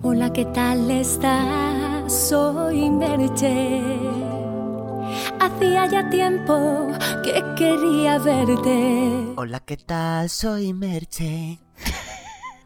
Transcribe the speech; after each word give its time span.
Hola, 0.00 0.32
¿qué 0.32 0.44
tal 0.44 0.88
estás? 0.92 2.12
Soy 2.12 2.88
Merche. 2.88 3.82
Hacía 5.40 5.86
ya 5.86 6.08
tiempo 6.08 6.86
que 7.24 7.42
quería 7.56 8.18
verte. 8.18 9.34
Hola, 9.36 9.58
¿qué 9.60 9.76
tal? 9.76 10.28
Soy 10.28 10.72
Merche. 10.72 11.58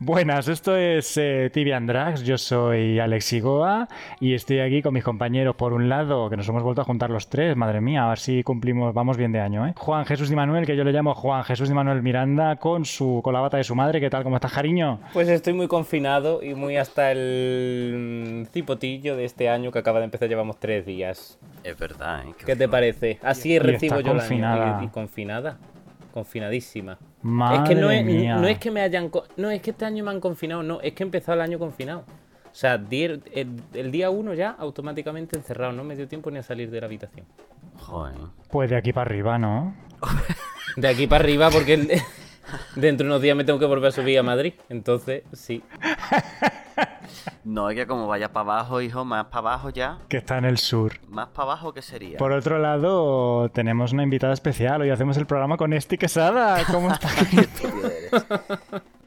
Buenas, 0.05 0.49
esto 0.49 0.77
es 0.77 1.17
eh, 1.17 1.49
Drags, 1.55 2.25
yo 2.25 2.37
soy 2.37 2.99
Alex 2.99 3.35
Igoa 3.35 3.87
y 4.19 4.35
estoy 4.35 4.59
aquí 4.59 4.83
con 4.83 4.95
mis 4.95 5.05
compañeros. 5.05 5.55
Por 5.55 5.73
un 5.73 5.89
lado, 5.89 6.29
que 6.29 6.37
nos 6.37 6.49
hemos 6.49 6.65
vuelto 6.65 6.81
a 6.81 6.85
juntar 6.85 7.09
los 7.11 7.29
tres, 7.29 7.57
madre 7.57 7.81
mía, 7.81 8.07
a 8.07 8.09
ver 8.09 8.19
si 8.19 8.43
cumplimos, 8.43 8.93
vamos 8.95 9.17
bien 9.17 9.31
de 9.31 9.39
año, 9.39 9.65
¿eh? 9.65 9.75
Juan 9.77 10.05
Jesús 10.05 10.29
y 10.33 10.35
Manuel, 10.35 10.67
que 10.67 10.75
yo 10.75 10.83
le 10.83 10.91
llamo 10.91 11.15
Juan 11.15 11.45
Jesús 11.45 11.71
y 11.71 11.75
Manuel 11.75 12.03
Miranda, 12.03 12.57
con 12.57 12.85
su 12.85 13.21
con 13.23 13.33
la 13.33 13.39
bata 13.43 13.59
de 13.59 13.63
su 13.63 13.77
madre. 13.77 14.01
¿Qué 14.01 14.11
tal? 14.11 14.25
¿Cómo 14.25 14.35
estás, 14.35 14.53
cariño? 14.53 14.99
Pues 15.13 15.29
estoy 15.29 15.53
muy 15.53 15.69
confinado 15.69 16.43
y 16.43 16.57
muy 16.57 16.77
hasta 16.79 17.13
el 17.13 18.49
cipotillo 18.51 19.15
de 19.15 19.25
este 19.25 19.49
año 19.49 19.71
que 19.71 19.79
acaba 19.79 20.01
de 20.01 20.07
empezar, 20.07 20.29
llevamos 20.29 20.59
tres 20.59 20.85
días. 20.85 21.39
Es 21.63 21.79
verdad, 21.79 22.25
¿eh? 22.27 22.35
¿Qué 22.45 22.57
te 22.57 22.69
parece? 22.69 23.21
Así 23.23 23.53
Y 23.53 23.59
recibo 23.61 24.01
está 24.01 24.09
yo 24.09 24.17
confinada. 24.19 24.79
la 24.79 24.83
y, 24.83 24.87
y 24.87 24.89
confinada. 24.89 25.59
Confinadísima. 26.13 26.99
Madre 27.23 27.63
es 27.63 27.69
que 27.69 27.75
no 27.75 27.91
es, 27.91 28.05
mía. 28.05 28.37
no 28.37 28.47
es 28.47 28.59
que 28.59 28.71
me 28.71 28.81
hayan. 28.83 29.11
No, 29.37 29.51
es 29.51 29.61
que 29.63 29.71
este 29.71 29.85
año 29.85 30.05
me 30.05 30.11
han 30.11 30.21
confinado, 30.21 30.63
no, 30.63 30.81
es 30.81 30.93
que 30.93 31.03
he 31.03 31.07
empezado 31.07 31.35
el 31.37 31.41
año 31.43 31.59
confinado. 31.59 32.01
O 32.45 32.55
sea, 32.55 32.75
el, 32.75 33.23
el- 33.33 33.63
el 33.73 33.91
día 33.91 34.11
uno 34.11 34.35
ya 34.35 34.51
automáticamente 34.51 35.37
encerrado, 35.37 35.73
no 35.73 35.85
me 35.85 35.97
dio 35.97 36.07
tiempo 36.07 36.31
ni 36.31 36.39
a 36.39 36.43
salir 36.43 36.71
de 36.71 36.81
la 36.81 36.87
habitación. 36.87 37.25
Joder. 37.79 38.15
Pues 38.51 38.69
de 38.71 38.77
aquí 38.77 38.93
para 38.93 39.11
arriba, 39.11 39.39
¿no? 39.39 39.75
De 40.77 40.89
aquí 40.89 41.07
para 41.07 41.23
arriba, 41.25 41.51
porque 41.51 41.77
dentro 42.77 43.05
de 43.07 43.11
unos 43.11 43.21
días 43.23 43.37
me 43.37 43.45
tengo 43.45 43.59
que 43.59 43.67
volver 43.67 43.89
a 43.89 43.93
subir 43.93 44.19
a 44.19 44.23
Madrid. 44.23 44.55
Entonces, 44.69 45.23
sí. 45.33 45.63
No, 47.45 47.71
es 47.71 47.77
que 47.77 47.87
como 47.89 48.07
vayas 48.07 48.31
para 48.31 48.43
abajo, 48.53 48.81
hijo, 48.81 49.05
más 49.05 49.25
para 49.27 49.39
abajo 49.39 49.71
ya. 49.71 49.99
Que 50.09 50.19
está 50.19 50.39
en 50.39 50.45
el 50.45 50.59
sur. 50.59 50.93
Más 51.09 51.29
para 51.29 51.45
abajo, 51.53 51.73
¿qué 51.73 51.83
sería? 51.83 52.17
Por 52.19 52.31
otro 52.33 52.59
lado, 52.59 53.49
tenemos 53.51 53.93
una 53.93 54.05
invitada 54.05 54.33
especial. 54.33 54.81
Hoy 54.83 54.91
hacemos 54.91 55.17
el 55.17 55.27
programa 55.27 55.57
con 55.57 55.73
Esti 55.73 55.99
Quesada. 55.99 56.63
¿Cómo 56.71 56.91
estás? 56.93 57.21
Estúpido 57.33 57.89
eres. 57.89 58.25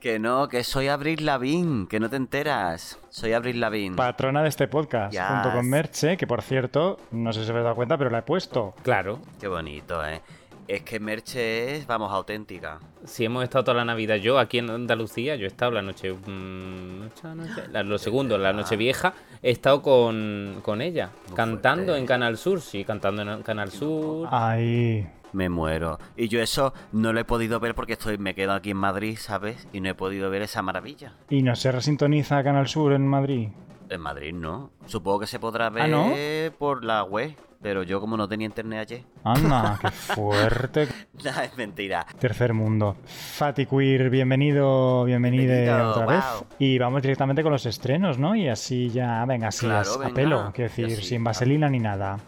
que 0.01 0.19
no, 0.19 0.47
que 0.49 0.63
soy 0.66 0.89
Abril 0.89 1.25
Lavín, 1.25 1.88
que 1.88 1.99
no 2.01 2.09
te 2.09 2.17
enteras. 2.17 2.99
Soy 3.09 3.31
Abril 3.33 3.59
Lavín. 3.61 3.95
Patrona 3.95 4.43
de 4.43 4.49
este 4.49 4.67
podcast, 4.67 5.13
Yes. 5.13 5.21
junto 5.27 5.51
con 5.53 5.69
Merche, 5.69 6.17
que 6.17 6.27
por 6.27 6.41
cierto, 6.41 6.99
no 7.11 7.31
sé 7.31 7.39
si 7.39 7.43
os 7.45 7.49
habéis 7.51 7.63
dado 7.63 7.75
cuenta, 7.75 7.97
pero 7.97 8.09
la 8.09 8.19
he 8.19 8.23
puesto. 8.23 8.73
Claro. 8.83 9.19
Qué 9.39 9.47
bonito, 9.47 10.05
¿eh? 10.05 10.21
Es 10.67 10.81
que 10.81 10.99
Merche 10.99 11.75
es, 11.75 11.85
vamos, 11.85 12.11
auténtica. 12.11 12.80
Si 13.03 13.23
hemos 13.23 13.44
estado 13.44 13.66
toda 13.66 13.77
la 13.77 13.85
Navidad, 13.85 14.16
yo 14.16 14.39
aquí 14.39 14.58
en 14.58 14.69
Andalucía, 14.72 15.35
yo 15.35 15.44
he 15.45 15.47
estado 15.47 15.72
la 15.72 15.83
noche. 15.83 16.11
mm, 16.11 16.99
noche, 17.02 17.27
noche- 17.35 17.67
la- 17.72 17.83
lo 17.83 17.97
segundo, 17.99 18.38
la 18.39 18.52
noche 18.52 18.75
vieja, 18.75 19.13
he 19.44 19.52
estado 19.52 19.83
con, 19.83 20.59
con 20.63 20.81
ella, 20.81 21.11
Muy 21.27 21.35
cantando 21.35 21.83
fuerte. 21.85 21.99
en 21.99 22.05
Canal 22.07 22.38
Sur, 22.38 22.61
sí, 22.61 22.83
cantando 22.83 23.22
en 23.22 23.44
Canal 23.44 23.69
Sur. 23.72 24.27
Ahí. 24.31 25.07
Me 25.33 25.49
muero. 25.49 25.99
Y 26.17 26.30
yo 26.30 26.41
eso 26.41 26.73
no 26.94 27.13
lo 27.13 27.19
he 27.19 27.25
podido 27.25 27.59
ver 27.59 27.75
porque 27.75 27.94
estoy, 27.94 28.17
me 28.17 28.33
quedo 28.33 28.53
aquí 28.53 28.72
en 28.72 28.77
Madrid, 28.77 29.17
¿sabes? 29.19 29.67
Y 29.73 29.81
no 29.81 29.89
he 29.89 29.94
podido 29.94 30.29
ver 30.31 30.41
esa 30.41 30.61
maravilla. 30.63 31.13
¿Y 31.29 31.44
no 31.44 31.55
se 31.55 31.72
resintoniza 31.72 32.41
Canal 32.44 32.67
Sur 32.67 32.94
en 32.94 33.05
Madrid? 33.05 33.50
En 33.89 34.02
Madrid 34.02 34.33
no. 34.33 34.72
Supongo 34.88 35.19
que 35.19 35.27
se 35.27 35.39
podrá 35.39 35.69
ver 35.69 35.83
¿Ah, 35.83 35.88
no? 35.89 36.11
por 36.57 36.83
la 36.83 37.03
web. 37.03 37.35
Pero 37.66 37.81
yo 37.81 37.99
como 37.99 38.16
no 38.16 38.27
tenía 38.27 38.45
internet 38.45 38.80
ayer. 38.81 39.03
Anda, 39.23 39.80
qué 39.81 39.89
fuerte. 39.89 40.88
Nah, 41.23 41.45
es 41.45 41.58
mentira. 41.58 42.05
Tercer 42.19 42.53
mundo. 42.53 42.95
Fati 43.07 43.66
Queer, 43.66 44.11
bienvenido, 44.11 45.03
bienvenide 45.03 45.63
Bienvenido, 45.63 45.89
otra 45.89 46.05
wow. 46.05 46.13
vez. 46.13 46.23
Y 46.59 46.77
vamos 46.77 47.02
directamente 47.02 47.41
con 47.41 47.52
los 47.52 47.66
estrenos, 47.66 48.19
¿no? 48.19 48.35
Y 48.35 48.49
así 48.49 48.91
ya, 48.91 49.25
venga, 49.25 49.47
así 49.47 49.66
Claro, 49.66 49.80
as- 49.81 49.95
a 49.95 49.97
venga, 49.97 50.13
pelo, 50.13 50.52
quiero 50.53 50.69
decir, 50.69 50.91
sin 51.03 51.17
claro. 51.17 51.23
vaselina 51.23 51.67
ni 51.67 51.80
nada. 51.80 52.19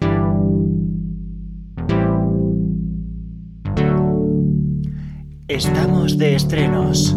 Estamos 5.47 6.17
de 6.17 6.35
estrenos. 6.35 7.15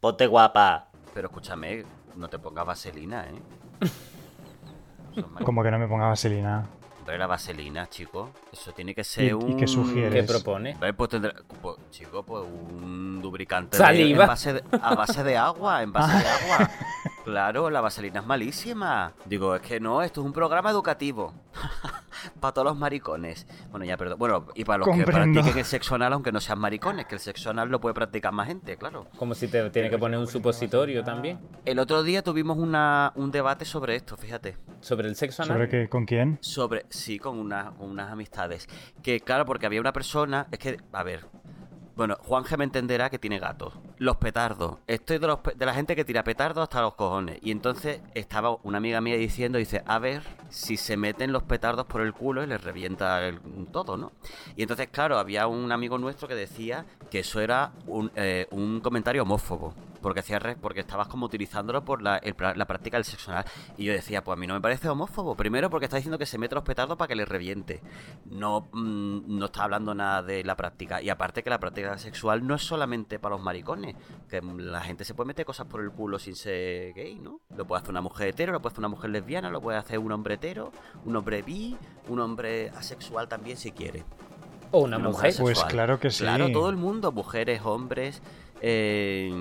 Ponte 0.00 0.26
guapa. 0.26 0.88
Pero 1.14 1.28
escúchame, 1.28 1.84
no 2.16 2.28
te 2.28 2.38
pongas 2.38 2.66
vaselina, 2.66 3.26
¿eh? 3.26 3.40
Es 5.16 5.44
Como 5.44 5.62
que 5.64 5.70
no 5.72 5.78
me 5.78 5.88
ponga 5.88 6.06
vaselina. 6.06 6.66
Hombre, 7.10 7.18
la 7.18 7.26
vaselina, 7.26 7.88
chico. 7.88 8.30
Eso 8.52 8.70
tiene 8.72 8.94
que 8.94 9.02
ser 9.02 9.24
¿Y- 9.24 9.28
y 9.30 9.32
un... 9.32 9.56
qué 9.56 9.66
sugieres? 9.66 10.12
¿Qué 10.14 10.22
propone? 10.22 10.74
Hombre, 10.74 10.94
pues 10.94 11.10
tendrá... 11.10 11.34
pues, 11.60 11.76
chico, 11.90 12.22
pues 12.22 12.44
un 12.44 13.18
lubricante 13.20 13.76
Saliva. 13.76 14.18
De, 14.18 14.22
en 14.22 14.28
base 14.28 14.52
de- 14.52 14.62
a 14.80 14.94
base 14.94 15.24
de 15.24 15.36
agua, 15.36 15.82
en 15.82 15.90
base 15.92 16.16
de 16.16 16.28
agua. 16.54 16.70
Claro, 17.24 17.68
la 17.70 17.80
vaselina 17.80 18.20
es 18.20 18.26
malísima. 18.26 19.12
Digo, 19.26 19.54
es 19.54 19.62
que 19.62 19.78
no, 19.80 20.02
esto 20.02 20.20
es 20.20 20.26
un 20.26 20.32
programa 20.32 20.70
educativo. 20.70 21.34
para 22.40 22.52
todos 22.52 22.66
los 22.66 22.76
maricones. 22.76 23.46
Bueno, 23.70 23.84
ya, 23.84 23.96
perdón. 23.96 24.18
Bueno, 24.18 24.46
y 24.54 24.64
para 24.64 24.78
los 24.78 24.88
que 24.96 25.04
practiquen 25.04 25.58
el 25.58 25.64
sexo 25.64 25.94
anal, 25.94 26.12
aunque 26.12 26.32
no 26.32 26.40
sean 26.40 26.58
maricones, 26.58 27.06
que 27.06 27.14
el 27.14 27.20
sexo 27.20 27.50
anal 27.50 27.68
lo 27.68 27.80
puede 27.80 27.94
practicar 27.94 28.32
más 28.32 28.46
gente, 28.48 28.76
claro. 28.76 29.06
Como 29.16 29.34
si 29.34 29.48
te 29.48 29.68
tiene 29.70 29.90
que 29.90 29.98
poner 29.98 30.18
un 30.18 30.26
supositorio 30.26 31.02
también. 31.04 31.38
El 31.64 31.78
otro 31.78 32.02
día 32.02 32.22
tuvimos 32.22 32.58
una, 32.58 33.12
un 33.16 33.30
debate 33.30 33.64
sobre 33.64 33.96
esto, 33.96 34.16
fíjate. 34.16 34.56
Sobre 34.80 35.08
el 35.08 35.16
sexo 35.16 35.42
anal. 35.42 35.56
¿Sobre 35.56 35.68
qué? 35.68 35.88
¿Con 35.88 36.04
quién? 36.06 36.38
Sobre, 36.40 36.86
sí, 36.88 37.18
con, 37.18 37.38
una- 37.38 37.72
con 37.76 37.90
unas 37.90 38.10
amistades. 38.10 38.68
Que 39.02 39.20
claro, 39.20 39.44
porque 39.44 39.66
había 39.66 39.80
una 39.80 39.92
persona, 39.92 40.46
es 40.50 40.58
que, 40.58 40.78
a 40.92 41.02
ver, 41.02 41.26
bueno, 41.96 42.16
Juanje 42.20 42.56
me 42.56 42.64
entenderá 42.64 43.10
que 43.10 43.18
tiene 43.18 43.38
gatos. 43.38 43.74
Los 44.00 44.16
petardos. 44.16 44.78
Estoy 44.86 45.18
de, 45.18 45.26
los 45.26 45.40
de 45.54 45.66
la 45.66 45.74
gente 45.74 45.94
que 45.94 46.06
tira 46.06 46.24
petardos 46.24 46.62
hasta 46.62 46.80
los 46.80 46.94
cojones. 46.94 47.38
Y 47.42 47.50
entonces 47.50 48.00
estaba 48.14 48.56
una 48.62 48.78
amiga 48.78 49.02
mía 49.02 49.14
diciendo, 49.16 49.58
dice, 49.58 49.82
a 49.84 49.98
ver 49.98 50.22
si 50.48 50.78
se 50.78 50.96
meten 50.96 51.32
los 51.32 51.42
petardos 51.42 51.84
por 51.84 52.00
el 52.00 52.14
culo 52.14 52.42
y 52.42 52.46
les 52.46 52.64
revienta 52.64 53.28
el, 53.28 53.38
todo, 53.70 53.98
¿no? 53.98 54.12
Y 54.56 54.62
entonces, 54.62 54.88
claro, 54.88 55.18
había 55.18 55.46
un 55.48 55.70
amigo 55.70 55.98
nuestro 55.98 56.28
que 56.28 56.34
decía 56.34 56.86
que 57.10 57.18
eso 57.18 57.42
era 57.42 57.72
un, 57.86 58.10
eh, 58.16 58.46
un 58.52 58.80
comentario 58.80 59.20
homófobo. 59.22 59.74
Porque, 60.00 60.20
hacía 60.20 60.38
re- 60.38 60.56
porque 60.56 60.80
estabas 60.80 61.08
como 61.08 61.26
utilizándolo 61.26 61.84
por 61.84 62.02
la, 62.02 62.16
el 62.18 62.34
la 62.56 62.66
práctica 62.66 62.96
del 62.96 63.04
sexo 63.04 63.30
anal. 63.32 63.44
Y 63.76 63.84
yo 63.84 63.92
decía, 63.92 64.22
pues 64.24 64.36
a 64.36 64.40
mí 64.40 64.46
no 64.46 64.54
me 64.54 64.60
parece 64.60 64.88
homófobo. 64.88 65.34
Primero 65.36 65.68
porque 65.70 65.84
está 65.86 65.96
diciendo 65.96 66.18
que 66.18 66.26
se 66.26 66.38
mete 66.38 66.54
los 66.54 66.64
petardos 66.64 66.96
para 66.96 67.08
que 67.08 67.14
le 67.16 67.24
reviente. 67.24 67.80
No, 68.26 68.68
mm, 68.72 69.38
no 69.38 69.46
está 69.46 69.64
hablando 69.64 69.94
nada 69.94 70.22
de 70.22 70.42
la 70.44 70.56
práctica. 70.56 71.02
Y 71.02 71.10
aparte 71.10 71.42
que 71.42 71.50
la 71.50 71.58
práctica 71.60 71.98
sexual 71.98 72.46
no 72.46 72.54
es 72.54 72.62
solamente 72.62 73.18
para 73.18 73.34
los 73.36 73.44
maricones. 73.44 73.96
Que 74.28 74.40
la 74.42 74.80
gente 74.80 75.04
se 75.04 75.14
puede 75.14 75.28
meter 75.28 75.44
cosas 75.44 75.66
por 75.66 75.80
el 75.82 75.90
culo 75.90 76.18
sin 76.18 76.34
ser 76.36 76.92
gay, 76.94 77.18
¿no? 77.18 77.40
Lo 77.56 77.66
puede 77.66 77.80
hacer 77.82 77.90
una 77.90 78.00
mujer 78.00 78.28
hetero, 78.28 78.52
lo 78.52 78.60
puede 78.60 78.72
hacer 78.72 78.80
una 78.80 78.88
mujer 78.88 79.10
lesbiana, 79.10 79.50
lo 79.50 79.60
puede 79.60 79.78
hacer 79.78 79.98
un 79.98 80.12
hombre 80.12 80.34
hetero, 80.34 80.72
un 81.04 81.16
hombre 81.16 81.42
bi, 81.42 81.76
un 82.08 82.20
hombre 82.20 82.70
asexual 82.70 83.28
también 83.28 83.56
si 83.56 83.72
quiere. 83.72 84.04
O 84.72 84.80
una 84.84 84.98
Una 84.98 85.08
mujer. 85.08 85.32
mujer 85.40 85.42
Pues 85.42 85.64
claro 85.64 85.98
que 85.98 86.10
sí. 86.10 86.22
Claro, 86.22 86.50
todo 86.52 86.70
el 86.70 86.76
mundo, 86.76 87.10
mujeres, 87.10 87.60
hombres, 87.64 88.22
eh, 88.62 89.32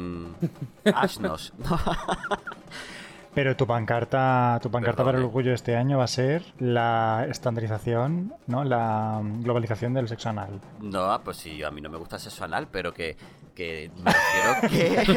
asnos. 0.93 1.53
Pero 3.33 3.55
tu 3.55 3.67
pancarta, 3.67 4.59
tu 4.61 4.71
pancarta 4.71 5.03
para 5.03 5.17
el 5.17 5.23
Perdone. 5.23 5.25
orgullo 5.27 5.49
de 5.49 5.55
este 5.55 5.75
año 5.75 5.99
va 5.99 6.05
a 6.05 6.07
ser 6.07 6.43
la 6.57 7.25
estandarización, 7.29 8.33
¿no? 8.47 8.63
La 8.63 9.19
mm, 9.23 9.43
globalización 9.43 9.93
del 9.93 10.07
sexo 10.07 10.29
anal. 10.29 10.59
No, 10.81 11.21
pues 11.23 11.37
sí, 11.37 11.61
a 11.63 11.69
mí 11.71 11.79
no 11.79 11.89
me 11.89 11.97
gusta 11.97 12.15
el 12.15 12.21
sexo 12.23 12.43
anal, 12.43 12.67
pero 12.71 12.91
que, 12.93 13.15
que 13.53 13.91
me 14.03 14.11
refiero 14.11 15.15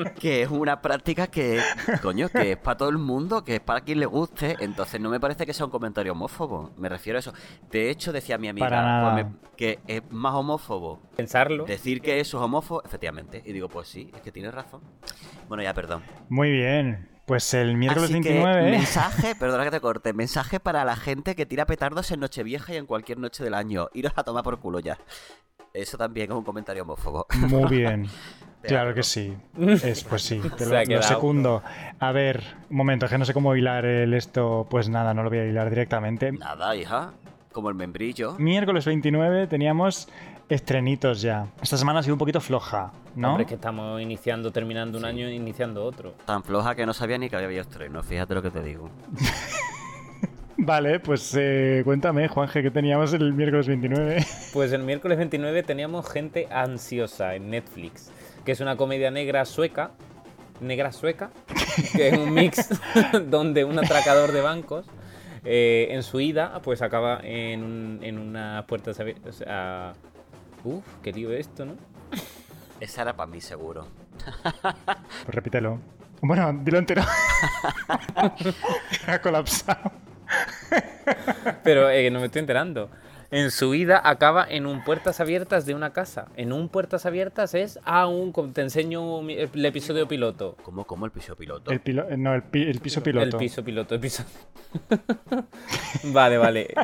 que, 0.00 0.12
que 0.20 0.42
es 0.42 0.48
una 0.50 0.80
práctica 0.80 1.26
que, 1.26 1.60
coño, 2.02 2.28
que 2.30 2.52
es 2.52 2.56
para 2.56 2.78
todo 2.78 2.88
el 2.88 2.98
mundo, 2.98 3.44
que 3.44 3.56
es 3.56 3.60
para 3.60 3.82
quien 3.82 4.00
le 4.00 4.06
guste, 4.06 4.56
entonces 4.60 4.98
no 5.00 5.10
me 5.10 5.20
parece 5.20 5.44
que 5.44 5.52
sea 5.52 5.66
un 5.66 5.70
comentario 5.72 6.12
homófobo, 6.12 6.70
me 6.78 6.88
refiero 6.88 7.18
a 7.18 7.20
eso. 7.20 7.34
De 7.70 7.90
hecho, 7.90 8.12
decía 8.12 8.38
mi 8.38 8.48
amiga 8.48 8.66
Para 8.68 8.82
nada. 8.82 9.12
pues 9.12 9.26
me- 9.26 9.32
que 9.56 9.78
es 9.86 10.02
más 10.10 10.34
homófobo 10.34 10.98
Pensarlo. 11.14 11.66
decir 11.66 12.00
que 12.00 12.18
eso 12.20 12.38
es 12.38 12.42
homófobo, 12.42 12.82
efectivamente, 12.84 13.42
y 13.44 13.52
digo, 13.52 13.68
pues 13.68 13.86
sí, 13.86 14.10
es 14.14 14.20
que 14.22 14.32
tienes 14.32 14.52
razón. 14.54 14.80
Bueno, 15.52 15.64
ya, 15.64 15.74
perdón. 15.74 16.02
Muy 16.30 16.50
bien. 16.50 17.10
Pues 17.26 17.52
el 17.52 17.76
miércoles 17.76 18.04
Así 18.04 18.14
29. 18.14 18.64
que 18.64 18.70
mensaje, 18.70 19.34
perdona 19.38 19.64
que 19.64 19.70
te 19.70 19.80
corte, 19.82 20.14
mensaje 20.14 20.60
para 20.60 20.82
la 20.86 20.96
gente 20.96 21.34
que 21.34 21.44
tira 21.44 21.66
petardos 21.66 22.10
en 22.10 22.20
Nochevieja 22.20 22.72
y 22.72 22.78
en 22.78 22.86
cualquier 22.86 23.18
noche 23.18 23.44
del 23.44 23.52
año. 23.52 23.90
Iros 23.92 24.14
a 24.16 24.24
tomar 24.24 24.44
por 24.44 24.60
culo 24.60 24.80
ya. 24.80 24.96
Eso 25.74 25.98
también 25.98 26.30
es 26.30 26.36
un 26.38 26.42
comentario 26.42 26.84
homófobo. 26.84 27.26
Muy 27.36 27.68
bien. 27.68 28.06
Claro 28.62 28.94
que 28.94 29.02
sí. 29.02 29.36
Es, 29.58 30.04
pues 30.04 30.22
sí, 30.22 30.40
te 30.56 30.64
Se 30.64 30.70
lo, 30.70 30.78
ha 30.78 30.84
lo 30.84 31.02
secundo. 31.02 31.62
A 31.98 32.12
ver, 32.12 32.44
un 32.70 32.76
momento, 32.76 33.06
es 33.06 33.12
que 33.12 33.18
no 33.18 33.24
sé 33.24 33.34
cómo 33.34 33.56
hilar 33.56 33.84
el 33.84 34.14
esto. 34.14 34.68
Pues 34.70 34.88
nada, 34.88 35.12
no 35.12 35.24
lo 35.24 35.28
voy 35.30 35.40
a 35.40 35.44
hilar 35.44 35.68
directamente. 35.68 36.30
Nada, 36.30 36.74
hija. 36.76 37.12
Como 37.50 37.68
el 37.68 37.74
membrillo. 37.74 38.36
Miércoles 38.38 38.86
29 38.86 39.48
teníamos 39.48 40.08
estrenitos 40.54 41.20
ya. 41.22 41.46
Esta 41.62 41.76
semana 41.76 42.00
ha 42.00 42.02
sido 42.02 42.14
un 42.14 42.18
poquito 42.18 42.40
floja, 42.40 42.92
¿no? 43.14 43.28
Hombre, 43.30 43.42
es 43.44 43.48
que 43.48 43.54
estamos 43.56 44.00
iniciando, 44.00 44.50
terminando 44.52 44.98
un 44.98 45.04
año, 45.04 45.28
iniciando 45.28 45.84
otro. 45.84 46.14
Tan 46.24 46.42
floja 46.42 46.74
que 46.74 46.86
no 46.86 46.92
sabía 46.92 47.18
ni 47.18 47.28
que 47.28 47.36
había 47.36 47.60
estreno. 47.60 48.02
Fíjate 48.02 48.34
lo 48.34 48.42
que 48.42 48.50
te 48.50 48.62
digo. 48.62 48.90
Vale, 50.58 51.00
pues 51.00 51.34
eh, 51.38 51.80
cuéntame, 51.84 52.28
Juanje, 52.28 52.62
¿qué 52.62 52.70
teníamos 52.70 53.12
el 53.14 53.32
miércoles 53.32 53.66
29? 53.66 54.24
Pues 54.52 54.70
el 54.72 54.82
miércoles 54.82 55.16
29 55.18 55.62
teníamos 55.62 56.08
Gente 56.08 56.46
Ansiosa 56.50 57.34
en 57.34 57.50
Netflix, 57.50 58.10
que 58.44 58.52
es 58.52 58.60
una 58.60 58.76
comedia 58.76 59.10
negra 59.10 59.44
sueca 59.44 59.92
negra 60.60 60.92
sueca, 60.92 61.30
que 61.96 62.08
es 62.10 62.18
un 62.18 62.32
mix 62.34 62.68
donde 63.28 63.64
un 63.64 63.76
atracador 63.80 64.30
de 64.30 64.42
bancos 64.42 64.86
eh, 65.44 65.88
en 65.90 66.04
su 66.04 66.20
ida 66.20 66.60
pues 66.62 66.82
acaba 66.82 67.18
en, 67.24 67.64
un- 67.64 67.98
en 68.02 68.16
una 68.18 68.64
puerta... 68.68 68.92
O 68.92 69.32
sea, 69.32 69.94
uf, 70.64 70.84
qué 71.02 71.12
lío 71.12 71.32
esto, 71.32 71.64
¿no? 71.64 71.74
Esa 72.80 73.02
era 73.02 73.14
para 73.16 73.30
mí, 73.30 73.40
seguro. 73.40 73.86
Pues 74.62 75.34
repítelo. 75.34 75.78
Bueno, 76.20 76.52
dilo 76.62 76.78
entero. 76.78 77.02
ha 79.06 79.18
colapsado. 79.20 79.90
Pero 81.64 81.90
eh, 81.90 82.10
no 82.10 82.20
me 82.20 82.26
estoy 82.26 82.40
enterando. 82.40 82.90
En 83.30 83.50
su 83.50 83.74
ida 83.74 84.00
acaba 84.04 84.46
en 84.48 84.66
un 84.66 84.84
puertas 84.84 85.18
abiertas 85.20 85.64
de 85.64 85.74
una 85.74 85.92
casa. 85.94 86.26
En 86.36 86.52
un 86.52 86.68
puertas 86.68 87.06
abiertas 87.06 87.54
es 87.54 87.78
a 87.84 88.06
un... 88.06 88.32
Te 88.52 88.60
enseño 88.60 89.20
el 89.28 89.64
episodio 89.64 90.06
piloto. 90.06 90.56
¿Cómo, 90.62 90.84
cómo 90.84 91.06
el 91.06 91.12
piso 91.12 91.34
piloto? 91.34 91.70
El, 91.70 91.82
pilo- 91.82 92.06
no, 92.18 92.34
el, 92.34 92.42
pi- 92.42 92.68
el 92.68 92.80
piso 92.80 93.02
piloto. 93.02 93.24
El 93.24 93.36
piso 93.36 93.64
piloto, 93.64 93.94
el 93.94 94.00
piso... 94.00 94.22
vale, 96.12 96.36
vale. 96.36 96.74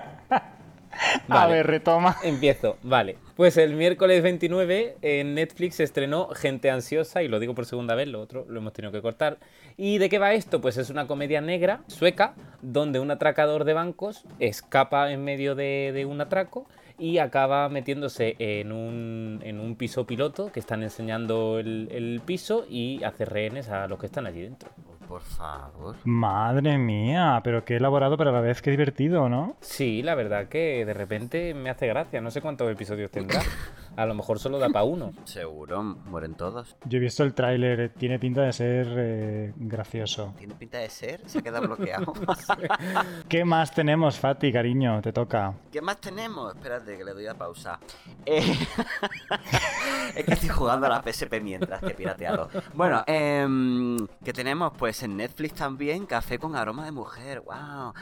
A 1.28 1.46
ver, 1.46 1.66
retoma. 1.66 2.16
Empiezo, 2.22 2.76
vale. 2.82 3.16
Pues 3.36 3.56
el 3.56 3.74
miércoles 3.74 4.22
29 4.22 4.96
en 5.02 5.34
Netflix 5.34 5.76
se 5.76 5.84
estrenó 5.84 6.28
Gente 6.30 6.70
Ansiosa, 6.70 7.22
y 7.22 7.28
lo 7.28 7.38
digo 7.38 7.54
por 7.54 7.66
segunda 7.66 7.94
vez, 7.94 8.08
lo 8.08 8.20
otro 8.20 8.44
lo 8.48 8.58
hemos 8.58 8.72
tenido 8.72 8.92
que 8.92 9.02
cortar. 9.02 9.38
¿Y 9.76 9.98
de 9.98 10.08
qué 10.08 10.18
va 10.18 10.32
esto? 10.32 10.60
Pues 10.60 10.76
es 10.76 10.90
una 10.90 11.06
comedia 11.06 11.40
negra, 11.40 11.82
sueca, 11.86 12.34
donde 12.62 12.98
un 12.98 13.10
atracador 13.10 13.64
de 13.64 13.74
bancos 13.74 14.24
escapa 14.40 15.12
en 15.12 15.22
medio 15.22 15.54
de, 15.54 15.92
de 15.94 16.04
un 16.04 16.20
atraco 16.20 16.66
y 16.98 17.18
acaba 17.18 17.68
metiéndose 17.68 18.34
en 18.38 18.72
un, 18.72 19.40
en 19.44 19.60
un 19.60 19.76
piso 19.76 20.06
piloto 20.06 20.50
que 20.52 20.60
están 20.60 20.82
enseñando 20.82 21.58
el, 21.58 21.88
el 21.90 22.20
piso 22.24 22.66
y 22.68 23.02
hace 23.04 23.24
rehenes 23.24 23.68
a 23.68 23.86
los 23.86 23.98
que 23.98 24.06
están 24.06 24.26
allí 24.26 24.42
dentro. 24.42 24.68
Uy, 24.78 25.06
por 25.06 25.22
favor. 25.22 25.96
Madre 26.04 26.76
mía, 26.76 27.40
pero 27.44 27.64
qué 27.64 27.76
elaborado, 27.76 28.16
pero 28.16 28.30
a 28.30 28.32
la 28.32 28.40
vez 28.40 28.60
qué 28.62 28.70
divertido, 28.70 29.28
¿no? 29.28 29.56
Sí, 29.60 30.02
la 30.02 30.14
verdad 30.14 30.48
que 30.48 30.84
de 30.84 30.94
repente 30.94 31.54
me 31.54 31.70
hace 31.70 31.86
gracia. 31.86 32.20
No 32.20 32.30
sé 32.30 32.40
cuántos 32.40 32.70
episodios 32.70 33.10
tendrá. 33.10 33.40
A 33.98 34.06
lo 34.06 34.14
mejor 34.14 34.38
solo 34.38 34.60
da 34.60 34.68
para 34.68 34.84
uno. 34.84 35.12
Seguro, 35.24 35.82
mueren 35.82 36.36
todos. 36.36 36.76
Yo 36.84 36.98
he 36.98 37.00
visto 37.00 37.24
el 37.24 37.34
tráiler, 37.34 37.92
tiene 37.98 38.20
pinta 38.20 38.42
de 38.42 38.52
ser 38.52 38.86
eh, 38.96 39.52
gracioso. 39.56 40.34
¿Tiene 40.38 40.54
pinta 40.54 40.78
de 40.78 40.88
ser? 40.88 41.28
Se 41.28 41.42
queda 41.42 41.58
bloqueado. 41.58 42.12
¿Qué 43.28 43.44
más 43.44 43.74
tenemos, 43.74 44.16
Fati, 44.16 44.52
cariño? 44.52 45.02
Te 45.02 45.12
toca. 45.12 45.52
¿Qué 45.72 45.80
más 45.80 46.00
tenemos? 46.00 46.54
Espérate 46.54 46.96
que 46.96 47.04
le 47.04 47.12
doy 47.12 47.26
a 47.26 47.34
pausa. 47.34 47.80
Eh, 48.24 48.40
es 50.14 50.24
que 50.24 50.32
estoy 50.32 50.48
jugando 50.48 50.86
a 50.86 50.90
la 50.90 51.02
PSP 51.02 51.40
mientras 51.42 51.80
que 51.80 51.90
pirateado. 51.90 52.50
Bueno, 52.74 53.02
em, 53.04 54.06
¿qué 54.24 54.32
tenemos? 54.32 54.74
Pues 54.78 55.02
en 55.02 55.16
Netflix 55.16 55.54
también 55.54 56.06
Café 56.06 56.38
con 56.38 56.54
aroma 56.54 56.84
de 56.84 56.92
mujer. 56.92 57.40
¡Wow! 57.40 57.94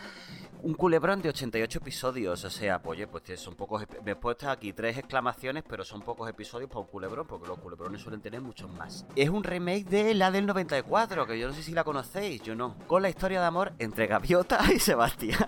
Un 0.63 0.75
culebrón 0.75 1.23
de 1.23 1.31
88 1.31 1.79
episodios. 1.79 2.45
O 2.45 2.51
sea, 2.51 2.83
pues, 2.83 2.99
oye, 2.99 3.07
pues 3.07 3.41
son 3.41 3.55
pocos. 3.55 3.87
Me 4.05 4.11
he 4.11 4.17
puesto 4.17 4.51
aquí 4.51 4.75
tres 4.75 4.99
exclamaciones, 4.99 5.65
pero 5.67 5.86
son 5.87 6.03
pocos 6.03 6.29
episodios 6.29 6.69
para 6.69 6.81
un 6.81 6.87
culebrón, 6.87 7.27
porque 7.27 7.47
los 7.49 7.59
culebrones 7.59 8.01
suelen 8.03 8.21
tener 8.21 8.41
muchos 8.41 8.71
más. 8.73 9.07
Es 9.15 9.29
un 9.29 9.45
remake 9.45 9.85
de 9.87 10.15
la 10.15 10.31
del 10.31 10.47
94, 10.47 11.27
que 11.27 11.39
yo 11.39 11.49
no 11.49 11.55
sé 11.55 11.63
si 11.63 11.73
la 11.73 11.85
conocéis, 11.85 12.43
yo 12.43 12.55
no. 12.55 12.75
Con 12.87 13.03
la 13.03 13.09
historia 13.09 13.41
de 13.41 13.47
amor 13.47 13.73
entre 13.79 14.07
Gaviota 14.07 14.59
y 14.75 14.79
Sebastián. 14.81 15.39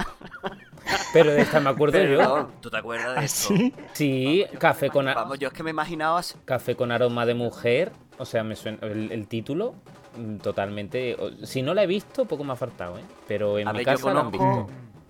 Pero 1.13 1.33
de 1.33 1.41
esta 1.43 1.61
me 1.61 1.71
acuerdo 1.71 2.03
yo. 2.03 2.49
¿Tú 2.61 2.71
te 2.71 2.77
acuerdas 2.79 3.15
de 3.15 3.21
¿Ah, 3.21 3.25
esto? 3.25 3.49
sí? 3.49 3.75
Sí, 3.93 4.45
café 4.59 4.91
con, 4.91 5.09
a- 5.09 5.15
Vamos, 5.15 5.39
yo 5.39 5.49
es 5.49 5.55
que 5.55 5.63
me 5.63 5.71
imaginaba 5.71 6.19
así- 6.21 6.37
café 6.45 6.77
con 6.77 6.93
aroma 6.93 7.27
de 7.27 7.35
mujer. 7.35 7.93
O 8.19 8.25
sea, 8.25 8.43
me 8.45 8.57
suena 8.57 8.79
el, 8.83 9.13
el 9.13 9.29
título 9.29 9.75
mm, 10.17 10.37
totalmente. 10.39 11.17
Si 11.45 11.63
no 11.63 11.75
la 11.75 11.83
he 11.83 11.87
visto, 11.87 12.25
poco 12.25 12.45
me 12.45 12.53
ha 12.53 12.57
faltado, 12.57 12.99
¿eh? 12.99 13.03
Pero 13.27 13.59
en 13.59 13.69
A 13.69 13.73
mi 13.73 13.79
ver, 13.79 13.87
yo 13.87 13.93
casa 13.93 14.15
la 14.15 14.21
han 14.21 14.31
visto. 14.31 14.67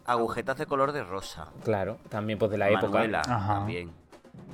agujetas 0.07 0.59
de 0.59 0.67
color 0.67 0.93
de 0.93 1.05
rosa. 1.05 1.49
Claro, 1.65 1.99
también 2.09 2.39
pues 2.39 2.51
de 2.51 2.59
la 2.59 2.71
época. 2.71 2.89
Manuela 2.89 3.23
Ajá. 3.27 3.55
también. 3.55 3.91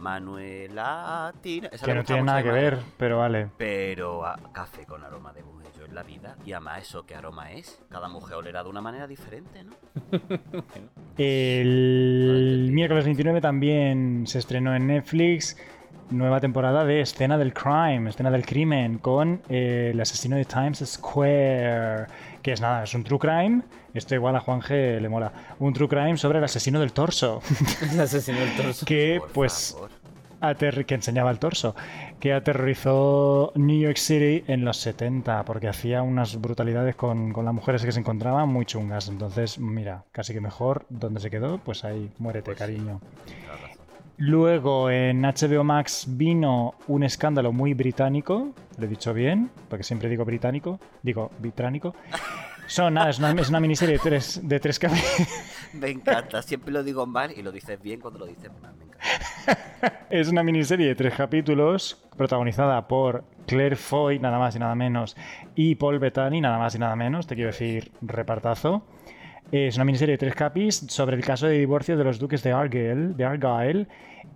Manuela 0.05 1.33
Tina. 1.41 1.69
esa 1.73 1.87
Que 1.87 1.95
no 1.95 2.05
tiene 2.05 2.23
nada 2.23 2.43
que 2.43 2.51
ver, 2.53 2.79
pero 2.99 3.19
vale. 3.19 3.49
Pero 3.57 4.27
a- 4.27 4.39
café 4.53 4.85
con 4.85 5.03
aroma 5.03 5.33
de 5.33 5.43
mujer 5.43 5.71
yo 5.79 5.87
en 5.87 5.95
la 5.95 6.03
vida. 6.03 6.37
Y 6.45 6.53
además, 6.53 6.83
¿eso 6.83 7.07
qué 7.07 7.15
aroma 7.15 7.53
es? 7.53 7.83
Cada 7.91 8.09
mujer 8.09 8.37
olerá 8.37 8.63
de 8.63 8.69
una 8.69 8.83
manera 8.83 9.07
diferente, 9.07 9.65
¿no? 9.65 9.73
El 11.17 12.69
miércoles 12.73 13.05
29 13.07 13.41
también 13.41 14.27
se 14.27 14.39
estrenó 14.39 14.75
en 14.77 14.87
Netflix 14.89 15.57
nueva 16.11 16.39
temporada 16.39 16.85
de 16.85 17.01
Escena 17.01 17.39
del 17.39 17.55
Crime, 17.55 18.11
Escena 18.11 18.31
del 18.31 18.45
Crimen, 18.45 18.99
con 18.99 19.41
eh, 19.49 19.91
el 19.95 20.01
asesino 20.01 20.37
de 20.37 20.45
Times 20.45 20.85
Square, 20.85 22.07
que 22.43 22.53
es 22.53 22.61
nada, 22.61 22.85
es 22.85 22.95
un 22.95 23.05
true 23.05 23.19
crime. 23.19 23.63
Esto 23.95 24.15
igual 24.15 24.37
a 24.37 24.41
Juan 24.41 24.61
G 24.61 25.01
le 25.01 25.09
mola. 25.09 25.33
Un 25.61 25.73
true 25.73 25.89
crime 25.89 26.17
sobre 26.17 26.39
el 26.39 26.45
asesino 26.45 26.81
del 26.81 26.93
torso, 26.93 27.41
El 27.93 28.01
asesino 28.01 28.41
del 28.41 28.57
torso. 28.57 28.85
que 28.85 29.19
Por 29.21 29.31
pues 29.31 29.77
que 30.87 30.95
enseñaba 30.95 31.31
el 31.31 31.39
torso, 31.39 31.75
que 32.21 32.35
aterrorizó 32.35 33.53
New 33.55 33.81
York 33.81 33.97
City 33.97 34.45
en 34.47 34.65
los 34.65 34.77
70, 34.79 35.45
porque 35.45 35.69
hacía 35.69 36.03
unas 36.03 36.39
brutalidades 36.41 36.97
con, 36.97 37.33
con 37.33 37.47
las 37.47 37.55
mujeres 37.55 37.83
que 37.85 37.93
se 37.93 38.01
encontraban 38.01 38.49
muy 38.49 38.67
chungas. 38.67 39.09
Entonces, 39.09 39.59
mira, 39.59 40.05
casi 40.13 40.35
que 40.35 40.41
mejor, 40.41 40.85
donde 40.91 41.21
se 41.21 41.31
quedó, 41.31 41.59
pues 41.59 41.85
ahí, 41.85 42.11
muérete, 42.19 42.47
Pues 42.47 42.59
cariño. 42.59 43.01
Luego 44.17 44.91
en 44.91 45.23
HBO 45.23 45.65
Max 45.65 46.07
vino 46.09 46.75
un 46.87 47.03
escándalo 47.03 47.53
muy 47.53 47.75
británico, 47.75 48.51
lo 48.79 48.85
he 48.85 48.89
dicho 48.89 49.13
bien, 49.13 49.51
porque 49.69 49.83
siempre 49.83 50.09
digo 50.09 50.25
británico, 50.25 50.79
digo 51.03 51.31
británico. 51.41 51.95
Son, 52.67 52.95
nada, 52.95 53.11
es 53.11 53.19
una, 53.19 53.33
es 53.33 53.49
una 53.49 53.61
miniserie 53.61 53.95
de 53.95 53.99
tres, 53.99 54.41
de 54.43 54.61
tres 54.61 54.79
capítulos. 54.79 55.29
Me 55.75 55.91
encanta. 55.91 56.43
Siempre 56.43 56.73
lo 56.73 56.83
digo 56.83 57.07
mal 57.07 57.33
y 57.37 57.43
lo 57.43 57.53
dices 57.53 57.81
bien 57.81 58.01
cuando 58.01 58.21
lo 58.21 58.27
dices 58.27 58.51
mal. 58.61 58.75
Me 58.77 58.85
encanta. 58.85 60.05
Es 60.11 60.29
una 60.29 60.43
miniserie 60.43 60.87
de 60.87 60.95
tres 60.95 61.15
capítulos 61.15 62.03
protagonizada 62.17 62.87
por 62.89 63.25
Claire 63.47 63.77
Foy, 63.77 64.19
nada 64.19 64.39
más 64.39 64.57
y 64.57 64.59
nada 64.59 64.75
menos, 64.75 65.17
y 65.55 65.75
Paul 65.75 65.99
Bettany, 65.99 66.41
nada 66.41 66.59
más 66.59 66.75
y 66.75 66.79
nada 66.79 66.97
menos, 66.97 67.27
te 67.27 67.35
quiero 67.35 67.51
decir, 67.51 67.93
repartazo. 68.01 68.87
Es 69.53 69.77
una 69.77 69.85
miniserie 69.85 70.15
de 70.15 70.19
tres 70.19 70.35
capis 70.35 70.87
sobre 70.89 71.17
el 71.17 71.25
caso 71.25 71.47
de 71.47 71.59
divorcio 71.59 71.97
de 71.97 72.05
los 72.05 72.19
duques 72.19 72.43
de 72.43 72.53
Argyle, 72.53 73.15
de 73.15 73.25
Argyle 73.25 73.89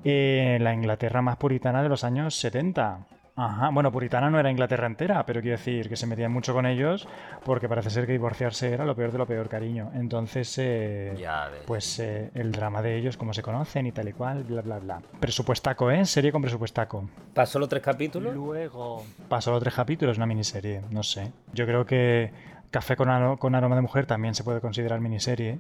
en 0.05 0.63
la 0.63 0.75
Inglaterra 0.75 1.23
más 1.23 1.37
puritana 1.37 1.83
de 1.83 1.89
los 1.89 2.05
años 2.05 2.35
70. 2.35 3.07
Ajá, 3.41 3.69
bueno, 3.71 3.93
puritana 3.93 4.29
no 4.31 4.41
era 4.41 4.51
Inglaterra 4.51 4.87
entera, 4.89 5.25
pero 5.25 5.41
quiero 5.41 5.57
decir 5.57 5.89
que 5.89 5.95
se 5.95 6.07
metían 6.09 6.33
mucho 6.33 6.53
con 6.53 6.67
ellos 6.67 7.07
porque 7.45 7.69
parece 7.69 7.89
ser 7.91 8.05
que 8.05 8.13
divorciarse 8.13 8.73
era 8.73 8.85
lo 8.85 8.97
peor 8.97 9.13
de 9.13 9.19
lo 9.19 9.27
peor, 9.27 9.49
cariño. 9.49 9.93
Entonces, 9.95 10.53
eh, 10.59 11.15
Ya 11.19 11.49
pues 11.67 12.01
eh, 12.01 12.31
el 12.35 12.51
drama 12.51 12.83
de 12.83 12.97
ellos, 12.97 13.17
cómo 13.17 13.33
se 13.33 13.43
conocen 13.43 13.87
y 13.87 13.93
tal 13.93 14.09
y 14.09 14.13
cual, 14.13 14.43
bla, 14.43 14.61
bla, 14.63 14.79
bla. 14.81 15.01
Presupuestaco, 15.21 15.89
¿eh? 15.91 16.05
Serie 16.05 16.33
con 16.33 16.43
presupuestaco. 16.43 17.09
Pasó 17.33 17.61
los 17.61 17.69
tres 17.69 17.83
capítulos. 17.83 18.35
Luego 18.35 19.05
pasó 19.29 19.53
los 19.53 19.61
tres 19.63 19.75
capítulos, 19.75 20.17
una 20.17 20.27
miniserie, 20.27 20.81
no 20.91 21.05
sé. 21.05 21.31
Yo 21.53 21.65
creo 21.65 21.87
que 21.87 22.33
Café 22.71 22.97
con, 22.97 23.09
aro- 23.09 23.39
con 23.39 23.55
aroma 23.55 23.77
de 23.77 23.83
mujer 23.83 24.05
también 24.05 24.35
se 24.35 24.43
puede 24.45 24.61
considerar 24.61 25.01
miniserie. 25.01 25.59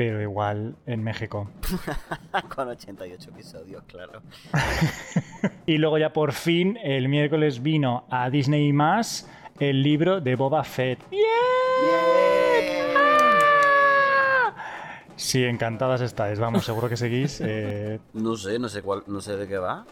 Pero 0.00 0.22
igual 0.22 0.76
en 0.86 1.02
México. 1.04 1.50
Con 2.56 2.68
88 2.68 3.28
episodios, 3.34 3.82
claro. 3.86 4.22
Y 5.66 5.76
luego 5.76 5.98
ya 5.98 6.10
por 6.14 6.32
fin 6.32 6.78
el 6.82 7.10
miércoles 7.10 7.62
vino 7.62 8.04
a 8.08 8.30
Disney 8.30 8.72
más 8.72 9.28
el 9.58 9.82
libro 9.82 10.22
de 10.22 10.36
Boba 10.36 10.64
Fett. 10.64 11.00
Sí, 15.16 15.44
encantadas 15.44 16.00
estáis, 16.00 16.38
vamos, 16.38 16.64
seguro 16.64 16.88
que 16.88 16.96
seguís. 16.96 17.42
eh, 17.44 18.00
No 18.14 18.36
sé, 18.36 18.58
no 18.58 18.70
sé 18.70 18.80
cuál, 18.80 19.02
no 19.06 19.20
sé 19.20 19.36
de 19.36 19.46
qué 19.46 19.58
va. 19.58 19.84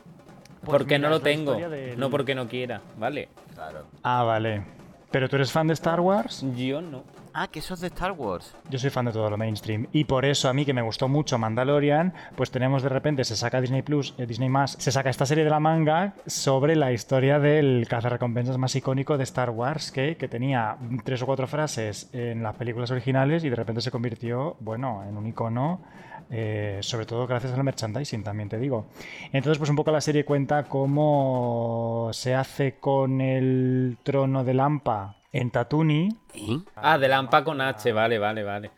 porque 0.64 0.96
mira, 0.96 1.10
no 1.10 1.16
lo 1.16 1.20
tengo. 1.20 1.52
del- 1.54 1.98
No 2.00 2.08
porque 2.08 2.34
no 2.34 2.48
quiera, 2.48 2.80
¿vale? 2.98 3.28
Claro. 3.54 3.84
Ah, 4.02 4.22
vale. 4.22 4.62
¿Pero 5.10 5.28
tú 5.28 5.36
eres 5.36 5.52
fan 5.52 5.66
de 5.66 5.74
Star 5.74 6.00
Wars? 6.00 6.42
Yo 6.56 6.80
no. 6.80 7.04
Ah, 7.40 7.46
que 7.46 7.60
eso 7.60 7.74
es 7.74 7.80
de 7.80 7.86
Star 7.86 8.10
Wars. 8.10 8.52
Yo 8.68 8.80
soy 8.80 8.90
fan 8.90 9.04
de 9.04 9.12
todo 9.12 9.30
lo 9.30 9.36
mainstream 9.36 9.86
y 9.92 10.02
por 10.02 10.24
eso 10.24 10.48
a 10.48 10.52
mí 10.52 10.64
que 10.64 10.74
me 10.74 10.82
gustó 10.82 11.06
mucho 11.06 11.38
Mandalorian, 11.38 12.12
pues 12.34 12.50
tenemos 12.50 12.82
de 12.82 12.88
repente 12.88 13.22
se 13.22 13.36
saca 13.36 13.60
Disney 13.60 13.82
Plus, 13.82 14.12
eh, 14.18 14.26
Disney 14.26 14.48
más, 14.48 14.72
se 14.72 14.90
saca 14.90 15.08
esta 15.08 15.24
serie 15.24 15.44
de 15.44 15.50
la 15.50 15.60
manga 15.60 16.14
sobre 16.26 16.74
la 16.74 16.90
historia 16.90 17.38
del 17.38 17.86
cazarrecompensas 17.88 18.58
más 18.58 18.74
icónico 18.74 19.16
de 19.16 19.22
Star 19.22 19.50
Wars 19.50 19.92
que, 19.92 20.16
que 20.16 20.26
tenía 20.26 20.78
tres 21.04 21.22
o 21.22 21.26
cuatro 21.26 21.46
frases 21.46 22.10
en 22.12 22.42
las 22.42 22.56
películas 22.56 22.90
originales 22.90 23.44
y 23.44 23.50
de 23.50 23.54
repente 23.54 23.82
se 23.82 23.92
convirtió, 23.92 24.56
bueno, 24.58 25.04
en 25.08 25.16
un 25.16 25.28
icono. 25.28 25.80
eh, 26.30 26.78
sobre 26.82 27.06
todo 27.06 27.24
gracias 27.28 27.52
al 27.54 27.62
merchandising, 27.62 28.24
también 28.24 28.48
te 28.48 28.58
digo. 28.58 28.86
Entonces, 29.32 29.58
pues 29.58 29.70
un 29.70 29.76
poco 29.76 29.92
la 29.92 30.00
serie 30.00 30.24
cuenta 30.24 30.64
cómo 30.64 32.10
se 32.12 32.34
hace 32.34 32.78
con 32.80 33.20
el 33.20 33.96
trono 34.02 34.42
de 34.42 34.54
Lampa 34.54 35.14
en 35.38 35.50
Tatooine, 35.50 36.16
¿Eh? 36.34 36.58
Ah, 36.76 36.98
de 36.98 37.08
Lampa 37.08 37.44
con 37.44 37.60
H, 37.60 37.92
vale, 37.92 38.18
vale, 38.18 38.42
vale. 38.42 38.70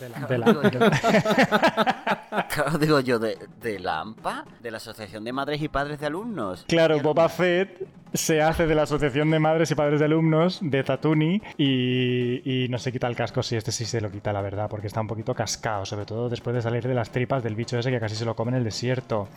De 0.00 0.08
la- 0.08 0.26
de 0.26 0.38
la- 0.78 2.46
Claro, 2.48 2.78
digo 2.78 3.00
yo, 3.00 3.18
de, 3.18 3.38
de 3.60 3.78
la 3.78 4.00
AMPA, 4.00 4.44
de 4.62 4.70
la 4.70 4.78
Asociación 4.78 5.24
de 5.24 5.32
Madres 5.32 5.60
y 5.62 5.68
Padres 5.68 6.00
de 6.00 6.06
Alumnos. 6.06 6.64
Claro, 6.68 6.98
Boba. 7.00 7.28
Fett 7.28 7.86
se 8.14 8.40
hace 8.40 8.66
de 8.66 8.74
la 8.74 8.82
Asociación 8.82 9.30
de 9.30 9.38
Madres 9.38 9.70
y 9.70 9.74
Padres 9.74 9.98
de 10.00 10.06
Alumnos 10.06 10.58
de 10.62 10.82
Tatooine 10.82 11.42
y, 11.58 12.64
y 12.64 12.68
no 12.68 12.78
se 12.78 12.90
quita 12.92 13.06
el 13.06 13.16
casco. 13.16 13.42
Sí, 13.42 13.56
este 13.56 13.72
sí 13.72 13.84
se 13.84 14.00
lo 14.00 14.10
quita, 14.10 14.32
la 14.32 14.40
verdad, 14.40 14.68
porque 14.70 14.86
está 14.86 15.00
un 15.02 15.06
poquito 15.08 15.34
cascado, 15.34 15.84
sobre 15.84 16.06
todo 16.06 16.28
después 16.30 16.54
de 16.56 16.62
salir 16.62 16.86
de 16.86 16.94
las 16.94 17.10
tripas 17.10 17.42
del 17.42 17.54
bicho 17.54 17.78
ese 17.78 17.90
que 17.90 18.00
casi 18.00 18.16
se 18.16 18.24
lo 18.24 18.34
come 18.34 18.52
en 18.52 18.58
el 18.58 18.64
desierto. 18.64 19.28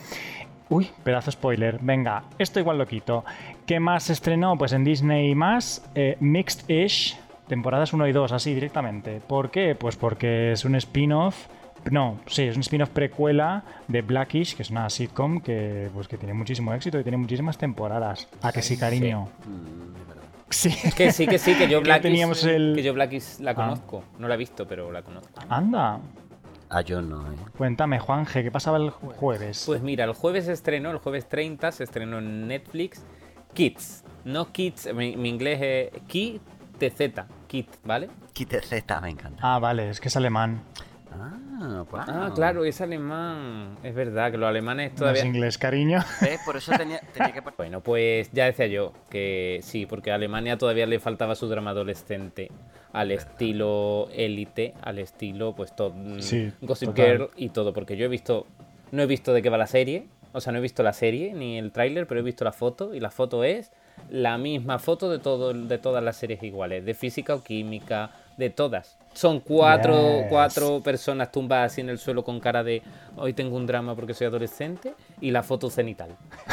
Uy, 0.70 0.88
pedazo 1.04 1.32
spoiler. 1.32 1.80
Venga, 1.82 2.24
esto 2.38 2.60
igual 2.60 2.78
lo 2.78 2.86
quito. 2.88 3.26
¿Qué 3.66 3.80
más 3.80 4.04
se 4.04 4.14
estrenó? 4.14 4.58
Pues 4.58 4.72
en 4.74 4.84
Disney 4.84 5.34
más, 5.34 5.84
eh, 5.96 6.16
Mixed 6.20 6.70
Ish, 6.70 7.18
temporadas 7.48 7.92
1 7.94 8.08
y 8.08 8.12
2, 8.12 8.32
así 8.32 8.54
directamente. 8.54 9.20
¿Por 9.26 9.50
qué? 9.50 9.76
Pues 9.76 9.96
porque 9.96 10.52
es 10.52 10.66
un 10.66 10.76
spin-off. 10.76 11.48
No, 11.90 12.20
sí, 12.28 12.44
es 12.44 12.56
un 12.56 12.62
spin-off 12.62 12.90
precuela 12.90 13.64
de 13.88 14.02
Blackish, 14.02 14.56
que 14.56 14.64
es 14.64 14.70
una 14.70 14.90
sitcom 14.90 15.40
que, 15.42 15.90
pues, 15.94 16.08
que 16.08 16.18
tiene 16.18 16.34
muchísimo 16.34 16.74
éxito 16.74 17.00
y 17.00 17.04
tiene 17.04 17.18
muchísimas 17.18 17.58
temporadas. 17.58 18.28
¿A 18.42 18.52
que 18.52 18.62
sí, 18.62 18.78
cariño? 18.78 19.28
Mm, 19.48 19.96
es 19.96 20.08
verdad. 20.08 20.24
Sí. 20.50 20.70
Que 20.96 21.12
sí, 21.14 21.26
que 21.26 21.40
sí, 21.40 21.56
que 21.56 21.68
yo 21.70 21.80
Ya 21.80 21.84
Blackis, 21.86 22.02
teníamos 22.04 22.44
el- 22.44 22.74
que 22.76 22.84
yo 22.84 22.94
Blackis 22.94 23.40
la 23.40 23.52
Ah. 23.52 23.56
conozco. 23.56 24.04
No 24.20 24.28
la 24.28 24.36
he 24.36 24.38
visto, 24.38 24.68
pero 24.68 24.92
la 24.92 25.02
conozco. 25.02 25.40
Anda. 25.50 26.00
Ah, 26.70 26.82
yo 26.82 27.02
no, 27.02 27.22
¿eh? 27.32 27.36
Cuéntame, 27.58 28.00
Juanje, 28.00 28.44
¿qué 28.44 28.52
pasaba 28.52 28.78
el 28.78 28.92
jueves? 28.92 29.64
Pues 29.66 29.82
mira, 29.82 30.06
el 30.06 30.14
jueves 30.14 30.46
se 30.46 30.54
estrenó, 30.54 30.92
el 30.92 31.00
jueves 31.00 31.28
30 31.28 31.72
se 31.72 31.84
estrenó 31.84 32.20
en 32.20 32.48
Netflix 32.48 33.04
Kids. 33.54 34.04
No 34.24 34.52
Kids, 34.52 34.94
mi, 34.94 35.18
mi 35.18 35.30
inglés 35.30 35.60
es 35.62 36.02
Ki 36.08 36.40
TZ, 36.78 37.26
Kids, 37.48 37.80
¿vale? 37.84 38.10
Quite 38.34 38.62
Z, 38.62 39.02
me 39.02 39.10
encanta. 39.10 39.40
Ah, 39.42 39.60
vale, 39.60 39.90
es 39.90 40.00
que 40.00 40.08
es 40.08 40.16
alemán. 40.16 40.62
Ah, 41.12 41.84
wow. 41.90 42.00
Ah, 42.08 42.32
claro, 42.36 42.64
es 42.66 42.80
alemán. 42.82 43.78
Es 43.84 43.94
verdad 43.96 44.32
que 44.32 44.38
los 44.38 44.48
alemanes 44.48 44.90
No 44.92 44.94
es 44.94 45.00
todavía... 45.00 45.26
inglés, 45.26 45.58
cariño. 45.58 46.00
¿Ves? 46.22 46.40
Por 46.46 46.56
eso 46.58 46.72
tenía, 46.78 47.00
tenía 47.14 47.34
que... 47.34 47.42
Bueno, 47.58 47.82
pues 47.82 48.30
ya 48.32 48.46
decía 48.46 48.68
yo 48.68 48.94
que 49.10 49.60
sí, 49.64 49.86
porque 49.86 50.12
a 50.12 50.16
Alemania 50.16 50.58
todavía 50.58 50.86
le 50.86 51.00
faltaba 51.00 51.36
su 51.36 51.48
drama 51.48 51.72
adolescente 51.72 52.52
al 52.94 53.12
estilo 53.12 54.08
élite, 54.14 54.74
al 54.82 55.00
estilo 55.00 55.54
pues 55.56 55.76
todo 55.76 55.94
Sí, 56.20 56.52
Gossip 56.62 56.90
total. 56.90 57.06
Girl 57.06 57.30
y 57.36 57.50
todo, 57.50 57.74
porque 57.74 57.98
yo 57.98 58.06
he 58.06 58.08
visto 58.08 58.48
no 58.92 59.04
he 59.04 59.06
visto 59.06 59.34
de 59.34 59.42
qué 59.44 59.50
va 59.50 59.58
la 59.58 59.68
serie, 59.68 60.08
o 60.32 60.42
sea, 60.42 60.52
no 60.52 60.58
he 60.60 60.62
visto 60.62 60.82
la 60.82 60.94
serie 60.94 61.34
ni 61.34 61.58
el 61.60 61.72
tráiler, 61.72 62.08
pero 62.08 62.20
he 62.22 62.24
visto 62.24 62.44
la 62.44 62.52
foto 62.52 62.96
y 62.96 63.00
la 63.00 63.12
foto 63.12 63.44
es 63.44 63.72
la 64.10 64.38
misma 64.38 64.80
foto 64.80 65.10
de 65.12 65.20
todo 65.20 65.54
de 65.54 65.78
todas 65.78 66.04
las 66.04 66.16
series 66.18 66.42
iguales, 66.44 66.86
de 66.86 66.94
física 66.96 67.36
o 67.36 67.44
química, 67.44 68.12
de 68.40 68.50
todas. 68.50 68.98
Son 69.14 69.40
cuatro, 69.42 70.20
Yes. 70.22 70.26
cuatro 70.30 70.82
personas 70.82 71.32
tumbadas 71.32 71.74
así 71.74 71.82
en 71.82 71.90
el 71.90 72.00
suelo 72.00 72.24
con 72.24 72.40
cara 72.40 72.64
de 72.64 72.82
hoy 73.18 73.34
tengo 73.34 73.56
un 73.58 73.68
drama 73.68 73.96
porque 73.96 74.14
soy 74.14 74.28
adolescente 74.28 74.94
y 75.22 75.30
la 75.32 75.44
foto 75.44 75.70
cenital. 75.70 76.16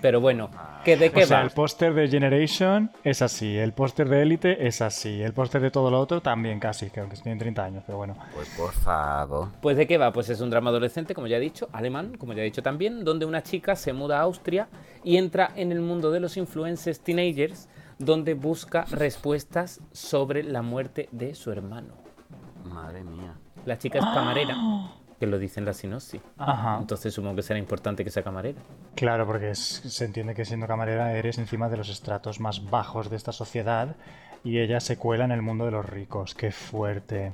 Pero 0.00 0.20
bueno, 0.20 0.50
¿que 0.84 0.98
¿de 0.98 1.10
qué 1.10 1.22
O 1.22 1.26
sea, 1.26 1.38
va? 1.38 1.44
el 1.44 1.50
póster 1.50 1.94
de 1.94 2.08
Generation 2.08 2.90
es 3.04 3.22
así, 3.22 3.56
el 3.56 3.72
póster 3.72 4.06
de 4.08 4.20
Elite 4.20 4.66
es 4.66 4.82
así, 4.82 5.22
el 5.22 5.32
póster 5.32 5.62
de 5.62 5.70
todo 5.70 5.90
lo 5.90 5.98
otro 5.98 6.20
también 6.20 6.60
casi, 6.60 6.90
que 6.90 7.00
aunque 7.00 7.16
tienen 7.16 7.38
30 7.38 7.64
años, 7.64 7.84
pero 7.86 7.96
bueno. 7.98 8.14
Pues 8.34 8.48
por 8.50 8.72
favor. 8.72 9.48
Pues 9.62 9.78
de 9.78 9.86
qué 9.86 9.96
va? 9.96 10.12
Pues 10.12 10.28
es 10.28 10.42
un 10.42 10.50
drama 10.50 10.68
adolescente, 10.70 11.14
como 11.14 11.26
ya 11.26 11.38
he 11.38 11.40
dicho, 11.40 11.70
alemán, 11.72 12.16
como 12.18 12.34
ya 12.34 12.42
he 12.42 12.44
dicho 12.44 12.62
también, 12.62 13.02
donde 13.02 13.24
una 13.24 13.42
chica 13.42 13.76
se 13.76 13.94
muda 13.94 14.18
a 14.18 14.22
Austria 14.22 14.68
y 15.04 15.16
entra 15.16 15.52
en 15.56 15.72
el 15.72 15.80
mundo 15.80 16.10
de 16.10 16.20
los 16.20 16.36
influencers 16.36 17.00
teenagers, 17.00 17.68
donde 17.98 18.34
busca 18.34 18.84
respuestas 18.90 19.80
sobre 19.92 20.42
la 20.42 20.62
muerte 20.62 21.08
de 21.12 21.34
su 21.34 21.50
hermano. 21.50 21.94
Madre 22.64 23.04
mía. 23.04 23.34
La 23.66 23.78
chica 23.78 23.98
es 23.98 24.04
camarera, 24.04 24.54
que 25.20 25.26
lo 25.26 25.38
dice 25.38 25.60
en 25.60 25.66
la 25.66 25.72
sinopsis. 25.74 26.20
Ajá. 26.38 26.78
Entonces 26.80 27.14
supongo 27.14 27.36
que 27.36 27.42
será 27.42 27.58
importante 27.58 28.04
que 28.04 28.10
sea 28.10 28.22
camarera. 28.22 28.60
Claro, 28.94 29.26
porque 29.26 29.50
es- 29.50 29.82
se 29.86 30.04
entiende 30.04 30.34
que 30.34 30.44
siendo 30.44 30.66
camarera 30.66 31.12
eres 31.16 31.38
encima 31.38 31.68
de 31.68 31.76
los 31.76 31.88
estratos 31.88 32.40
más 32.40 32.68
bajos 32.70 33.10
de 33.10 33.16
esta 33.16 33.32
sociedad 33.32 33.96
y 34.42 34.58
ella 34.58 34.80
se 34.80 34.96
cuela 34.98 35.24
en 35.24 35.32
el 35.32 35.40
mundo 35.42 35.64
de 35.64 35.70
los 35.70 35.86
ricos. 35.86 36.34
Qué 36.34 36.50
fuerte. 36.50 37.32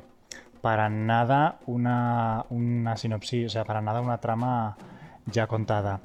Para 0.61 0.89
nada 0.91 1.59
una, 1.67 2.45
una 2.51 2.97
sinopsis, 2.97 3.47
o 3.47 3.49
sea, 3.49 3.65
para 3.65 3.81
nada 3.81 4.01
una 4.03 4.19
trama 4.19 4.77
ya 5.27 5.47
contada. 5.47 6.01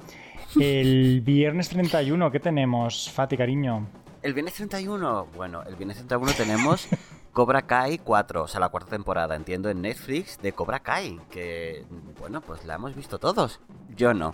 El 0.58 1.20
viernes 1.20 1.68
31, 1.68 2.30
¿qué 2.30 2.40
tenemos, 2.40 3.10
Fati, 3.10 3.36
cariño? 3.36 3.86
El 4.22 4.34
viernes 4.34 4.54
31, 4.54 5.28
bueno, 5.34 5.62
el 5.62 5.76
viernes 5.76 5.98
31 5.98 6.32
tenemos 6.32 6.88
Cobra 7.32 7.62
Kai 7.62 7.98
4, 7.98 8.42
o 8.42 8.48
sea, 8.48 8.60
la 8.60 8.70
cuarta 8.70 8.90
temporada, 8.90 9.36
entiendo, 9.36 9.68
en 9.68 9.82
Netflix 9.82 10.38
de 10.40 10.52
Cobra 10.52 10.80
Kai, 10.80 11.20
que, 11.30 11.84
bueno, 12.18 12.40
pues 12.40 12.64
la 12.64 12.74
hemos 12.74 12.94
visto 12.94 13.18
todos. 13.18 13.60
Yo 13.94 14.14
no. 14.14 14.32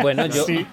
Bueno, 0.00 0.26
yo 0.26 0.44
Sí. 0.44 0.66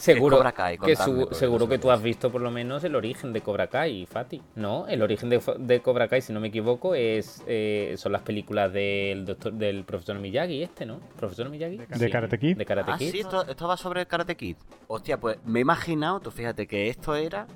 Seguro, 0.00 0.36
Cobra 0.38 0.52
Kai, 0.52 0.78
que 0.78 0.96
su- 0.96 1.28
seguro 1.32 1.68
que 1.68 1.78
tú 1.78 1.90
has 1.90 2.02
visto 2.02 2.30
por 2.30 2.40
lo 2.40 2.50
menos 2.50 2.82
el 2.84 2.94
origen 2.94 3.32
de 3.32 3.40
Cobra 3.42 3.66
Kai, 3.68 4.06
Fati. 4.06 4.40
No, 4.54 4.86
el 4.88 5.02
origen 5.02 5.28
de, 5.30 5.40
de 5.58 5.80
Cobra 5.80 6.08
Kai, 6.08 6.22
si 6.22 6.32
no 6.32 6.40
me 6.40 6.48
equivoco, 6.48 6.94
es 6.94 7.42
eh, 7.46 7.94
son 7.98 8.12
las 8.12 8.22
películas 8.22 8.72
del 8.72 9.24
doctor 9.26 9.52
del 9.52 9.84
profesor 9.84 10.18
Miyagi, 10.18 10.62
este, 10.62 10.86
¿no? 10.86 11.00
¿Profesor 11.16 11.48
Miyagi? 11.50 11.76
De 11.76 12.10
Karate 12.10 12.38
Kid. 12.38 12.56
De 12.56 12.64
Karate 12.64 12.90
Ah, 12.92 12.98
Kid. 12.98 13.10
sí, 13.10 13.20
esto, 13.20 13.46
esto 13.46 13.68
va 13.68 13.76
sobre 13.76 14.06
Karate 14.06 14.36
Kid. 14.36 14.56
Hostia, 14.88 15.18
pues 15.20 15.38
me 15.44 15.58
he 15.58 15.62
imaginado, 15.62 16.20
tú 16.20 16.30
fíjate 16.30 16.66
que 16.66 16.88
esto 16.88 17.14
era 17.14 17.46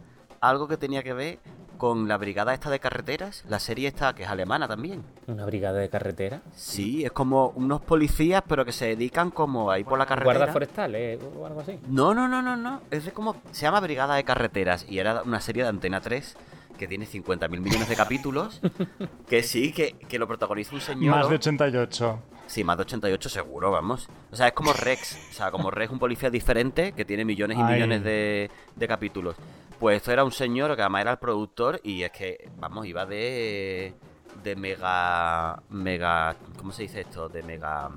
algo 0.41 0.69
que 0.69 0.77
tenía 0.77 1.03
que 1.03 1.13
ver 1.15 1.39
con 1.77 2.09
la 2.09 2.17
brigada 2.17 2.55
esta 2.55 2.71
de 2.71 2.81
carreteras, 2.81 3.45
la 3.49 3.59
serie 3.59 3.89
esta 3.89 4.15
que 4.15 4.23
es 4.25 4.29
alemana 4.29 4.67
también. 4.69 5.03
Una 5.27 5.45
brigada 5.47 5.79
de 5.79 5.89
carretera. 5.89 6.43
Sí, 6.55 7.05
es 7.05 7.13
como 7.13 7.49
unos 7.51 7.81
policías, 7.83 8.43
pero 8.47 8.65
que 8.65 8.73
se 8.73 8.87
dedican 8.87 9.31
como 9.31 9.71
a 9.71 9.79
ir 9.79 9.87
por 9.87 9.99
la 9.99 10.07
carretera. 10.07 10.39
Guarda 10.39 10.53
forestal, 10.53 10.95
eh, 10.95 11.19
o 11.39 11.47
algo 11.47 11.61
así. 11.61 11.79
No, 11.89 12.15
no, 12.15 12.29
no, 12.29 12.43
no, 12.43 12.57
no. 12.57 12.81
Es 12.91 13.05
de 13.05 13.13
como. 13.13 13.37
Se 13.53 13.63
llama 13.63 13.81
Brigada 13.81 14.15
de 14.17 14.25
Carreteras 14.25 14.87
y 14.89 14.99
era 14.99 15.23
una 15.23 15.41
serie 15.41 15.63
de 15.63 15.69
Antena 15.69 16.01
3 16.01 16.37
que 16.79 16.89
tiene 16.89 17.07
50.000 17.07 17.49
millones 17.61 17.89
de 17.89 17.97
capítulos. 17.97 18.61
que 19.29 19.43
sí, 19.43 19.73
que, 19.73 19.93
que 20.09 20.19
lo 20.19 20.27
protagoniza 20.27 20.75
un 20.75 20.81
señor. 20.81 21.17
Más 21.17 21.29
de 21.29 21.37
88. 21.37 22.19
Sí, 22.47 22.63
más 22.63 22.77
de 22.77 22.83
88 22.83 23.29
seguro, 23.29 23.71
vamos. 23.71 24.09
O 24.31 24.37
sea, 24.37 24.49
es 24.49 24.53
como 24.53 24.73
Rex. 24.73 25.19
O 25.31 25.35
sea, 25.35 25.51
como 25.51 25.71
Rex, 25.71 25.93
un 25.93 25.99
policía 25.99 26.31
diferente 26.31 26.93
que 26.93 27.05
tiene 27.05 27.25
millones 27.25 27.59
y 27.59 27.61
Ay. 27.63 27.75
millones 27.75 28.05
de, 28.05 28.51
de 28.77 28.89
capítulos. 28.89 29.37
Pues 29.79 29.97
esto 29.99 30.13
era 30.13 30.25
un 30.25 30.33
señor 30.33 30.75
que 30.77 30.83
además 30.83 31.03
era 31.03 31.11
el 31.13 31.19
productor 31.19 31.81
y 31.83 32.03
es 32.03 32.11
que, 32.13 32.49
vamos, 32.57 32.87
iba 32.87 33.05
de. 33.07 33.95
de 34.43 34.57
mega. 34.57 35.63
mega. 35.69 36.37
¿Cómo 36.57 36.73
se 36.73 36.83
dice 36.83 37.01
esto? 37.01 37.29
De 37.29 37.43
mega. 37.43 37.91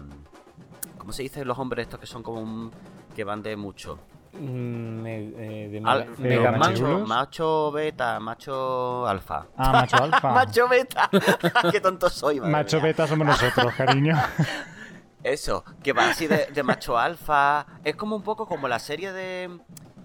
¿Cómo 0.98 1.14
se 1.14 1.24
dice 1.24 1.46
los 1.46 1.58
hombres 1.58 1.84
estos 1.86 2.00
que 2.00 2.08
son 2.08 2.24
como 2.24 2.42
un. 2.42 2.72
que 3.16 3.24
van 3.24 3.42
de 3.42 3.56
mucho? 3.56 4.00
Mm, 4.34 5.06
eh, 5.08 5.70
de 5.72 5.82
Al- 5.86 6.10
Mega- 6.10 6.16
¿de 6.18 6.30
Mega 6.30 6.52
machirulo? 6.52 7.00
macho, 7.00 7.08
macho 7.08 7.72
beta, 7.72 8.20
macho 8.20 9.08
alfa. 9.08 9.46
Ah, 9.56 9.72
macho 9.72 9.98
alfa. 10.04 10.32
Macho 10.34 10.68
beta. 10.68 11.10
Qué 11.72 11.80
tonto 11.80 12.10
soy, 12.10 12.40
madre 12.40 12.52
Macho 12.52 12.78
mía. 12.78 12.86
beta 12.88 13.08
somos 13.08 13.26
nosotros, 13.28 13.74
cariño. 13.76 14.16
Eso, 15.24 15.64
que 15.84 15.94
va 15.94 16.10
así 16.10 16.28
de, 16.28 16.48
de 16.54 16.64
macho 16.64 16.98
alfa. 16.98 17.66
Es 17.84 17.96
como 17.96 18.16
un 18.16 18.22
poco 18.24 18.46
como 18.48 18.68
la 18.68 18.80
serie 18.80 19.12
de. 19.14 19.58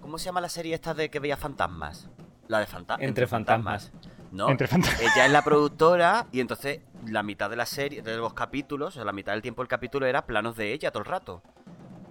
¿Cómo 0.03 0.19
se 0.19 0.27
llama 0.27 0.43
la 0.43 0.51
serie 0.51 0.75
esta 0.75 0.93
de 0.93 1.09
que 1.09 1.19
veía 1.21 1.37
fantasmas? 1.39 2.11
La 2.49 2.59
de 2.59 2.67
fantasmas. 2.67 3.09
Entre 3.09 3.27
fantasmas. 3.27 3.91
No, 4.31 4.51
Entre 4.51 4.67
fantasmas. 4.67 5.01
ella 5.01 5.25
es 5.27 5.33
la 5.33 5.43
productora 5.45 6.27
y 6.33 6.41
entonces 6.41 6.81
la 7.07 7.23
mitad 7.23 7.49
de 7.49 7.57
la 7.57 7.65
serie, 7.67 8.03
de 8.03 8.17
los 8.17 8.35
capítulos, 8.35 8.89
o 8.89 8.91
sea, 8.97 9.05
la 9.05 9.13
mitad 9.13 9.33
del 9.33 9.41
tiempo 9.43 9.63
del 9.63 9.69
capítulo 9.69 10.05
era 10.07 10.27
planos 10.27 10.57
de 10.57 10.73
ella 10.73 10.91
todo 10.91 11.03
el 11.03 11.09
rato. 11.09 11.43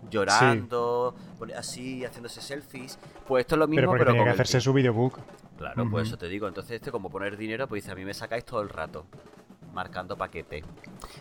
Llorando, 0.09 1.15
pone- 1.39 1.53
así, 1.53 2.03
haciéndose 2.03 2.41
selfies. 2.41 2.99
Pues 3.27 3.41
esto 3.41 3.55
es 3.55 3.59
lo 3.59 3.67
mismo, 3.67 3.77
Pero 3.81 3.89
porque 3.91 4.03
pero 4.05 4.15
con 4.17 4.23
que 4.25 4.29
hacerse 4.31 4.59
su 4.61 4.73
videobook. 4.73 5.19
Claro, 5.57 5.87
pues 5.89 6.07
eso 6.07 6.17
te 6.17 6.27
digo. 6.27 6.47
Entonces, 6.47 6.73
este, 6.73 6.91
como 6.91 7.09
poner 7.09 7.37
dinero, 7.37 7.67
pues 7.67 7.83
dice, 7.83 7.91
a 7.91 7.95
mí 7.95 8.03
me 8.03 8.13
sacáis 8.13 8.43
todo 8.43 8.61
el 8.61 8.69
rato. 8.69 9.05
Marcando 9.73 10.17
paquete. 10.17 10.63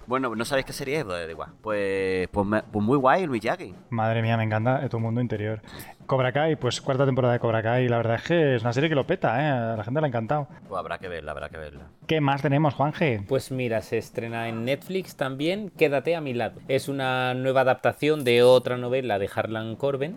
Bueno, 0.06 0.34
¿no 0.34 0.44
sabéis 0.44 0.66
qué 0.66 0.72
serie 0.72 0.98
es? 0.98 1.04
Pues, 1.04 1.24
da 1.26 1.30
igual. 1.30 1.50
Pues, 1.62 2.28
pues, 2.28 2.46
me- 2.46 2.62
pues 2.62 2.84
muy 2.84 2.98
guay 2.98 3.22
el 3.22 3.30
Miyagi. 3.30 3.74
Madre 3.90 4.22
mía, 4.22 4.36
me 4.36 4.44
encanta 4.44 4.88
tu 4.88 4.98
mundo 4.98 5.20
interior. 5.20 5.62
Cobra 6.06 6.32
Kai, 6.32 6.56
pues 6.56 6.80
cuarta 6.80 7.06
temporada 7.06 7.34
de 7.34 7.38
Cobra 7.40 7.62
Kai. 7.62 7.88
La 7.88 7.98
verdad 7.98 8.16
es 8.16 8.22
que 8.24 8.56
es 8.56 8.62
una 8.62 8.72
serie 8.72 8.88
que 8.88 8.96
lo 8.96 9.06
peta, 9.06 9.40
¿eh? 9.40 9.48
A 9.48 9.76
la 9.76 9.84
gente 9.84 10.00
le 10.00 10.06
ha 10.06 10.08
encantado. 10.08 10.48
Pues 10.68 10.78
habrá 10.78 10.98
que 10.98 11.06
verla, 11.08 11.30
habrá 11.30 11.48
que 11.48 11.58
verla. 11.58 11.82
¿Qué 12.08 12.20
más 12.20 12.42
tenemos, 12.42 12.74
Juanje? 12.74 13.22
Pues 13.28 13.52
mira, 13.52 13.80
se 13.82 13.98
estrena 13.98 14.48
en 14.48 14.64
Netflix 14.64 15.14
también 15.16 15.70
Quédate 15.70 16.16
a 16.16 16.20
mi 16.20 16.34
lado. 16.34 16.60
Es 16.66 16.88
una 16.88 17.34
nueva 17.34 17.60
adaptación 17.60 18.24
de 18.24 18.42
otra 18.42 18.76
novela 18.76 19.18
de 19.20 19.30
Harlan 19.32 19.76
Coben 19.76 20.16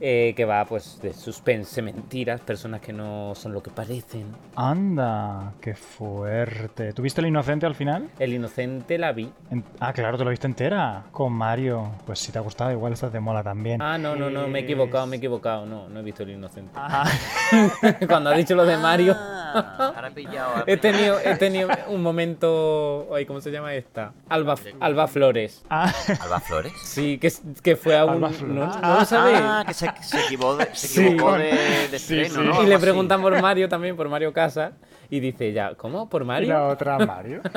eh, 0.00 0.32
que 0.36 0.44
va 0.44 0.64
pues 0.64 0.98
de 1.02 1.12
suspense, 1.12 1.82
mentiras, 1.82 2.40
personas 2.40 2.80
que 2.80 2.92
no 2.92 3.34
son 3.34 3.52
lo 3.52 3.62
que 3.62 3.70
parecen. 3.70 4.26
Anda, 4.56 5.52
qué 5.60 5.74
fuerte. 5.74 6.92
¿Tuviste 6.92 7.20
el 7.20 7.26
inocente 7.26 7.66
al 7.66 7.74
final? 7.74 8.08
El 8.18 8.32
inocente 8.32 8.96
la 8.98 9.12
vi. 9.12 9.30
En- 9.50 9.64
Ah, 9.78 9.92
claro, 9.92 10.16
te 10.18 10.24
lo 10.24 10.30
viste 10.30 10.46
entera. 10.46 11.04
Con 11.12 11.32
Mario. 11.32 11.90
Pues 12.06 12.18
si 12.18 12.32
te 12.32 12.38
ha 12.38 12.42
gustado, 12.42 12.70
igual 12.72 12.92
esta 12.92 13.10
te 13.10 13.20
mola 13.20 13.42
también. 13.42 13.80
Ah, 13.82 13.98
no, 13.98 14.14
no, 14.16 14.30
no, 14.30 14.46
me 14.48 14.60
he 14.60 14.62
equivocado, 14.62 15.06
me 15.06 15.16
he 15.16 15.18
equivocado. 15.18 15.66
No, 15.66 15.88
no 15.88 16.00
he 16.00 16.02
visto 16.02 16.22
el 16.22 16.30
inocente. 16.30 16.72
Ah, 16.74 17.04
Cuando 18.08 18.30
ha 18.30 18.34
dicho 18.34 18.54
lo 18.54 18.64
de 18.64 18.76
Mario, 18.76 19.16
Ah, 19.18 19.92
ahora 19.96 20.08
he 20.08 20.10
pillado. 20.12 20.50
ahora 20.50 20.64
he 20.66 20.72
he 20.74 20.78
pillado. 20.78 20.96
tenido, 20.96 21.18
he 21.24 21.36
tenido 21.36 21.68
un 21.88 22.02
momento. 22.02 23.08
Ay, 23.14 23.26
¿cómo 23.26 23.40
se 23.40 23.50
llama 23.50 23.74
esta? 23.74 24.12
Alba, 24.28 24.54
Alba 24.80 25.08
Flores. 25.08 25.62
ah, 25.70 25.92
¿Alba 26.20 26.40
Flores? 26.40 26.72
Sí, 26.84 27.18
que, 27.18 27.32
que 27.62 27.76
fue 27.76 27.98
a 27.98 28.04
un. 28.04 28.12
Alba 28.12 28.28
¿No, 28.28 28.34
Flores. 28.34 28.76
no 28.82 28.94
lo 29.00 29.04
sabéis? 29.04 29.40
Ah, 29.42 29.64
que 29.66 29.74
se, 29.74 29.89
se 30.02 30.20
equivocó 30.24 30.56
de, 30.56 30.66
se 30.74 30.88
Sí, 30.88 31.06
equivocó 31.06 31.30
con- 31.32 31.38
de, 31.40 31.46
de 31.90 31.98
sí, 31.98 32.20
estreno, 32.20 32.42
sí. 32.42 32.58
¿no? 32.58 32.62
y 32.62 32.66
le 32.66 32.74
así. 32.74 32.82
preguntan 32.82 33.20
por 33.22 33.40
Mario 33.40 33.68
también, 33.68 33.96
por 33.96 34.08
Mario 34.08 34.32
Casas. 34.32 34.72
Y 35.12 35.18
dice 35.20 35.52
ya, 35.52 35.74
¿cómo? 35.74 36.08
¿Por 36.08 36.22
y 36.22 36.24
Mario? 36.24 36.48
la 36.50 36.68
otra 36.68 36.98
Mario. 36.98 37.42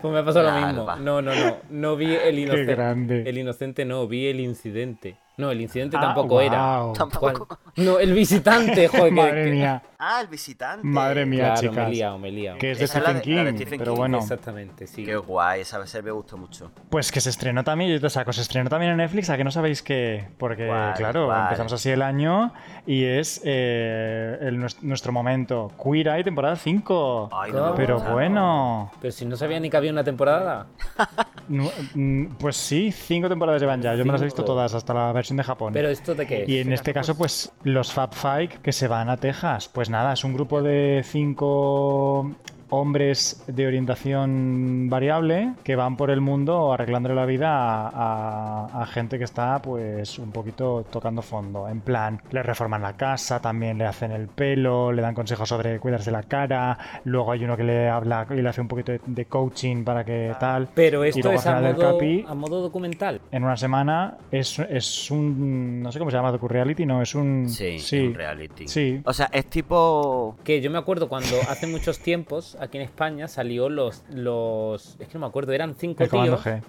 Pues 0.00 0.12
me 0.12 0.20
ha 0.20 0.24
pasado 0.24 0.50
lo 0.50 0.66
mismo. 0.66 0.96
No, 0.96 1.22
no, 1.22 1.34
no. 1.34 1.56
No 1.70 1.96
vi 1.96 2.14
el 2.14 2.38
inocente. 2.38 2.74
grande. 2.74 3.22
El 3.28 3.38
inocente 3.38 3.84
no, 3.84 4.08
vi 4.08 4.26
el 4.26 4.40
incidente. 4.40 5.16
No, 5.38 5.50
el 5.50 5.60
incidente 5.62 5.96
Ah, 5.96 6.00
tampoco 6.00 6.40
era. 6.40 6.82
Tampoco. 6.94 7.46
¿Cuál? 7.46 7.58
No, 7.76 7.98
el 7.98 8.12
visitante, 8.12 8.86
joder. 8.88 9.04
que- 9.06 9.10
Madre 9.20 9.44
que- 9.44 9.50
mía. 9.50 9.82
Ah, 10.04 10.20
el 10.20 10.26
visitante. 10.26 10.84
Madre 10.86 11.24
mía, 11.26 11.54
Claro, 11.54 11.60
me 11.62 11.66
he 11.66 11.70
chicas. 11.70 11.90
liado, 11.90 12.18
me 12.18 12.28
he 12.28 12.32
liado. 12.32 12.58
Que 12.58 12.72
es 12.72 12.78
de 12.78 12.84
Esa 12.86 12.98
es 12.98 13.04
la 13.04 13.10
Stephen 13.20 13.30
de- 13.30 13.36
la 13.36 13.44
de 13.44 13.50
King. 13.52 13.56
Stephen 13.58 13.78
pero 13.78 13.92
King, 13.92 13.98
bueno. 14.00 14.18
Exactamente, 14.18 14.86
sí. 14.88 15.04
Qué 15.04 15.16
guay, 15.16 15.60
esa 15.60 15.78
vez 15.78 16.02
me 16.04 16.10
gustó 16.10 16.36
mucho. 16.36 16.70
Pues 16.90 17.12
que 17.12 17.20
se 17.20 17.30
estrenó 17.30 17.62
también, 17.62 17.92
yo 17.92 18.00
te 18.00 18.10
saco, 18.10 18.32
se 18.32 18.40
estrenó 18.42 18.68
también 18.68 18.90
en 18.92 18.98
Netflix, 18.98 19.30
¿a 19.30 19.36
que 19.36 19.44
no 19.44 19.52
sabéis 19.52 19.80
qué? 19.82 20.26
Porque, 20.38 20.66
claro, 20.96 21.32
empezamos 21.34 21.72
así 21.72 21.88
el 21.90 22.02
año 22.02 22.52
y 22.84 23.04
es 23.04 23.40
eh, 23.44 24.38
el- 24.40 24.58
nues- 24.60 24.80
nuestro 24.82 25.12
momento. 25.12 25.70
Queer 25.82 26.08
Eye, 26.08 26.24
temporada 26.24 26.56
5. 26.56 27.30
Ay, 27.32 27.52
no 27.52 27.70
me 27.70 27.76
Pero 27.76 28.00
bueno, 28.00 28.90
Pero 29.00 29.12
si 29.12 29.24
no 29.24 29.36
sabía 29.36 29.60
ni 29.60 29.70
que 29.70 29.76
había 29.76 29.92
una 29.92 30.02
temporada. 30.04 30.66
mm, 31.48 32.26
pues 32.40 32.56
sí, 32.56 32.90
cinco 32.92 33.28
temporadas 33.28 33.60
llevan 33.60 33.80
ya. 33.80 33.94
Yo 33.94 34.04
me 34.04 34.12
las 34.12 34.20
he 34.20 34.24
visto 34.24 34.44
todas, 34.44 34.74
hasta 34.74 34.92
la 34.94 35.12
versión 35.12 35.31
de 35.36 35.44
Japón. 35.44 35.72
Pero 35.72 35.88
esto 35.88 36.14
de 36.14 36.26
qué 36.26 36.42
es? 36.42 36.48
Y 36.48 36.58
en 36.58 36.72
este 36.72 36.92
caso, 36.92 37.16
pues 37.16 37.52
los 37.64 37.92
Fab 37.92 38.14
Five 38.14 38.60
que 38.62 38.72
se 38.72 38.88
van 38.88 39.08
a 39.08 39.16
Texas. 39.16 39.68
Pues 39.68 39.90
nada, 39.90 40.12
es 40.12 40.24
un 40.24 40.34
grupo 40.34 40.62
de 40.62 41.02
cinco 41.04 42.32
hombres 42.74 43.44
de 43.46 43.66
orientación 43.66 44.88
variable 44.88 45.52
que 45.62 45.76
van 45.76 45.96
por 45.96 46.10
el 46.10 46.20
mundo 46.22 46.72
arreglándole 46.72 47.14
la 47.14 47.26
vida 47.26 47.48
a, 47.50 47.88
a- 47.88 48.82
a 48.82 48.86
gente 48.86 49.18
que 49.18 49.24
está 49.24 49.60
pues 49.60 50.18
un 50.18 50.32
poquito 50.32 50.84
tocando 50.90 51.20
fondo. 51.22 51.68
En 51.68 51.80
plan, 51.82 52.20
le 52.30 52.42
reforman 52.42 52.80
la 52.82 52.94
casa, 52.96 53.40
también 53.40 53.76
le 53.78 53.84
hacen 53.86 54.10
el 54.12 54.28
pelo, 54.28 54.90
le 54.90 55.02
dan 55.02 55.14
consejos 55.14 55.48
sobre 55.48 55.78
cuidarse 55.80 56.10
la 56.10 56.22
cara. 56.22 56.78
Luego 57.04 57.32
hay 57.32 57.44
uno 57.44 57.56
que 57.56 57.64
le 57.64 57.88
habla 57.90 58.26
y 58.30 58.40
le 58.40 58.48
hace 58.48 58.60
un 58.62 58.68
poquito 58.68 58.92
de, 58.92 59.00
de 59.04 59.24
coaching 59.26 59.84
para 59.84 60.04
que 60.04 60.34
tal. 60.40 60.68
Pero 60.74 61.04
Y 61.04 61.10
esto 61.10 61.20
luego 61.22 61.38
es 61.38 61.46
a 61.46 61.60
modo, 61.60 61.98
capi- 61.98 62.24
a 62.26 62.34
modo 62.34 62.60
documental. 62.62 63.20
en 63.30 63.44
una 63.44 63.56
semana 63.56 64.16
es, 64.30 64.58
es 64.58 65.10
un 65.10 65.82
no 65.82 65.92
sé 65.92 65.98
cómo 65.98 66.10
se 66.10 66.16
llama 66.16 66.32
docu-reality 66.32 66.86
no 66.86 67.02
es 67.02 67.14
un 67.14 67.48
Sí, 67.50 67.78
sí 67.78 68.06
un 68.06 68.14
reality. 68.14 68.66
sí 68.66 69.00
O 69.04 69.12
sea, 69.12 69.28
es 69.32 69.46
tipo. 69.46 70.36
Que 70.42 70.60
yo 70.62 70.70
me 70.70 70.78
acuerdo 70.78 71.08
cuando 71.08 71.36
hace 71.48 71.66
muchos 71.66 71.98
tiempos 71.98 72.56
aquí 72.62 72.78
en 72.78 72.84
España 72.84 73.28
salió 73.28 73.68
los. 73.68 74.04
los 74.10 74.96
es 75.00 75.08
que 75.08 75.14
no 75.14 75.20
me 75.20 75.26
acuerdo, 75.26 75.52
eran 75.52 75.74
cinco 75.74 76.02
el 76.04 76.08
comando 76.10 76.38
G 76.38 76.62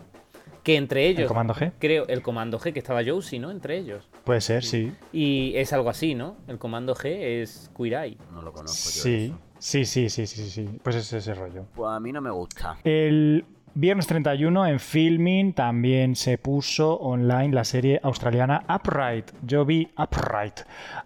que 0.63 0.77
entre 0.77 1.07
ellos. 1.07 1.23
el 1.23 1.27
comando 1.27 1.53
G 1.53 1.73
Creo, 1.77 2.07
el 2.07 2.21
comando 2.21 2.57
G, 2.57 2.71
que 2.71 2.79
estaba 2.79 3.01
Josie, 3.05 3.37
¿no? 3.39 3.51
Entre 3.51 3.77
ellos. 3.77 4.07
puede 4.23 4.39
ser 4.41 4.63
sí 4.63 4.93
Y 5.11 5.53
es 5.57 5.73
algo 5.73 5.89
así, 5.89 6.15
¿no? 6.15 6.37
El 6.47 6.57
comando 6.57 6.95
G 6.95 7.09
es 7.41 7.69
Eye. 7.77 8.17
No 8.31 8.41
lo 8.41 8.53
conozco 8.53 8.89
yo. 8.89 9.01
sí 9.03 9.25
eso. 9.25 9.39
sí 9.59 9.85
sí 9.85 10.09
sí 10.09 10.25
sí 10.25 10.43
sí 10.43 10.49
sí 10.49 10.79
pues 10.81 10.95
es 10.95 11.11
ese 11.11 11.33
rollo 11.33 11.65
Pues 11.75 11.91
a 11.91 11.99
mí 11.99 12.11
no 12.11 12.21
me 12.21 12.31
gusta. 12.31 12.77
el 12.83 13.45
Viernes 13.75 14.05
31 14.05 14.67
en 14.67 14.79
Filming 14.79 15.53
también 15.53 16.15
se 16.15 16.37
puso 16.37 16.93
online 16.93 17.51
la 17.55 17.63
serie 17.63 17.99
australiana 18.03 18.63
Upright. 18.69 19.31
Yo 19.41 19.65
vi 19.65 19.91
Upright. 19.97 20.59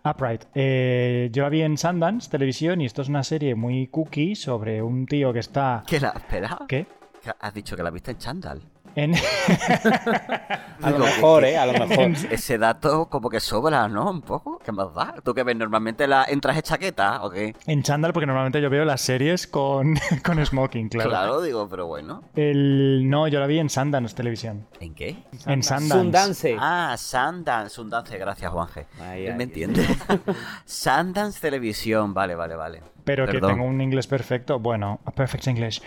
Upright. 0.03 0.43
Eh, 0.53 1.29
yo 1.31 1.43
la 1.43 1.49
vi 1.49 1.61
en 1.61 1.77
Sundance 1.77 2.29
Televisión 2.29 2.81
y 2.81 2.85
esto 2.85 3.03
es 3.03 3.07
una 3.07 3.23
serie 3.23 3.55
muy 3.55 3.87
cookie 3.87 4.35
sobre 4.35 4.81
un 4.81 5.05
tío 5.05 5.31
que 5.31 5.39
está... 5.39 5.85
¿Qué 5.87 6.01
la 6.01 6.09
espera? 6.09 6.59
¿Qué? 6.67 6.85
¿Qué 7.23 7.31
Has 7.39 7.53
dicho 7.53 7.77
que 7.77 7.83
la 7.83 7.89
viste 7.89 8.11
en 8.11 8.17
chándal. 8.17 8.61
En... 8.97 9.13
A 10.81 10.89
lo 10.89 10.97
mejor, 10.99 11.43
¿qué- 11.43 11.51
¿eh? 11.51 11.57
A 11.57 11.65
lo 11.67 11.73
mejor. 11.85 12.11
Ese 12.31 12.57
dato 12.57 13.07
como 13.09 13.29
que 13.29 13.39
sobra, 13.39 13.87
¿no? 13.87 14.09
Un 14.09 14.21
poco. 14.21 14.57
¿Qué 14.63 14.71
más 14.71 14.91
da? 14.95 15.13
¿Tú 15.23 15.33
que 15.35 15.43
ves 15.43 15.55
normalmente 15.55 16.07
la 16.07 16.25
en 16.27 16.41
traje 16.41 16.63
chaqueta 16.63 17.23
o 17.23 17.29
qué? 17.29 17.55
En 17.67 17.83
chándal, 17.83 18.11
porque 18.11 18.25
normalmente 18.25 18.59
yo 18.59 18.69
veo 18.71 18.85
las 18.85 19.01
series 19.01 19.45
con, 19.45 19.99
con 20.25 20.43
smoking, 20.43 20.89
claro. 20.89 21.09
Claro. 21.11 21.41
digo, 21.41 21.67
pero 21.69 21.85
bueno. 21.85 22.23
El, 22.35 23.07
no, 23.07 23.27
yo 23.27 23.39
la 23.39 23.45
vi 23.45 23.59
en 23.59 23.69
Sundance 23.69 24.15
Televisión. 24.15 24.65
¿En 24.79 24.95
qué? 24.95 25.23
En 25.45 25.61
Sundance. 25.61 25.89
Sundance. 25.93 26.57
Ah, 26.59 26.95
Sundance, 26.97 27.69
Sundance, 27.75 28.17
gracias 28.17 28.51
Juanje. 28.51 28.87
Ay, 28.99 29.25
Él 29.27 29.31
ay. 29.33 29.37
me 29.37 29.43
entiende. 29.43 29.85
Sundance 30.65 31.39
Televisión, 31.39 32.13
vale, 32.15 32.33
vale, 32.35 32.55
vale. 32.55 32.81
Pero 33.07 33.25
que 33.25 33.39
tengo 33.39 33.63
un 33.63 33.79
inglés 33.79 34.05
perfecto. 34.05 34.59
Bueno, 34.59 34.99
a 35.05 35.11
perfect 35.11 35.47
English. 35.47 35.81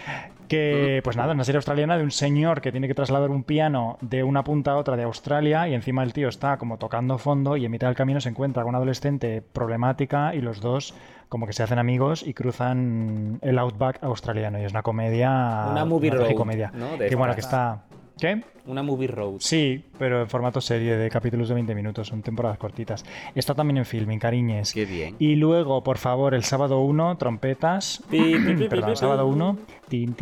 Que, 0.49 1.01
pues 1.05 1.17
nada, 1.17 1.35
una 1.35 1.45
serie 1.45 1.59
australiana 1.59 1.97
de 1.97 2.03
un 2.03 2.11
señor 2.11 2.61
que 2.61 2.73
tiene 2.73 2.89
que 2.89 2.95
trasladar 2.95 3.31
un 3.31 3.45
piano 3.45 3.99
de 4.01 4.25
una 4.25 4.43
punta 4.43 4.73
a 4.73 4.77
otra 4.77 4.97
de 4.97 5.05
Australia 5.05 5.69
y 5.69 5.75
encima 5.75 6.03
el 6.03 6.13
tío 6.13 6.29
está 6.29 6.57
como 6.57 6.79
tocando 6.79 7.19
fondo 7.19 7.57
y 7.57 7.65
en 7.67 7.71
mitad 7.71 7.87
del 7.87 7.95
camino 7.95 8.21
se 8.21 8.31
encuentra 8.31 8.63
con 8.63 8.71
una 8.71 8.79
adolescente 8.79 9.43
problemática 9.43 10.35
y 10.35 10.41
los 10.41 10.61
dos 10.61 10.95
como 11.29 11.47
que 11.47 11.53
se 11.53 11.63
hacen 11.63 11.79
amigos 11.79 12.25
y 12.27 12.35
cruzan 12.35 13.39
el 13.43 13.59
outback 13.61 14.03
australiano 14.03 14.59
y 14.59 14.65
es 14.65 14.73
una 14.73 14.83
comedia 14.83 15.69
Una 15.71 15.85
movie 15.85 16.11
road, 16.11 16.23
tragicomedia. 16.23 16.73
¿no? 16.75 16.97
De 16.97 17.09
que 17.09 17.15
bueno 17.15 17.35
que 17.35 17.41
está 17.41 17.83
¿qué? 18.21 18.43
Una 18.67 18.83
movie 18.83 19.09
road. 19.09 19.37
Sí, 19.41 19.85
pero 19.99 20.21
en 20.21 20.29
formato 20.29 20.61
serie 20.61 20.97
de 20.97 21.11
capítulos 21.11 21.49
de 21.49 21.55
20 21.55 21.75
minutos, 21.75 22.09
son 22.09 22.23
temporadas 22.23 22.59
cortitas. 22.59 23.05
Está 23.35 23.55
también 23.55 23.79
en 23.79 23.85
filming, 23.85 24.19
cariñes. 24.19 24.73
Qué 24.73 24.85
bien. 24.85 25.17
Y 25.19 25.37
luego, 25.37 25.83
por 25.83 25.99
favor, 25.99 26.35
el 26.35 26.45
sábado 26.45 26.81
1, 26.81 27.17
trompetas. 27.17 28.03
Perdón, 28.11 28.97
sábado 28.97 29.27
pi. 29.27 29.35
1. 29.35 29.59
Tin. 29.89 30.15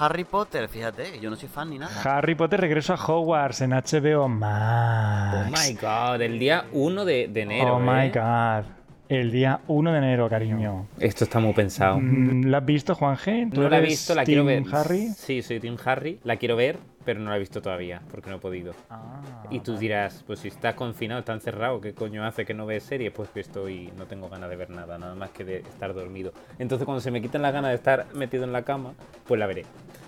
Harry 0.00 0.24
Potter, 0.24 0.68
fíjate, 0.68 1.12
que 1.12 1.20
yo 1.20 1.30
no 1.30 1.36
soy 1.36 1.48
fan 1.48 1.70
ni 1.70 1.78
nada. 1.78 2.02
Harry 2.02 2.34
Potter 2.34 2.60
regreso 2.60 2.92
a 2.92 2.96
Hogwarts 2.96 3.62
en 3.62 3.70
HBO 3.70 4.24
Oh 4.24 4.28
Max. 4.28 5.50
my 5.50 5.74
god, 5.74 6.20
el 6.20 6.38
día 6.38 6.66
1 6.72 7.04
de, 7.04 7.28
de 7.28 7.40
enero. 7.42 7.76
Oh 7.76 7.80
my 7.80 8.06
¿eh? 8.06 8.12
god. 8.14 8.64
El 9.08 9.30
día 9.30 9.60
1 9.68 9.92
de 9.92 9.98
enero, 9.98 10.28
cariño. 10.28 10.86
Esto 11.00 11.24
está 11.24 11.40
muy 11.40 11.54
pensado. 11.54 11.98
Mm, 11.98 12.44
¿La 12.50 12.58
has 12.58 12.66
visto, 12.66 12.94
Juan 12.94 13.16
G? 13.16 13.50
¿Tú 13.50 13.62
No 13.62 13.70
la 13.70 13.78
he 13.78 13.80
visto, 13.80 14.14
la 14.14 14.22
team 14.24 14.44
quiero 14.44 14.44
ver. 14.44 14.74
Harry? 14.74 15.08
Sí, 15.16 15.40
soy 15.40 15.60
Team 15.60 15.78
Harry. 15.82 16.18
La 16.24 16.36
quiero 16.36 16.56
ver, 16.56 16.76
pero 17.06 17.18
no 17.18 17.30
la 17.30 17.36
he 17.36 17.38
visto 17.38 17.62
todavía, 17.62 18.02
porque 18.10 18.28
no 18.28 18.36
he 18.36 18.38
podido. 18.38 18.74
Ah, 18.90 19.22
Y 19.48 19.60
tú 19.60 19.78
dirás, 19.78 20.22
pues 20.26 20.40
si 20.40 20.48
estás 20.48 20.74
confinado, 20.74 21.20
está 21.20 21.32
encerrado, 21.32 21.80
¿qué 21.80 21.94
coño 21.94 22.22
hace 22.26 22.44
que 22.44 22.52
no 22.52 22.66
ves 22.66 22.82
serie? 22.82 23.10
Pues 23.10 23.30
que 23.30 23.40
estoy, 23.40 23.90
no 23.96 24.04
tengo 24.04 24.28
ganas 24.28 24.50
de 24.50 24.56
ver 24.56 24.68
nada, 24.68 24.98
nada 24.98 25.14
más 25.14 25.30
que 25.30 25.42
de 25.42 25.56
estar 25.60 25.94
dormido. 25.94 26.34
Entonces 26.58 26.84
cuando 26.84 27.00
se 27.00 27.10
me 27.10 27.22
quiten 27.22 27.40
las 27.40 27.54
ganas 27.54 27.70
de 27.70 27.76
estar 27.76 28.04
metido 28.14 28.44
en 28.44 28.52
la 28.52 28.60
cama, 28.62 28.92
pues 29.26 29.38
la 29.40 29.46
veré, 29.46 29.64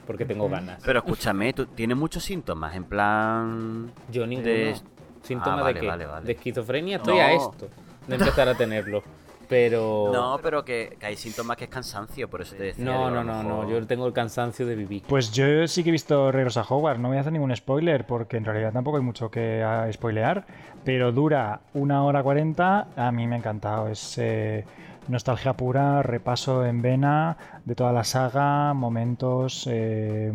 porque 0.06 0.26
tengo 0.26 0.46
ganas. 0.50 0.82
Pero 0.84 0.98
escúchame, 0.98 1.54
tú 1.54 1.64
tienes 1.64 1.96
muchos 1.96 2.22
síntomas, 2.22 2.76
en 2.76 2.84
plan. 2.84 3.90
Yo 4.12 4.26
ninguno. 4.26 4.50
de- 4.50 4.76
¿Síntoma 5.22 5.58
Ah, 5.58 5.62
vale, 5.62 5.74
de 5.74 5.80
qué? 5.80 5.86
vale, 5.86 6.06
vale. 6.06 6.26
De 6.26 6.32
esquizofrenia 6.32 6.96
estoy 6.98 7.18
a 7.18 7.28
No. 7.28 7.36
esto, 7.36 7.68
de 8.10 8.16
empezar 8.16 8.48
a 8.48 8.54
tenerlo. 8.54 9.02
Pero... 9.48 10.10
No, 10.12 10.38
pero 10.40 10.64
que, 10.64 10.96
que 11.00 11.06
hay 11.06 11.16
síntomas 11.16 11.56
que 11.56 11.64
es 11.64 11.70
cansancio, 11.70 12.30
por 12.30 12.40
eso 12.40 12.54
te 12.54 12.62
decía. 12.64 12.84
No, 12.84 13.10
no, 13.10 13.24
no, 13.24 13.42
no, 13.42 13.68
yo 13.68 13.84
tengo 13.84 14.06
el 14.06 14.12
cansancio 14.12 14.64
de 14.64 14.76
vivir. 14.76 15.02
Pues 15.08 15.32
yo 15.32 15.66
sí 15.66 15.82
que 15.82 15.88
he 15.88 15.92
visto 15.92 16.30
Regreso 16.30 16.60
a 16.60 16.62
Hogwarts, 16.62 17.00
no 17.00 17.08
voy 17.08 17.16
a 17.16 17.20
hacer 17.22 17.32
ningún 17.32 17.54
spoiler 17.56 18.06
porque 18.06 18.36
en 18.36 18.44
realidad 18.44 18.72
tampoco 18.72 18.98
hay 18.98 19.02
mucho 19.02 19.28
que 19.28 19.60
ah, 19.64 19.90
spoilear, 19.92 20.46
pero 20.84 21.10
dura 21.10 21.62
una 21.74 22.04
hora 22.04 22.22
cuarenta, 22.22 22.86
a 22.94 23.10
mí 23.10 23.26
me 23.26 23.34
ha 23.34 23.38
encantado, 23.38 23.88
es 23.88 24.18
eh, 24.18 24.64
nostalgia 25.08 25.54
pura, 25.54 26.04
repaso 26.04 26.64
en 26.64 26.80
vena 26.80 27.36
de 27.64 27.74
toda 27.74 27.92
la 27.92 28.04
saga, 28.04 28.72
momentos, 28.72 29.66
eh, 29.68 30.32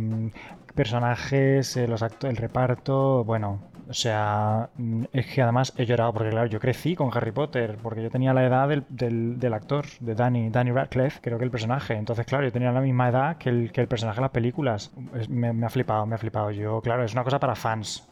personajes, 0.75 1.77
eh, 1.77 1.87
los 1.87 2.01
el 2.01 2.35
reparto, 2.35 3.23
bueno, 3.23 3.61
o 3.87 3.93
sea, 3.93 4.69
mm, 4.77 5.05
es 5.13 5.27
que 5.27 5.41
además 5.41 5.73
he 5.77 5.85
llorado 5.85 6.13
porque 6.13 6.29
claro, 6.31 6.47
yo 6.47 6.59
crecí 6.59 6.95
con 6.95 7.09
Harry 7.15 7.31
Potter, 7.31 7.77
porque 7.81 8.01
yo 8.03 8.09
tenía 8.09 8.33
la 8.33 8.45
edad 8.45 8.67
del, 8.69 8.85
del- 8.89 9.53
actor, 9.53 9.85
de 9.99 10.15
Danny, 10.15 10.49
Danny 10.49 10.71
Radcliffe, 10.71 11.19
creo 11.21 11.37
que 11.37 11.45
el 11.45 11.51
personaje. 11.51 11.93
Entonces, 11.95 12.25
claro, 12.25 12.45
yo 12.45 12.51
tenía 12.51 12.71
la 12.71 12.81
misma 12.81 13.09
edad 13.09 13.37
que 13.37 13.49
el, 13.49 13.71
que 13.71 13.81
el 13.81 13.87
personaje 13.87 14.17
de 14.17 14.21
las 14.23 14.31
películas. 14.31 14.91
Me, 15.29 15.65
ha 15.65 15.69
flipado, 15.69 16.05
me 16.05 16.15
ha 16.15 16.17
flipado. 16.17 16.51
Yo, 16.51 16.81
claro, 16.81 17.03
es 17.03 17.13
una 17.13 17.23
cosa 17.23 17.39
para 17.39 17.55
fans. 17.55 18.09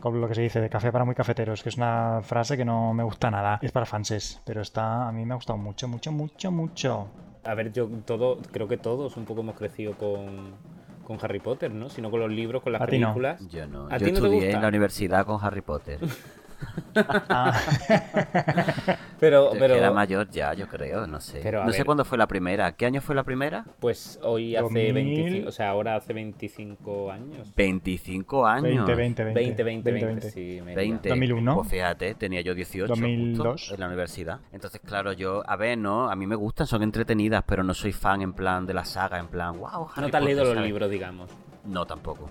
Con 0.00 0.20
lo 0.20 0.26
que 0.28 0.34
se 0.34 0.42
dice 0.42 0.60
de 0.60 0.68
café 0.68 0.90
para 0.90 1.04
muy 1.04 1.14
cafeteros, 1.14 1.62
que 1.62 1.68
es 1.68 1.76
una 1.76 2.20
frase 2.22 2.56
que 2.56 2.64
no 2.64 2.92
me 2.92 3.04
gusta 3.04 3.30
nada. 3.30 3.60
Es 3.62 3.70
para 3.70 3.86
fanses, 3.86 4.40
pero 4.44 4.60
está, 4.60 5.08
a 5.08 5.12
mí 5.12 5.24
me 5.24 5.32
ha 5.32 5.36
gustado 5.36 5.58
mucho, 5.58 5.86
mucho, 5.86 6.10
mucho, 6.10 6.50
mucho. 6.50 7.06
A 7.44 7.54
ver, 7.54 7.72
yo 7.72 7.88
todo, 8.04 8.38
creo 8.52 8.68
que 8.68 8.76
todos 8.76 9.16
un 9.16 9.24
poco 9.24 9.40
hemos 9.42 9.54
crecido 9.56 9.96
con, 9.96 10.56
con 11.02 11.18
Harry 11.22 11.40
Potter, 11.40 11.70
¿no? 11.72 11.88
Sino 11.88 12.10
con 12.10 12.20
los 12.20 12.30
libros, 12.30 12.62
con 12.62 12.72
las 12.72 12.82
A 12.82 12.86
ti 12.86 12.98
no. 12.98 13.08
películas. 13.08 13.48
Yo 13.48 13.66
no. 13.66 13.86
¿A 13.90 13.98
Yo 13.98 14.06
ti 14.06 14.12
no 14.12 14.20
te 14.20 14.26
estudié 14.26 14.34
gusta? 14.40 14.56
en 14.56 14.62
la 14.62 14.68
universidad 14.68 15.26
con 15.26 15.38
Harry 15.44 15.60
Potter. 15.62 15.98
Ah, 17.28 17.58
Pero, 19.18 19.54
Era 19.54 19.92
mayor 19.92 20.28
ya, 20.30 20.52
yo 20.52 20.66
creo, 20.66 21.06
no 21.06 21.20
sé. 21.20 21.40
Pero, 21.42 21.64
no 21.64 21.72
sé 21.72 21.84
cuándo 21.84 22.04
fue 22.04 22.18
la 22.18 22.26
primera. 22.26 22.72
¿Qué 22.72 22.86
año 22.86 23.00
fue 23.00 23.14
la 23.14 23.22
primera? 23.22 23.64
pues 23.78 24.18
hoy 24.22 24.56
hace 24.56 24.62
2000. 24.62 24.94
25, 24.94 25.48
o 25.48 25.52
sea, 25.52 25.70
ahora 25.70 25.96
hace 25.96 26.12
25 26.12 27.10
años. 27.10 27.54
25 27.54 28.46
años. 28.46 28.86
20, 28.86 28.94
20, 28.94 29.24
20. 29.24 29.40
20, 29.40 29.62
20, 29.62 29.92
20, 29.92 30.06
20. 30.06 30.30
sí. 30.30 30.60
me 30.64 30.74
20. 30.74 31.08
2001. 31.08 31.54
Pues 31.54 31.68
fíjate, 31.68 32.14
tenía 32.14 32.40
yo 32.40 32.54
18 32.54 32.88
justo 32.88 33.00
2002. 33.00 33.72
en 33.72 33.80
la 33.80 33.86
universidad. 33.86 34.40
Entonces, 34.52 34.80
claro, 34.84 35.12
yo, 35.12 35.42
a 35.46 35.56
ver, 35.56 35.78
no, 35.78 36.10
a 36.10 36.16
mí 36.16 36.26
me 36.26 36.36
gustan, 36.36 36.66
son 36.66 36.82
entretenidas, 36.82 37.44
pero 37.46 37.62
no 37.62 37.74
soy 37.74 37.92
fan 37.92 38.22
en 38.22 38.32
plan 38.32 38.66
de 38.66 38.74
la 38.74 38.84
saga, 38.84 39.18
en 39.18 39.28
plan, 39.28 39.58
wow, 39.58 39.88
Harry 39.94 40.02
No 40.02 40.10
te 40.10 40.16
has 40.16 40.24
leído 40.24 40.42
Potter", 40.42 40.56
los 40.56 40.66
libros, 40.66 40.90
digamos. 40.90 41.30
No, 41.64 41.86
tampoco. 41.86 42.28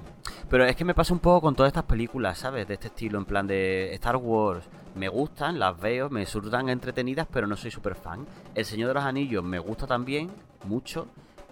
Pero 0.50 0.66
es 0.66 0.76
que 0.76 0.84
me 0.84 0.94
pasa 0.94 1.14
un 1.14 1.20
poco 1.20 1.42
con 1.42 1.56
todas 1.56 1.70
estas 1.70 1.86
películas, 1.86 2.38
¿sabes? 2.38 2.68
De 2.68 2.74
este 2.74 2.88
estilo, 2.88 3.18
en 3.18 3.26
plan 3.26 3.48
de 3.48 3.94
Star 3.94 4.18
Wars. 4.18 4.66
Me 4.96 5.08
gustan, 5.08 5.58
las 5.58 5.80
veo, 5.80 6.10
me 6.10 6.26
surdan 6.26 6.68
entretenidas, 6.68 7.28
pero 7.32 7.48
no 7.48 7.56
soy 7.56 7.72
súper 7.72 7.96
fan. 7.96 8.26
El 8.54 8.66
Señor 8.66 8.90
de 8.90 8.96
los 8.96 9.04
Anillos 9.04 9.44
me 9.44 9.60
gusta 9.60 9.88
también, 9.88 10.30
mucho, 10.66 11.08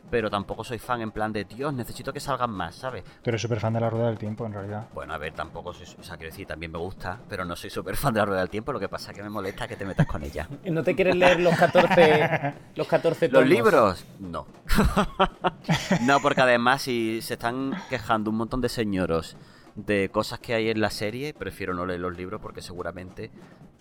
pero 0.09 0.29
tampoco 0.29 0.63
soy 0.63 0.79
fan 0.79 1.01
en 1.01 1.11
plan 1.11 1.31
de, 1.31 1.45
Dios, 1.45 1.73
necesito 1.73 2.11
que 2.13 2.19
salgan 2.19 2.51
más, 2.51 2.75
¿sabes? 2.75 3.03
Tú 3.21 3.29
eres 3.29 3.41
súper 3.41 3.59
fan 3.59 3.73
de 3.73 3.79
la 3.79 3.89
rueda 3.89 4.07
del 4.07 4.17
tiempo, 4.17 4.45
en 4.45 4.53
realidad. 4.53 4.87
Bueno, 4.93 5.13
a 5.13 5.17
ver, 5.17 5.33
tampoco 5.33 5.73
soy, 5.73 5.87
o 5.99 6.03
sea, 6.03 6.17
quiero 6.17 6.31
decir, 6.31 6.47
también 6.47 6.71
me 6.71 6.77
gusta, 6.79 7.19
pero 7.29 7.45
no 7.45 7.55
soy 7.55 7.69
súper 7.69 7.95
fan 7.95 8.13
de 8.13 8.19
la 8.19 8.25
Rueda 8.25 8.39
del 8.41 8.49
Tiempo, 8.49 8.71
lo 8.73 8.79
que 8.79 8.89
pasa 8.89 9.11
es 9.11 9.17
que 9.17 9.23
me 9.23 9.29
molesta 9.29 9.67
que 9.67 9.75
te 9.75 9.85
metas 9.85 10.05
con 10.07 10.23
ella. 10.23 10.47
¿No 10.65 10.83
te 10.83 10.95
quieres 10.95 11.15
leer 11.15 11.39
los 11.39 11.55
14, 11.55 12.53
los 12.75 12.87
14 12.87 13.27
¿Los 13.27 13.33
tomos? 13.33 13.49
libros? 13.49 14.05
No. 14.19 14.45
no, 16.01 16.19
porque 16.21 16.41
además 16.41 16.81
si 16.83 17.21
se 17.21 17.33
están 17.35 17.73
quejando 17.89 18.29
un 18.29 18.37
montón 18.37 18.61
de 18.61 18.69
señoros 18.69 19.35
de 19.75 20.09
cosas 20.09 20.39
que 20.39 20.53
hay 20.53 20.69
en 20.69 20.81
la 20.81 20.89
serie, 20.89 21.33
prefiero 21.33 21.73
no 21.73 21.85
leer 21.85 21.99
los 21.99 22.17
libros 22.17 22.41
porque 22.41 22.61
seguramente 22.61 23.31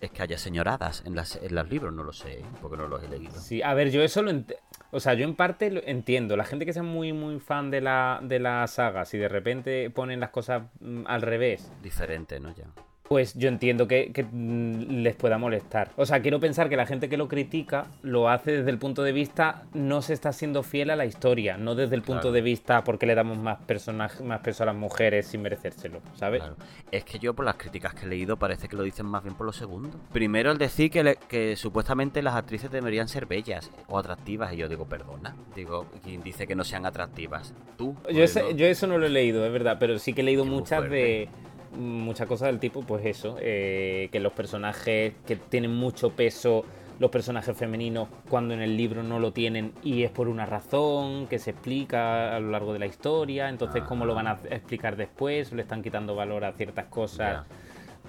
es 0.01 0.11
que 0.11 0.23
haya 0.23 0.39
señoradas 0.39 1.03
en, 1.07 1.17
las, 1.17 1.37
en 1.37 1.55
los 1.55 1.69
libros, 1.69 1.93
no 1.93 2.05
lo 2.05 2.13
sé, 2.13 2.45
porque 2.63 2.77
no 2.77 2.87
los 2.87 3.03
he 3.03 3.09
leído. 3.09 3.33
Sí, 3.41 3.63
a 3.63 3.75
ver, 3.75 3.91
yo 3.91 4.03
eso 4.03 4.23
lo 4.23 4.31
entiendo. 4.31 4.63
O 4.91 5.01
sea, 5.01 5.15
yo 5.15 5.25
en 5.25 5.35
parte 5.35 5.71
lo 5.71 5.83
entiendo. 5.85 6.37
La 6.37 6.45
gente 6.45 6.65
que 6.65 6.73
sea 6.73 6.83
muy, 6.83 7.13
muy 7.13 7.41
fan 7.41 7.71
de 7.71 7.81
la, 7.81 8.21
de 8.23 8.39
la 8.39 8.67
saga, 8.67 9.05
si 9.05 9.19
de 9.19 9.29
repente 9.29 9.91
ponen 9.91 10.21
las 10.21 10.31
cosas 10.31 10.63
mm, 10.81 11.03
al 11.07 11.23
revés, 11.23 11.71
Diferente, 11.83 12.41
¿no? 12.41 12.55
Ya. 12.55 12.65
Pues 13.09 13.35
yo 13.35 13.49
entiendo 13.49 13.89
que, 13.89 14.13
que, 14.13 14.23
mm, 14.25 15.03
les 15.03 15.17
pueda 15.17 15.39
molestar. 15.39 15.91
O 15.97 16.05
sea, 16.05 16.21
quiero 16.21 16.41
pensar 16.41 16.69
que 16.69 16.77
la 16.77 16.85
gente 16.87 17.09
que 17.09 17.17
lo 17.17 17.27
critica 17.29 17.87
lo 18.03 18.29
hace 18.29 18.53
desde 18.59 18.71
el 18.71 18.79
punto 18.79 19.03
de 19.03 19.13
vista 19.13 19.63
no 19.73 20.03
se 20.03 20.13
está 20.13 20.33
siendo 20.33 20.63
fiel 20.63 20.91
a 20.91 20.97
la 20.97 21.07
historia, 21.07 21.57
no 21.57 21.75
desde 21.75 21.95
el 21.95 22.03
punto 22.03 22.21
Claro. 22.23 22.33
de 22.33 22.41
vista 22.43 22.85
porque 22.85 23.07
le 23.07 23.15
damos 23.15 23.39
más 23.39 23.59
personajes, 23.63 24.21
más 24.21 24.41
peso 24.41 24.63
a 24.63 24.67
las 24.67 24.77
mujeres 24.77 25.27
sin 25.27 25.41
merecérselo, 25.43 26.01
¿sabes? 26.17 26.41
Claro. 26.43 26.57
Es 26.93 27.05
que 27.05 27.19
yo 27.19 27.33
por 27.35 27.45
las 27.47 27.57
críticas 27.57 27.95
que 27.95 28.05
he 28.05 28.09
leído 28.09 28.37
parece 28.37 28.69
que 28.69 28.77
lo 28.77 28.83
dicen 28.83 29.07
más 29.07 29.23
bien 29.23 29.35
por 29.35 29.47
lo 29.47 29.53
segundo. 29.53 29.99
Primero 30.13 30.51
el 30.53 30.59
decir 30.59 30.91
que, 30.91 31.03
le- 31.03 31.17
que 31.29 31.57
supuestamente 31.57 32.21
las 32.23 32.35
actrices 32.35 32.71
deberían 32.71 33.09
ser 33.09 33.25
bellas 33.27 33.71
o 33.89 33.99
atractivas 33.99 34.53
y 34.53 34.59
yo 34.59 34.69
digo, 34.69 34.87
perdona, 34.87 35.35
digo, 35.57 35.87
¿quién 36.05 36.23
dice 36.23 36.47
que 36.47 36.55
no 36.55 36.63
sean 36.65 36.85
atractivas? 36.85 37.55
Tú. 37.79 37.97
Yo, 38.13 38.23
ese- 38.23 38.55
yo 38.55 38.67
eso 38.67 38.87
no 38.87 38.99
lo 38.99 39.07
he 39.07 39.11
leído, 39.11 39.47
es 39.47 39.53
verdad, 39.53 39.79
pero 39.81 39.99
sí 39.99 40.13
que 40.13 40.21
he 40.21 40.25
leído 40.25 40.45
Qué 40.45 40.51
muchas 40.51 40.91
de 40.91 41.29
muchas 41.79 42.27
cosas 42.27 42.49
del 42.49 42.59
tipo, 42.59 42.83
pues 42.83 43.07
eso, 43.07 43.37
eh, 43.41 44.09
que 44.13 44.21
los 44.21 44.33
personajes 44.33 45.15
que 45.27 45.37
tienen 45.37 45.75
mucho 45.75 46.11
peso, 46.11 46.65
los 46.99 47.11
personajes 47.11 47.57
femeninos, 47.57 48.09
cuando 48.29 48.55
en 48.55 48.61
el 48.61 48.77
libro 48.77 49.03
no 49.05 49.21
lo 49.21 49.33
tienen 49.33 49.73
y 49.85 50.03
es 50.03 50.11
por 50.11 50.29
una 50.29 50.45
razón 50.47 51.29
que 51.29 51.39
se 51.39 51.51
explica 51.51 52.35
a 52.37 52.41
lo 52.41 52.51
largo 52.51 52.73
de 52.73 52.81
la 52.81 52.87
historia, 52.87 53.49
entonces 53.49 53.83
cómo 53.85 54.05
lo 54.05 54.15
van 54.15 54.27
a 54.27 54.33
explicar 54.51 54.97
después, 54.97 55.53
le 55.53 55.63
están 55.63 55.83
quitando 55.83 56.15
valor 56.17 56.45
a 56.45 56.53
ciertas 56.53 56.87
cosas 56.87 57.45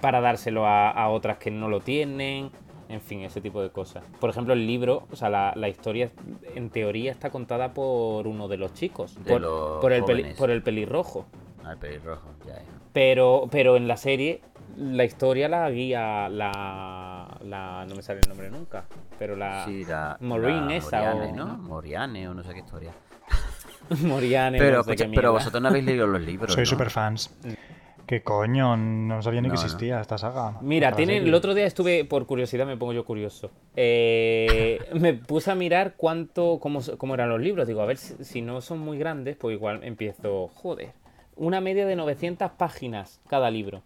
para 0.00 0.20
dárselo 0.20 0.66
a, 0.66 0.90
a 0.90 1.08
otras 1.08 1.38
que 1.38 1.50
no 1.50 1.68
lo 1.68 1.80
tienen. 1.80 2.50
En 2.88 3.00
fin, 3.00 3.20
ese 3.20 3.40
tipo 3.40 3.62
de 3.62 3.70
cosas. 3.70 4.02
Por 4.18 4.30
ejemplo, 4.30 4.52
el 4.52 4.66
libro, 4.66 5.06
o 5.12 5.14
sea, 5.14 5.30
la, 5.30 5.52
la 5.54 5.68
historia 5.68 6.10
en 6.56 6.70
teoría 6.70 7.12
está 7.12 7.30
contada 7.30 7.72
por 7.72 8.26
uno 8.26 8.48
de 8.48 8.56
los 8.56 8.74
chicos. 8.74 9.14
De 9.22 9.30
por, 9.30 9.40
los 9.40 9.80
por 9.80 9.92
el 9.92 10.02
peli- 10.04 10.22
por 10.36 10.50
el 10.50 10.60
pelirrojo. 10.64 11.26
Al 11.62 11.78
pelirrojo, 11.78 12.30
ya, 12.44 12.54
ya. 12.56 12.62
Pero, 12.92 13.48
pero 13.50 13.76
en 13.76 13.86
la 13.88 13.96
serie, 13.96 14.40
la 14.76 15.04
historia 15.04 15.48
la 15.48 15.70
guía 15.70 16.28
la, 16.28 17.38
la. 17.44 17.86
No 17.88 17.94
me 17.94 18.02
sale 18.02 18.20
el 18.22 18.28
nombre 18.28 18.50
nunca. 18.50 18.84
Pero 19.18 19.36
la. 19.36 19.64
Sí, 19.64 19.84
la, 19.84 20.16
Maureen 20.20 20.68
la 20.68 20.76
esa 20.76 20.96
Moriane, 21.14 21.32
o- 21.32 21.46
¿no? 21.46 21.58
Moriane 21.58 22.28
o 22.28 22.34
no 22.34 22.42
sé 22.42 22.52
qué 22.52 22.60
historia. 22.60 22.92
Moriane. 24.02 24.58
Pero, 24.58 24.78
no 24.78 24.82
sé 24.84 24.92
escucha, 24.92 25.10
pero 25.14 25.32
vosotros 25.32 25.62
no 25.62 25.68
habéis 25.68 25.84
leído 25.84 26.06
los 26.06 26.20
libros, 26.20 26.52
Soy 26.52 26.62
¿no? 26.62 26.66
súper 26.66 26.90
fans. 26.90 27.34
¿Qué 28.06 28.22
coño? 28.24 28.76
No 28.76 29.22
sabía 29.22 29.40
ni 29.40 29.46
No, 29.48 29.54
que 29.54 29.60
no. 29.60 29.64
existía 29.66 30.00
esta 30.00 30.18
saga. 30.18 30.58
Mira, 30.62 30.96
tiene, 30.96 31.18
el 31.18 31.32
otro 31.32 31.54
día 31.54 31.64
estuve, 31.66 32.04
por 32.04 32.26
curiosidad 32.26 32.66
me 32.66 32.76
pongo 32.76 32.92
yo 32.92 33.04
curioso, 33.04 33.52
eh, 33.76 34.80
me 34.94 35.14
puse 35.14 35.52
a 35.52 35.54
mirar 35.54 35.94
cuánto, 35.96 36.58
cómo, 36.60 36.80
cómo 36.98 37.14
eran 37.14 37.28
los 37.28 37.40
libros, 37.40 37.68
digo, 37.68 37.82
a 37.82 37.86
ver 37.86 37.98
si, 37.98 38.24
si 38.24 38.42
no 38.42 38.60
son 38.62 38.80
muy 38.80 38.98
grandes, 38.98 39.36
pues 39.36 39.54
igual 39.54 39.84
empiezo, 39.84 40.48
joder, 40.48 40.90
una 41.36 41.60
media 41.60 41.86
de 41.86 41.96
900 41.96 42.50
páginas 42.52 43.20
cada 43.28 43.50
libro. 43.50 43.82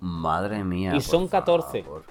Madre 0.00 0.64
mía. 0.64 0.94
Y 0.94 1.00
son 1.00 1.28
14. 1.28 1.82
favor. 1.82 2.04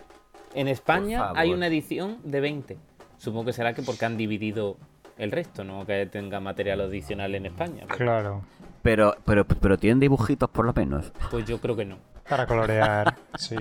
En 0.53 0.67
España 0.67 1.31
hay 1.35 1.53
una 1.53 1.67
edición 1.67 2.17
de 2.23 2.39
20. 2.39 2.77
Supongo 3.17 3.45
que 3.45 3.53
será 3.53 3.73
que 3.73 3.81
porque 3.81 4.05
han 4.05 4.17
dividido 4.17 4.77
el 5.17 5.31
resto, 5.31 5.63
no 5.63 5.85
que 5.85 6.05
tenga 6.05 6.39
material 6.39 6.81
adicional 6.81 7.35
en 7.35 7.47
España. 7.47 7.85
Claro. 7.87 8.43
Pero, 8.81 9.15
pero, 9.25 9.45
pero 9.45 9.77
tienen 9.77 9.99
dibujitos 9.99 10.49
por 10.49 10.65
lo 10.65 10.73
menos. 10.73 11.11
Pues 11.31 11.45
yo 11.45 11.59
creo 11.59 11.75
que 11.75 11.85
no. 11.85 11.97
Para 12.29 12.45
colorear, 12.45 13.15
sí. 13.37 13.55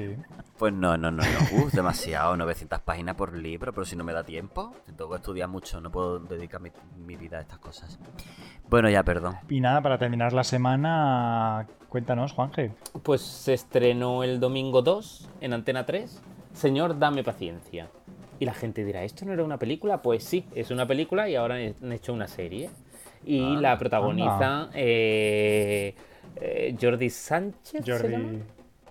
Pues 0.59 0.73
no, 0.73 0.97
no, 0.97 1.11
no, 1.11 1.23
no. 1.23 1.63
Uf, 1.65 1.73
demasiado. 1.73 2.37
900 2.37 2.81
páginas 2.81 3.15
por 3.15 3.37
libro, 3.37 3.73
pero 3.73 3.85
si 3.85 3.95
no 3.95 4.05
me 4.05 4.13
da 4.13 4.25
tiempo. 4.25 4.75
Tengo 4.87 5.11
que 5.11 5.17
estudiar 5.17 5.49
mucho, 5.49 5.81
no 5.81 5.91
puedo 5.91 6.19
dedicar 6.19 6.61
mi, 6.61 6.71
mi 7.05 7.17
vida 7.17 7.39
a 7.39 7.41
estas 7.43 7.59
cosas. 7.59 7.99
Bueno, 8.69 8.89
ya, 8.89 9.03
perdón. 9.03 9.37
Y 9.49 9.61
nada, 9.61 9.83
para 9.83 9.99
terminar 9.99 10.33
la 10.33 10.45
semana, 10.45 11.67
cuéntanos, 11.89 12.33
Juanje. 12.33 12.73
Pues 13.03 13.21
se 13.21 13.55
estrenó 13.55 14.25
el 14.25 14.41
domingo 14.41 14.83
2 14.83 15.29
en 15.41 15.53
Antena 15.53 15.85
3. 15.85 16.23
Señor, 16.55 16.99
dame 16.99 17.23
paciencia. 17.23 17.89
Y 18.39 18.45
la 18.45 18.55
gente 18.55 18.85
dirá, 18.85 19.03
¿esto 19.03 19.25
no 19.25 19.33
era 19.33 19.45
una 19.45 19.59
película? 19.59 20.03
Pues 20.03 20.25
sí, 20.25 20.47
es 20.55 20.71
una 20.71 20.87
película 20.87 21.29
y 21.29 21.37
ahora 21.37 21.57
han 21.57 21.93
hecho 21.93 22.13
una 22.13 22.29
serie. 22.29 22.71
Y 23.25 23.57
la 23.57 23.77
protagoniza 23.77 24.69
eh, 24.75 25.95
eh, 26.37 26.77
Jordi 26.81 27.11
Sánchez, 27.11 27.85
¿se 27.85 28.03
llama? 28.03 28.19
Jordi. 28.19 28.43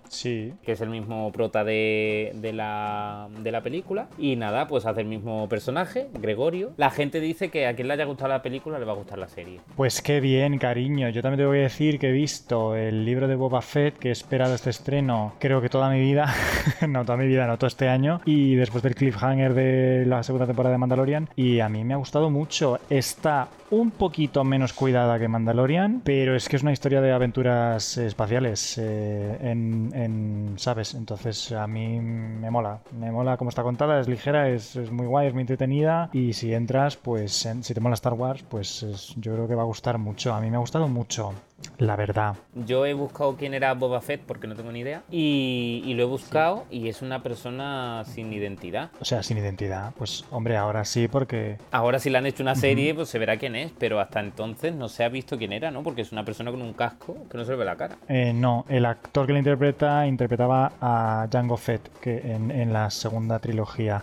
Sí. 0.08 0.52
que 0.64 0.72
es 0.72 0.80
el 0.80 0.88
mismo 0.90 1.30
prota 1.32 1.64
de, 1.64 2.32
de 2.34 2.52
la, 2.52 3.28
de 3.42 3.52
la 3.52 3.62
película. 3.62 4.08
Y 4.18 4.36
nada, 4.36 4.66
pues 4.68 4.86
hace 4.86 5.00
el 5.02 5.06
mismo 5.06 5.48
personaje, 5.48 6.08
Gregorio. 6.14 6.72
La 6.76 6.90
gente 6.90 7.20
dice 7.20 7.50
que 7.50 7.66
a 7.66 7.74
quien 7.74 7.88
le 7.88 7.94
haya 7.94 8.04
gustado 8.04 8.28
la 8.30 8.42
película 8.42 8.78
le 8.78 8.84
va 8.84 8.92
a 8.92 8.96
gustar 8.96 9.18
la 9.18 9.28
serie. 9.28 9.60
Pues 9.76 10.02
qué 10.02 10.20
bien, 10.20 10.58
cariño. 10.58 11.08
Yo 11.10 11.22
también 11.22 11.38
te 11.40 11.46
voy 11.46 11.58
a 11.58 11.62
decir 11.62 11.98
que 11.98 12.08
he 12.08 12.12
visto 12.12 12.74
el 12.76 13.04
libro 13.04 13.28
de 13.28 13.36
Boba 13.36 13.62
Fett, 13.62 13.96
que 13.98 14.08
he 14.08 14.12
esperado 14.12 14.54
este 14.54 14.70
estreno, 14.70 15.34
creo 15.38 15.60
que 15.60 15.68
toda 15.68 15.90
mi 15.90 16.00
vida. 16.00 16.32
no, 16.88 17.04
toda 17.04 17.18
mi 17.18 17.26
vida, 17.26 17.46
no 17.46 17.56
todo 17.58 17.68
este 17.68 17.88
año. 17.88 18.20
Y 18.24 18.54
después 18.54 18.82
del 18.82 18.94
cliffhanger 18.94 19.54
de 19.54 20.04
la 20.06 20.22
segunda 20.22 20.46
temporada 20.46 20.72
de 20.72 20.78
Mandalorian. 20.78 21.28
Y 21.36 21.60
a 21.60 21.68
mí 21.68 21.84
me 21.84 21.94
ha 21.94 21.98
gustado 21.98 22.30
mucho. 22.30 22.78
Está 22.90 23.48
un 23.70 23.90
poquito 23.90 24.44
menos 24.44 24.72
cuidada 24.72 25.18
que 25.18 25.26
Mandalorian, 25.28 26.00
pero 26.04 26.36
es 26.36 26.48
que 26.48 26.56
es 26.56 26.62
una 26.62 26.72
historia 26.72 27.00
de 27.00 27.12
aventuras 27.12 27.96
espaciales. 27.98 28.78
eh, 28.78 29.38
en, 29.42 29.90
en- 29.96 30.54
¿Sabes? 30.58 30.94
Entonces 30.94 31.52
a 31.52 31.66
mí 31.66 32.00
me 32.00 32.50
mola. 32.50 32.80
Me 32.98 33.10
mola 33.10 33.36
cómo 33.36 33.50
está 33.50 33.62
contada, 33.62 34.00
es 34.00 34.08
ligera, 34.08 34.48
es, 34.48 34.76
muy 34.92 35.06
guay, 35.06 35.28
es 35.28 35.32
muy 35.34 35.40
entretenida. 35.42 36.10
Y 36.12 36.32
si 36.34 36.52
entras, 36.54 36.96
pues 36.96 37.32
si 37.62 37.74
te 37.74 37.80
mola 37.80 37.94
Star 37.94 38.12
Wars, 38.14 38.42
pues 38.48 38.82
es- 38.82 39.14
yo 39.16 39.32
creo 39.34 39.48
que 39.48 39.54
va 39.54 39.62
a 39.62 39.66
gustar 39.66 39.98
mucho. 39.98 40.34
A 40.34 40.40
mí 40.40 40.50
me 40.50 40.56
ha 40.56 40.60
gustado 40.60 40.88
mucho, 40.88 41.32
la 41.78 41.96
verdad. 41.96 42.36
Yo 42.54 42.86
he 42.86 42.94
buscado 42.94 43.36
quién 43.36 43.54
era 43.54 43.72
Boba 43.74 44.00
Fett 44.00 44.22
porque 44.22 44.46
no 44.46 44.54
tengo 44.54 44.72
ni 44.72 44.80
idea. 44.80 45.02
Y, 45.10 45.82
y 45.84 45.94
lo 45.94 46.02
he 46.04 46.06
buscado 46.06 46.64
y 46.70 46.88
es 46.88 47.02
una 47.02 47.22
persona 47.22 48.04
sin 48.06 48.32
identidad. 48.32 48.90
O 49.00 49.04
sea, 49.04 49.22
sin 49.22 49.38
identidad. 49.38 49.92
Pues 49.96 50.24
hombre, 50.30 50.56
ahora 50.56 50.84
sí, 50.84 51.08
porque 51.08 51.58
Ahora 51.70 51.98
si 51.98 52.10
le 52.10 52.18
han 52.18 52.26
hecho 52.26 52.42
una 52.42 52.54
serie, 52.54 52.94
pues 52.94 53.08
se 53.08 53.18
verá 53.18 53.36
quién 53.38 53.56
es, 53.56 53.72
pero 53.78 54.00
hasta 54.00 54.20
entonces 54.20 54.74
no 54.74 54.88
se 54.88 55.04
ha 55.04 55.08
visto 55.08 55.38
quién 55.38 55.52
era, 55.52 55.70
¿no? 55.70 55.82
Porque 55.82 56.02
es 56.02 56.12
una 56.12 56.24
persona 56.24 56.50
con 56.50 56.62
un 56.62 56.72
casco 56.72 57.16
que 57.30 57.38
no 57.38 57.44
se 57.44 57.52
le 57.52 57.58
ve 57.58 57.64
la 57.64 57.76
cara. 57.76 57.96
Eh, 58.08 58.32
no, 58.34 58.64
el 58.68 58.86
actor 58.86 59.26
que 59.26 59.32
le 59.32 59.38
interpreta 59.38 60.06
interpretaba 60.06 60.72
a 60.80 61.28
Jango 61.30 61.56
Fett 61.56 61.88
que 62.00 62.32
en, 62.32 62.50
en 62.50 62.72
la 62.72 62.90
segunda 62.90 63.38
trilogía. 63.38 64.02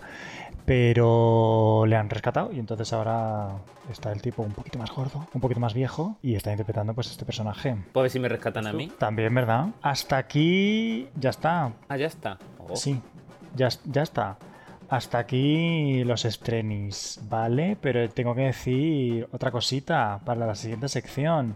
Pero 0.65 1.85
le 1.85 1.97
han 1.97 2.09
rescatado 2.09 2.51
y 2.53 2.59
entonces 2.59 2.93
ahora 2.93 3.49
está 3.89 4.11
el 4.11 4.21
tipo 4.21 4.43
un 4.43 4.51
poquito 4.51 4.79
más 4.79 4.91
gordo, 4.91 5.27
un 5.33 5.41
poquito 5.41 5.59
más 5.59 5.73
viejo 5.73 6.17
y 6.21 6.35
está 6.35 6.51
interpretando 6.51 6.93
pues 6.93 7.11
este 7.11 7.25
personaje. 7.25 7.75
Pues 7.91 8.01
a 8.01 8.03
ver 8.03 8.11
si 8.11 8.19
me 8.19 8.29
rescatan 8.29 8.67
a 8.67 8.73
mí. 8.73 8.91
También, 8.97 9.33
¿verdad? 9.33 9.67
Hasta 9.81 10.17
aquí 10.17 11.07
ya 11.15 11.29
está. 11.29 11.73
Ah, 11.87 11.97
ya 11.97 12.07
está. 12.07 12.37
Oh. 12.59 12.75
Sí, 12.75 13.01
ya, 13.55 13.69
ya 13.85 14.01
está. 14.03 14.37
Hasta 14.89 15.17
aquí 15.17 16.03
los 16.03 16.25
estrenis, 16.25 17.19
¿vale? 17.29 17.77
Pero 17.81 18.07
tengo 18.09 18.35
que 18.35 18.41
decir 18.41 19.27
otra 19.31 19.49
cosita 19.51 20.21
para 20.23 20.45
la 20.45 20.55
siguiente 20.55 20.87
sección. 20.87 21.55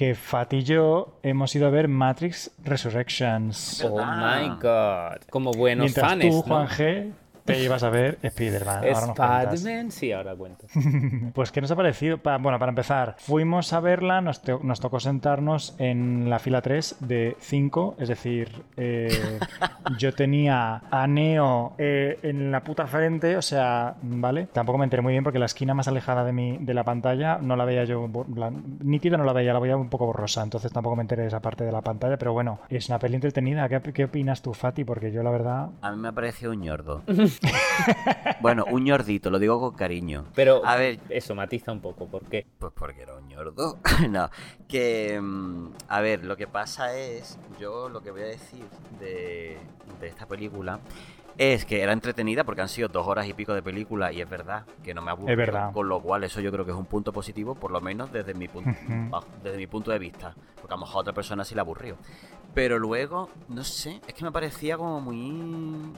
Que 0.00 0.14
Fat 0.14 0.50
y 0.54 0.62
yo 0.62 1.18
hemos 1.22 1.54
ido 1.54 1.66
a 1.66 1.70
ver 1.70 1.86
Matrix 1.86 2.50
Resurrections. 2.64 3.84
Oh 3.84 4.02
my 4.02 4.48
god. 4.58 5.18
Como 5.28 5.52
buenos 5.52 5.84
Mientras 5.84 6.08
fans. 6.08 6.22
tú, 6.22 6.36
¿no? 6.36 6.42
Juan 6.42 6.68
G, 6.68 7.12
te 7.44 7.62
ibas 7.62 7.82
a 7.82 7.90
ver 7.90 8.18
Spider-Man. 8.22 8.76
Ahora 8.78 9.06
nos 9.06 9.16
cuentas. 9.16 9.54
Spider-Man, 9.54 9.90
sí, 9.90 10.12
ahora 10.12 10.34
cuento. 10.34 10.66
Pues, 11.34 11.52
¿qué 11.52 11.60
nos 11.60 11.70
ha 11.70 11.76
parecido? 11.76 12.18
Pa- 12.18 12.38
bueno, 12.38 12.58
para 12.58 12.70
empezar, 12.70 13.16
fuimos 13.18 13.72
a 13.72 13.80
verla, 13.80 14.20
nos, 14.20 14.40
nos 14.62 14.80
tocó 14.80 15.00
sentarnos 15.00 15.74
en 15.78 16.28
la 16.28 16.38
fila 16.38 16.60
3 16.62 16.96
de 17.00 17.36
5, 17.40 17.96
es 17.98 18.08
decir, 18.08 18.50
eh, 18.76 19.38
yo 19.98 20.12
tenía 20.14 20.82
a 20.90 21.06
Neo 21.06 21.74
eh, 21.78 22.18
en 22.22 22.50
la 22.50 22.62
puta 22.62 22.86
frente, 22.86 23.36
o 23.36 23.42
sea, 23.42 23.94
¿vale? 24.02 24.46
Tampoco 24.52 24.78
me 24.78 24.84
enteré 24.84 25.02
muy 25.02 25.12
bien 25.12 25.24
porque 25.24 25.38
la 25.38 25.46
esquina 25.46 25.74
más 25.74 25.88
alejada 25.88 26.24
de, 26.24 26.32
mi, 26.32 26.58
de 26.58 26.74
la 26.74 26.84
pantalla 26.84 27.38
no 27.40 27.56
la 27.56 27.64
veía 27.64 27.84
yo, 27.84 28.08
la- 28.34 28.50
nítida 28.82 29.16
no 29.16 29.24
la 29.24 29.32
veía, 29.32 29.52
la 29.52 29.60
veía 29.60 29.76
un 29.76 29.88
poco 29.88 30.06
borrosa, 30.06 30.42
entonces 30.42 30.72
tampoco 30.72 30.96
me 30.96 31.02
enteré 31.02 31.22
de 31.22 31.28
esa 31.28 31.40
parte 31.40 31.64
de 31.64 31.72
la 31.72 31.80
pantalla, 31.82 32.16
pero 32.16 32.32
bueno, 32.32 32.58
es 32.68 32.88
una 32.88 32.98
peli 32.98 33.14
entretenida. 33.16 33.68
¿Qué, 33.68 33.80
qué 33.92 34.04
opinas 34.04 34.42
tú, 34.42 34.52
Fati? 34.54 34.84
Porque 34.84 35.12
yo 35.12 35.22
la 35.22 35.30
verdad... 35.30 35.68
A 35.82 35.90
mí 35.92 35.96
me 35.98 36.08
ha 36.08 36.12
parecido 36.12 36.52
un 36.52 36.60
ñordo. 36.60 37.02
bueno, 38.40 38.64
un 38.70 38.84
ñordito, 38.84 39.30
lo 39.30 39.38
digo 39.38 39.60
con 39.60 39.74
cariño. 39.74 40.24
Pero 40.34 40.64
A 40.64 40.76
ver, 40.76 40.98
eso 41.08 41.34
matiza 41.34 41.72
un 41.72 41.80
poco, 41.80 42.06
porque 42.08 42.46
Pues 42.58 42.72
porque 42.74 43.02
era 43.02 43.14
un 43.16 43.28
ñordo. 43.28 43.78
no, 44.10 44.30
que. 44.68 45.18
mm, 45.20 45.68
A 45.88 46.00
ver, 46.00 46.24
lo 46.24 46.36
que 46.36 46.46
pasa 46.46 46.96
es. 46.96 47.38
Yo 47.58 47.88
lo 47.88 48.02
que 48.02 48.10
voy 48.10 48.22
a 48.22 48.26
decir 48.26 48.64
de, 48.98 49.58
de 50.00 50.06
esta 50.06 50.26
película 50.26 50.80
es 51.38 51.64
que 51.64 51.80
era 51.80 51.92
entretenida 51.92 52.44
porque 52.44 52.60
han 52.60 52.68
sido 52.68 52.88
dos 52.88 53.06
horas 53.06 53.26
y 53.26 53.32
pico 53.32 53.54
de 53.54 53.62
película 53.62 54.12
y 54.12 54.20
es 54.20 54.28
verdad 54.28 54.66
que 54.82 54.92
no 54.92 55.00
me 55.00 55.10
aburrió. 55.10 55.30
Es 55.32 55.38
verdad. 55.38 55.72
Con 55.72 55.88
lo 55.88 56.00
cual, 56.00 56.24
eso 56.24 56.40
yo 56.40 56.52
creo 56.52 56.64
que 56.66 56.72
es 56.72 56.76
un 56.76 56.84
punto 56.86 57.12
positivo, 57.12 57.54
por 57.54 57.70
lo 57.70 57.80
menos 57.80 58.12
desde 58.12 58.34
mi 58.34 58.46
punto, 58.48 58.70
desde 59.42 59.56
mi 59.56 59.66
punto 59.66 59.90
de 59.90 59.98
vista. 59.98 60.34
Porque 60.56 60.74
a 60.74 60.76
lo 60.76 60.82
mejor 60.82 60.96
a 60.96 61.00
otra 61.00 61.12
persona 61.14 61.44
sí 61.44 61.54
la 61.54 61.62
aburrió. 61.62 61.96
Pero 62.52 62.78
luego, 62.78 63.30
no 63.48 63.64
sé, 63.64 64.00
es 64.06 64.12
que 64.12 64.24
me 64.24 64.32
parecía 64.32 64.76
como 64.76 65.00
muy. 65.00 65.92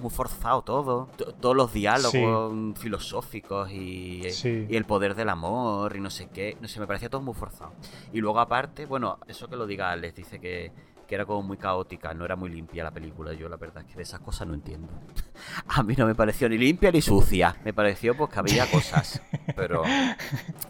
Muy 0.00 0.10
forzado 0.10 0.62
todo. 0.62 1.08
T- 1.16 1.24
Todos 1.40 1.56
los 1.56 1.72
diálogos 1.72 2.78
filosóficos 2.78 3.70
y, 3.72 4.30
Sí. 4.30 4.66
y 4.68 4.76
el 4.76 4.84
poder 4.84 5.14
del 5.14 5.28
amor 5.28 5.96
y 5.96 6.00
no 6.00 6.10
sé 6.10 6.28
qué. 6.32 6.56
No 6.60 6.68
sé, 6.68 6.80
me 6.80 6.86
parecía 6.86 7.08
todo 7.10 7.20
muy 7.22 7.34
forzado. 7.34 7.72
Y 8.12 8.20
luego 8.20 8.38
aparte, 8.40 8.86
bueno, 8.86 9.18
eso 9.26 9.48
que 9.48 9.56
lo 9.56 9.66
diga 9.66 9.90
Alex, 9.90 10.14
dice 10.16 10.40
que, 10.40 10.70
que 11.06 11.14
era 11.14 11.24
como 11.26 11.42
muy 11.42 11.56
caótica, 11.56 12.14
no 12.14 12.24
era 12.24 12.36
muy 12.36 12.50
limpia 12.50 12.84
la 12.84 12.90
película. 12.90 13.32
Yo 13.32 13.48
la 13.48 13.56
verdad 13.56 13.82
es 13.84 13.90
que 13.90 13.96
de 13.96 14.02
esas 14.02 14.20
cosas 14.20 14.46
no 14.46 14.54
entiendo. 14.54 14.88
A 15.68 15.82
mí 15.82 15.94
no 15.96 16.06
me 16.06 16.14
pareció 16.14 16.48
ni 16.48 16.58
limpia 16.58 16.92
ni 16.92 17.02
sucia. 17.02 17.56
Me 17.64 17.72
pareció 17.72 18.16
pues 18.16 18.30
que 18.30 18.38
había 18.38 18.70
cosas. 18.70 19.20
Pero 19.56 19.82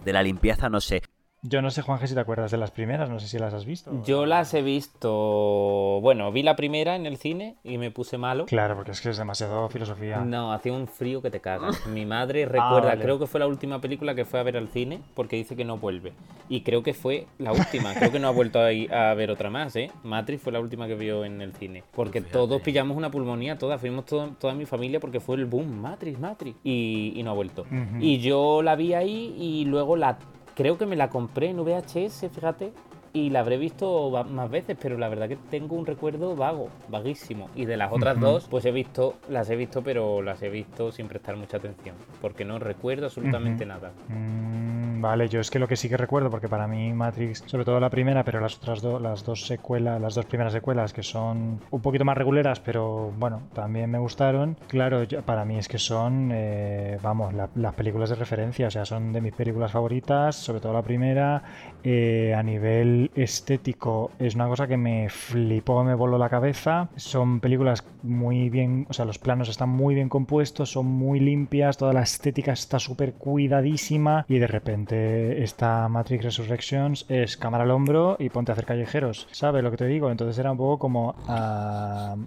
de 0.05 0.13
la 0.13 0.23
limpieza 0.23 0.69
no 0.69 0.81
sé. 0.81 1.03
Yo 1.49 1.63
no 1.63 1.71
sé, 1.71 1.81
Juan 1.83 1.99
G, 1.99 2.07
si 2.09 2.15
te 2.15 2.21
acuerdas 2.21 2.51
de 2.51 2.59
las 2.59 2.71
primeras, 2.71 3.09
no 3.09 3.19
sé 3.21 3.27
si 3.29 3.39
las 3.39 3.55
has 3.55 3.65
visto. 3.65 3.91
yo 4.05 4.27
las 4.27 4.53
he 4.53 4.61
visto. 4.61 6.01
Bueno, 6.03 6.31
vi 6.33 6.43
la 6.43 6.57
primera 6.57 6.95
en 6.97 7.07
el 7.07 7.17
cine 7.17 7.57
y 7.65 7.79
me 7.79 7.91
puse 7.91 8.19
malo. 8.19 8.47
Claro, 8.47 8.75
porque 8.77 8.91
es 8.91 9.01
que 9.01 9.11
es 9.11 9.17
demasiado 9.17 9.69
filosofía. 9.69 10.19
No, 10.19 10.53
hacía 10.53 10.73
un 10.73 10.87
frío 10.87 11.23
que 11.23 11.31
te 11.31 11.41
cagas. 11.41 11.87
Mi 11.89 12.05
madre 12.07 12.45
recuerda, 12.47 12.89
vale. 12.89 13.03
creo 13.03 13.19
que 13.19 13.27
fue 13.27 13.41
la 13.41 13.47
última 13.47 13.81
película 13.81 14.15
que 14.15 14.25
fue 14.25 14.41
a 14.41 14.43
ver 14.43 14.57
al 14.57 14.69
cine 14.69 15.01
porque 15.15 15.37
dice 15.37 15.57
que 15.57 15.65
no 15.65 15.79
vuelve. 15.79 16.13
Y 16.49 16.63
creo 16.63 16.83
que 16.83 16.95
fue 16.95 17.27
la 17.39 17.53
última, 17.53 17.95
creo 17.95 18.11
que 18.13 18.19
no 18.19 18.29
ha 18.29 18.33
vuelto 18.33 18.61
a, 18.61 18.73
ir 18.73 18.93
a 18.93 19.15
ver 19.15 19.31
otra 19.31 19.49
más, 19.51 19.75
¿eh? 19.77 19.91
Matrix 20.03 20.43
fue 20.43 20.53
la 20.53 20.61
última 20.61 20.87
que 20.87 20.95
vio 20.95 21.25
en 21.25 21.41
el 21.41 21.53
cine. 21.55 21.83
Porque 21.95 22.21
Fíjate. 22.21 22.33
todos 22.33 22.63
pillamos 22.63 22.97
una 22.97 23.11
pulmonía, 23.11 23.59
todas, 23.59 23.81
fuimos 23.81 24.05
todo- 24.07 24.31
toda 24.39 24.55
mi 24.55 24.67
familia 24.67 25.01
porque 25.01 25.21
fue 25.21 25.37
el 25.37 25.47
boom, 25.47 25.81
Matrix, 25.81 26.19
Matrix. 26.19 26.59
Y, 26.65 27.13
y 27.17 27.23
no 27.23 27.31
ha 27.31 27.35
vuelto. 27.35 27.65
Y 28.01 28.19
yo 28.19 28.63
la 28.63 28.77
vi 28.77 28.95
ahí 28.95 29.35
y 29.39 29.65
luego 29.65 29.97
la 29.97 30.19
creo 30.59 30.77
que 30.77 30.87
me 30.87 30.97
la 30.97 31.09
compré 31.09 31.51
en 31.51 31.65
VHS, 31.65 32.29
fíjate. 32.35 32.73
Y 33.13 33.31
la 33.31 33.41
habré 33.41 33.57
visto 33.57 34.11
más 34.31 34.51
veces, 34.51 34.77
pero 34.81 34.99
la 34.99 35.09
verdad 35.09 35.29
que 35.29 35.37
tengo 35.51 35.77
un 35.77 35.87
recuerdo 35.87 36.37
vago, 36.37 36.69
vaguísimo. 36.89 37.49
Y 37.55 37.65
de 37.65 37.77
las 37.77 37.91
otras 37.93 38.21
dos, 38.21 38.47
pues 38.51 38.65
he 38.67 38.71
visto, 38.71 39.15
las 39.31 39.49
he 39.51 39.57
visto, 39.57 39.83
pero 39.83 40.21
las 40.23 40.43
he 40.43 40.51
visto 40.51 40.93
sin 40.93 41.09
prestar 41.09 41.37
mucha 41.37 41.57
atención. 41.57 41.95
Porque 42.21 42.45
no 42.45 42.59
recuerdo 42.59 43.07
absolutamente 43.07 43.65
nada. 43.65 43.93
Mm, 44.09 45.01
vale, 45.01 45.29
yo 45.29 45.41
es 45.41 45.51
que 45.51 45.59
lo 45.59 45.69
que 45.69 45.77
sí 45.77 45.89
que 45.89 45.97
recuerdo, 45.97 46.31
porque 46.31 46.49
para 46.49 46.67
mí 46.67 46.93
Matrix, 46.93 47.45
sobre 47.47 47.65
todo 47.65 47.81
la 47.81 47.89
primera, 47.91 48.25
pero 48.25 48.41
las 48.41 48.57
otras 48.57 48.83
dos, 48.83 49.01
las 49.01 49.25
dos 49.25 49.47
secuelas, 49.47 50.01
las 50.01 50.15
dos 50.15 50.27
primeras 50.27 50.53
secuelas, 50.53 50.93
que 50.93 51.03
son 51.03 51.61
un 51.71 51.81
poquito 51.81 52.05
más 52.05 52.17
reguleras, 52.17 52.61
pero 52.61 53.11
bueno, 53.19 53.43
también 53.55 53.91
me 53.91 53.99
gustaron. 53.99 54.57
Claro, 54.67 55.05
yo- 55.05 55.23
para 55.23 55.45
mí 55.45 55.57
es 55.59 55.69
que 55.69 55.79
son, 55.79 56.31
eh, 56.33 56.99
vamos, 57.03 57.33
la- 57.35 57.49
las 57.55 57.75
películas 57.75 58.11
de 58.11 58.17
referencia, 58.17 58.67
o 58.67 58.71
sea, 58.71 58.85
son 58.85 59.13
de 59.13 59.21
mis 59.21 59.33
películas 59.33 59.73
favoritas, 59.73 60.37
sobre 60.37 60.61
todo 60.61 60.73
la 60.73 60.83
primera. 60.83 61.43
Eh, 61.85 62.35
a 62.37 62.43
nivel 62.43 63.11
estético, 63.15 64.11
es 64.19 64.35
una 64.35 64.49
cosa 64.49 64.67
que 64.67 64.77
me 64.77 65.09
flipó, 65.09 65.85
me 65.85 65.95
voló 65.95 66.19
la 66.19 66.29
cabeza. 66.29 66.89
Son 66.97 67.41
películas 67.41 67.85
muy 68.03 68.51
bien, 68.51 68.87
o 68.89 68.93
sea, 68.93 69.05
los 69.05 69.19
planos 69.19 69.49
están 69.49 69.69
muy 69.69 69.95
bien 69.95 70.09
compuestos, 70.09 70.73
son 70.73 70.87
muy 70.87 71.21
limpias, 71.21 71.77
toda 71.77 71.93
la 71.93 72.03
estética 72.03 72.53
está 72.53 72.79
súper 72.79 73.15
cuidadísima 73.15 74.25
y 74.29 74.39
de 74.39 74.47
repente 74.47 75.43
esta 75.43 75.89
Matrix 75.89 76.25
Resurrections 76.25 77.07
es 77.09 77.37
cámara 77.37 77.65
al 77.65 77.71
hombro 77.71 78.17
y 78.19 78.29
ponte 78.29 78.53
a 78.53 78.55
hacer 78.55 78.67
callejeros, 78.67 79.29
¿sabes 79.31 79.63
lo 79.63 79.71
que 79.71 79.77
te 79.77 79.87
digo? 79.87 80.11
Entonces 80.11 80.39
era 80.39 80.53
un 80.53 80.59
poco 80.59 80.79
como... 80.79 81.15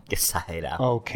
Qué 0.08 0.16
exagerado. 0.16 0.96
Ok, 0.96 1.12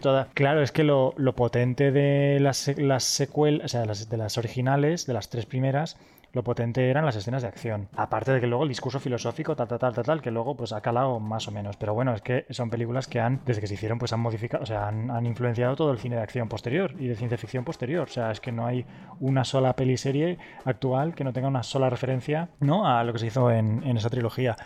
toda... 0.00 0.28
claro, 0.34 0.62
es 0.62 0.72
que 0.72 0.84
lo, 0.84 1.14
lo 1.16 1.34
potente 1.34 1.92
de 1.92 2.38
las, 2.40 2.70
las 2.76 3.04
secuelas, 3.04 3.64
o 3.64 3.68
sea, 3.68 3.80
de 3.80 3.86
las, 3.86 4.08
de 4.08 4.16
las 4.16 4.38
originales, 4.38 5.06
de 5.06 5.14
las 5.14 5.30
tres 5.30 5.46
primeras, 5.46 5.96
lo 6.32 6.44
potente 6.44 6.90
eran 6.90 7.04
las 7.04 7.16
escenas 7.16 7.42
de 7.42 7.48
acción. 7.48 7.88
Aparte 7.96 8.32
de 8.32 8.40
que 8.40 8.46
luego 8.46 8.64
el 8.64 8.68
discurso 8.68 9.00
filosófico, 9.00 9.56
tal, 9.56 9.68
tal, 9.68 9.78
tal, 9.78 9.94
tal, 9.94 10.22
que 10.22 10.30
luego 10.30 10.56
pues 10.56 10.72
ha 10.72 10.80
calado 10.80 11.18
más 11.20 11.48
o 11.48 11.50
menos. 11.50 11.76
Pero 11.76 11.94
bueno, 11.94 12.14
es 12.14 12.22
que 12.22 12.46
son 12.50 12.70
películas 12.70 13.06
que 13.06 13.20
han, 13.20 13.40
desde 13.44 13.60
que 13.60 13.66
se 13.66 13.74
hicieron, 13.74 13.98
pues 13.98 14.12
han 14.12 14.20
modificado, 14.20 14.62
o 14.62 14.66
sea, 14.66 14.88
han, 14.88 15.10
han 15.10 15.26
influenciado 15.26 15.76
todo 15.76 15.90
el 15.92 15.98
cine 15.98 16.16
de 16.16 16.22
acción 16.22 16.48
posterior 16.48 16.94
y 16.98 17.08
de 17.08 17.16
ciencia 17.16 17.38
ficción 17.38 17.64
posterior. 17.64 18.08
O 18.08 18.12
sea, 18.12 18.30
es 18.30 18.40
que 18.40 18.52
no 18.52 18.66
hay 18.66 18.86
una 19.20 19.44
sola 19.44 19.74
peliserie 19.74 20.38
actual 20.64 21.14
que 21.14 21.24
no 21.24 21.32
tenga 21.32 21.48
una 21.48 21.62
sola 21.62 21.90
referencia, 21.90 22.50
¿no? 22.60 22.86
A 22.86 23.02
lo 23.04 23.12
que 23.12 23.18
se 23.18 23.26
hizo 23.26 23.50
en, 23.50 23.82
en 23.84 23.96
esa 23.96 24.10
trilogía. 24.10 24.56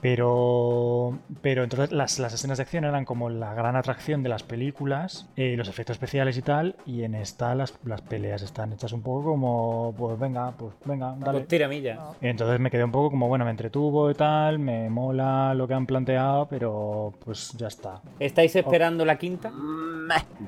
Pero, 0.00 1.18
pero 1.40 1.64
entonces 1.64 1.90
las, 1.92 2.18
las 2.18 2.34
escenas 2.34 2.58
de 2.58 2.62
acción 2.62 2.84
eran 2.84 3.04
como 3.04 3.30
la 3.30 3.54
gran 3.54 3.76
atracción 3.76 4.22
de 4.22 4.28
las 4.28 4.42
películas, 4.42 5.28
eh, 5.36 5.54
los 5.56 5.68
efectos 5.68 5.94
especiales 5.94 6.36
y 6.36 6.42
tal, 6.42 6.76
y 6.84 7.02
en 7.02 7.14
esta 7.14 7.54
las, 7.54 7.74
las 7.84 8.02
peleas 8.02 8.42
están 8.42 8.72
hechas 8.72 8.92
un 8.92 9.02
poco 9.02 9.30
como, 9.30 9.94
pues 9.96 10.18
venga, 10.18 10.52
pues 10.52 10.74
venga, 10.84 11.05
dale. 11.18 11.38
Pues 11.38 11.48
tiramilla. 11.48 11.98
Entonces 12.20 12.58
me 12.58 12.70
quedé 12.70 12.84
un 12.84 12.92
poco 12.92 13.10
como, 13.10 13.28
bueno, 13.28 13.44
me 13.44 13.50
entretuvo 13.50 14.10
y 14.10 14.14
tal, 14.14 14.58
me 14.58 14.90
mola 14.90 15.54
lo 15.54 15.68
que 15.68 15.74
han 15.74 15.86
planteado, 15.86 16.46
pero 16.46 17.12
pues 17.24 17.52
ya 17.52 17.68
está. 17.68 18.00
¿Estáis 18.18 18.56
esperando 18.56 19.04
la 19.04 19.16
quinta? 19.16 19.52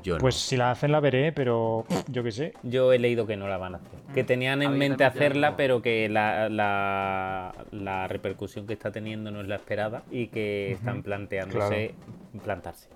Yo 0.02 0.14
no. 0.14 0.20
Pues 0.20 0.34
si 0.36 0.56
la 0.56 0.70
hacen 0.70 0.92
la 0.92 1.00
veré, 1.00 1.32
pero 1.32 1.84
yo 2.08 2.22
qué 2.22 2.32
sé. 2.32 2.52
Yo 2.62 2.92
he 2.92 2.98
leído 2.98 3.26
que 3.26 3.36
no 3.36 3.48
la 3.48 3.58
van 3.58 3.74
a 3.74 3.78
hacer. 3.78 3.98
Que 4.14 4.24
tenían 4.24 4.62
en 4.62 4.76
mente 4.78 5.04
hacerla, 5.04 5.56
pero 5.56 5.82
que 5.82 6.08
la, 6.08 6.48
la, 6.48 7.54
la 7.70 8.08
repercusión 8.08 8.66
que 8.66 8.72
está 8.72 8.90
teniendo 8.90 9.30
no 9.30 9.40
es 9.40 9.48
la 9.48 9.56
esperada 9.56 10.02
y 10.10 10.28
que 10.28 10.72
están 10.72 11.02
planteándose 11.02 11.94
plantarse. 12.42 12.88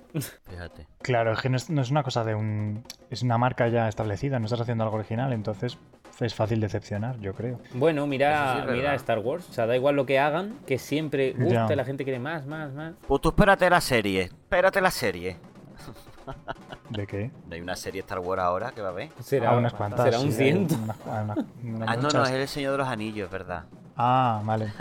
Fíjate. 0.48 0.86
Claro, 1.00 1.32
es 1.32 1.40
que 1.40 1.48
no 1.48 1.56
es, 1.56 1.70
no 1.70 1.80
es 1.80 1.90
una 1.90 2.02
cosa 2.02 2.22
de 2.22 2.34
un... 2.34 2.84
Es 3.10 3.22
una 3.22 3.38
marca 3.38 3.68
ya 3.68 3.88
establecida, 3.88 4.38
no 4.38 4.44
estás 4.44 4.60
haciendo 4.60 4.84
algo 4.84 4.96
original, 4.96 5.32
entonces 5.32 5.78
es 6.20 6.34
fácil 6.34 6.60
decepcionar, 6.60 7.18
yo 7.20 7.34
creo. 7.34 7.58
Bueno, 7.74 8.06
mira, 8.06 8.64
sí 8.66 8.72
mira 8.72 8.94
Star 8.94 9.18
Wars. 9.18 9.48
O 9.48 9.52
sea, 9.52 9.66
da 9.66 9.74
igual 9.76 9.96
lo 9.96 10.06
que 10.06 10.18
hagan, 10.18 10.58
que 10.66 10.78
siempre 10.78 11.32
guste, 11.36 11.52
Ya. 11.54 11.76
la 11.76 11.84
gente 11.84 12.04
quiere 12.04 12.18
más, 12.18 12.46
más, 12.46 12.72
más. 12.72 12.94
Pues 13.06 13.20
tú 13.20 13.30
espérate 13.30 13.68
la 13.70 13.80
serie. 13.80 14.22
Espérate 14.22 14.80
la 14.80 14.90
serie. 14.90 15.36
¿De 16.90 17.06
qué? 17.06 17.30
No 17.48 17.54
hay 17.54 17.60
una 17.60 17.74
serie 17.74 18.00
Star 18.02 18.18
Wars 18.20 18.40
ahora 18.42 18.70
que 18.72 18.82
va 18.82 18.90
a 18.90 18.92
ver. 18.92 19.08
Será, 19.22 19.50
Ah, 19.50 19.56
unas 19.56 19.72
cuantas. 19.72 20.02
será 20.04 20.20
un 20.20 20.30
sí, 20.30 20.38
ciento. 20.38 20.74
unas- 20.76 20.96
ah, 21.06 21.22
una- 21.24 21.36
unas 21.76 21.88
Ah, 21.88 21.96
no, 21.96 22.08
no, 22.10 22.24
es 22.24 22.30
el 22.30 22.48
Señor 22.48 22.72
de 22.72 22.78
los 22.78 22.88
Anillos, 22.88 23.26
es 23.26 23.32
verdad. 23.32 23.64
Ah, 23.96 24.40
vale. 24.44 24.72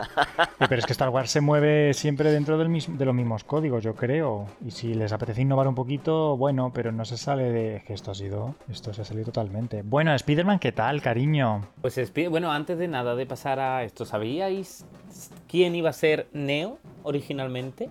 Pero 0.58 0.76
es 0.78 0.86
que 0.86 0.94
Star 0.94 1.10
Wars 1.10 1.30
se 1.30 1.42
mueve 1.42 1.94
siempre 1.94 2.32
dentro 2.32 2.58
del 2.58 2.70
mis- 2.70 2.98
de 2.98 3.06
los 3.06 3.14
mismos 3.14 3.44
códigos, 3.44 3.84
yo 3.84 3.94
creo. 3.96 4.48
Y 4.66 4.72
si 4.72 4.94
les 4.94 5.12
apetece 5.12 5.42
innovar 5.42 5.68
un 5.68 5.76
poquito, 5.76 6.38
bueno, 6.38 6.72
pero 6.74 6.92
no 6.92 7.04
se 7.06 7.18
sale 7.18 7.52
de... 7.52 7.76
es 7.78 7.84
que 7.84 7.94
esto 7.94 8.12
ha 8.12 8.16
sido... 8.16 8.56
Esto 8.70 8.94
se 8.94 9.02
ha 9.02 9.06
salido 9.06 9.26
totalmente. 9.26 9.82
Bueno, 9.84 10.14
Spider-Man, 10.16 10.60
¿qué 10.60 10.72
tal, 10.72 11.02
cariño? 11.02 11.62
Pues 11.82 12.00
bueno, 12.30 12.52
antes 12.52 12.78
de 12.78 12.88
nada 12.88 13.16
de 13.16 13.26
pasar 13.26 13.60
a 13.60 13.84
esto, 13.84 14.06
¿sabíais 14.06 14.86
quién 15.48 15.76
iba 15.76 15.90
a 15.90 15.94
ser 15.94 16.28
Neo 16.32 16.78
originalmente? 17.04 17.90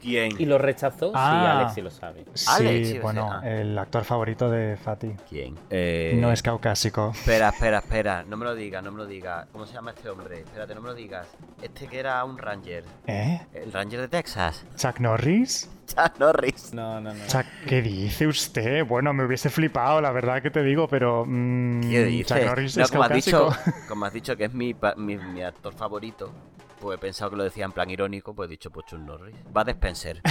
¿Quién? 0.00 0.32
Y 0.38 0.46
lo 0.46 0.56
rechazó. 0.58 1.12
Ah. 1.14 1.30
Sí, 1.30 1.56
Alex 1.58 1.74
sí 1.74 1.80
lo 1.82 1.90
sabe. 1.90 2.24
Sí, 2.34 2.98
bueno, 3.00 3.30
ah. 3.30 3.42
el 3.46 3.78
actor 3.78 4.04
favorito 4.04 4.50
de 4.50 4.76
Fati. 4.76 5.14
¿Quién? 5.28 5.58
Eh, 5.68 6.16
No 6.18 6.32
es 6.32 6.42
caucásico. 6.42 7.10
Espera, 7.14 7.50
espera, 7.50 7.78
espera. 7.78 8.24
No 8.26 8.36
me 8.38 8.44
lo 8.46 8.54
digas, 8.54 8.82
no 8.82 8.92
me 8.92 8.98
lo 8.98 9.06
digas. 9.06 9.46
¿Cómo 9.52 9.66
se 9.66 9.74
llama 9.74 9.90
este 9.90 10.08
hombre? 10.08 10.40
Espérate, 10.40 10.74
no 10.74 10.80
me 10.80 10.88
lo 10.88 10.94
digas. 10.94 11.26
Este 11.60 11.86
que 11.86 11.98
era 11.98 12.24
un 12.24 12.38
Ranger. 12.38 12.84
¿Eh? 13.06 13.40
El 13.52 13.72
Ranger 13.72 14.00
de 14.00 14.08
Texas. 14.08 14.64
¿Chuck 14.76 15.00
Norris? 15.00 15.68
Chuck 15.86 16.18
Norris. 16.18 16.72
No, 16.72 17.00
no, 17.00 17.12
no. 17.12 17.26
Chuck, 17.26 17.44
¿qué 17.66 17.82
dice 17.82 18.26
usted? 18.26 18.86
Bueno, 18.86 19.12
me 19.12 19.24
hubiese 19.24 19.50
flipado, 19.50 20.00
la 20.00 20.12
verdad 20.12 20.40
que 20.40 20.50
te 20.50 20.62
digo, 20.62 20.88
pero... 20.88 21.24
mm, 21.26 21.80
¿Qué 21.90 22.04
dices? 22.04 22.36
Chuck 22.38 22.46
Norris 22.46 22.76
No, 22.76 22.84
es 22.84 22.90
como, 22.90 23.02
has 23.02 23.08
caucásico. 23.10 23.50
dicho, 23.50 23.72
como 23.88 24.04
has 24.06 24.12
dicho 24.12 24.36
que 24.36 24.44
es 24.44 24.54
mi, 24.54 24.74
mi, 24.96 25.16
mi 25.18 25.42
actor 25.42 25.74
favorito. 25.74 26.32
Pues 26.80 26.96
he 26.96 27.00
pensado 27.00 27.30
que 27.30 27.36
lo 27.36 27.44
decía 27.44 27.66
en 27.66 27.72
plan 27.72 27.90
irónico, 27.90 28.34
pues 28.34 28.48
he 28.48 28.50
dicho 28.50 28.70
pues 28.70 28.86
Chuck 28.86 29.00
Norris. 29.00 29.36
Va 29.54 29.64
de 29.64 29.72
Spencer. 29.72 30.22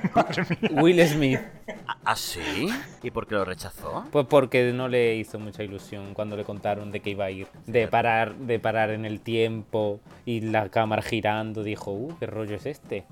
Will 0.70 1.04
Smith. 1.06 1.40
¿Ah, 1.86 1.96
¿Ah, 2.04 2.16
sí? 2.16 2.68
¿Y 3.02 3.10
por 3.10 3.26
qué 3.26 3.34
lo 3.34 3.44
rechazó? 3.44 4.04
Pues 4.12 4.26
porque 4.26 4.72
no 4.72 4.88
le 4.88 5.16
hizo 5.16 5.40
mucha 5.40 5.64
ilusión 5.64 6.14
cuando 6.14 6.36
le 6.36 6.44
contaron 6.44 6.92
de 6.92 7.00
que 7.00 7.10
iba 7.10 7.24
a 7.24 7.30
ir. 7.30 7.48
De 7.66 7.88
parar, 7.88 8.36
de 8.36 8.60
parar 8.60 8.90
en 8.90 9.04
el 9.04 9.20
tiempo 9.20 10.00
y 10.24 10.42
la 10.42 10.68
cámara 10.68 11.02
girando. 11.02 11.64
Dijo, 11.64 11.90
uh, 11.90 12.16
¿qué 12.20 12.26
rollo 12.26 12.54
es 12.54 12.66
este? 12.66 13.04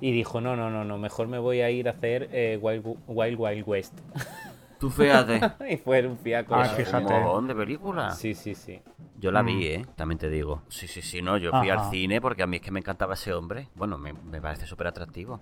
Y 0.00 0.12
dijo, 0.12 0.40
no, 0.40 0.56
no, 0.56 0.70
no, 0.70 0.84
no, 0.84 0.98
mejor 0.98 1.28
me 1.28 1.38
voy 1.38 1.60
a 1.60 1.70
ir 1.70 1.88
a 1.88 1.92
hacer 1.92 2.28
eh, 2.32 2.58
Wild, 2.60 2.96
Wild 3.06 3.38
Wild 3.38 3.64
West. 3.66 3.94
Tú 4.78 4.90
fíjate. 4.90 5.40
y 5.70 5.76
fue 5.76 6.06
un 6.06 6.16
fiaco. 6.18 6.54
Ah, 6.54 6.64
fíjate. 6.64 7.12
Un 7.14 7.22
mojón 7.22 7.48
de 7.48 7.54
película. 7.54 8.10
Sí, 8.12 8.34
sí, 8.34 8.54
sí. 8.54 8.80
Yo 9.18 9.30
la 9.30 9.42
Mm. 9.42 9.46
vi, 9.46 9.66
¿eh? 9.66 9.86
También 9.96 10.18
te 10.18 10.28
digo. 10.28 10.62
Sí, 10.68 10.86
sí, 10.88 11.00
sí, 11.02 11.22
no. 11.22 11.36
Yo 11.38 11.50
fui 11.50 11.70
Ajá. 11.70 11.84
al 11.86 11.90
cine 11.90 12.20
porque 12.20 12.42
a 12.42 12.46
mí 12.46 12.56
es 12.56 12.62
que 12.62 12.70
me 12.70 12.80
encantaba 12.80 13.14
ese 13.14 13.32
hombre. 13.32 13.68
Bueno, 13.74 13.96
me, 13.98 14.12
me 14.12 14.40
parece 14.40 14.66
súper 14.66 14.88
atractivo. 14.88 15.40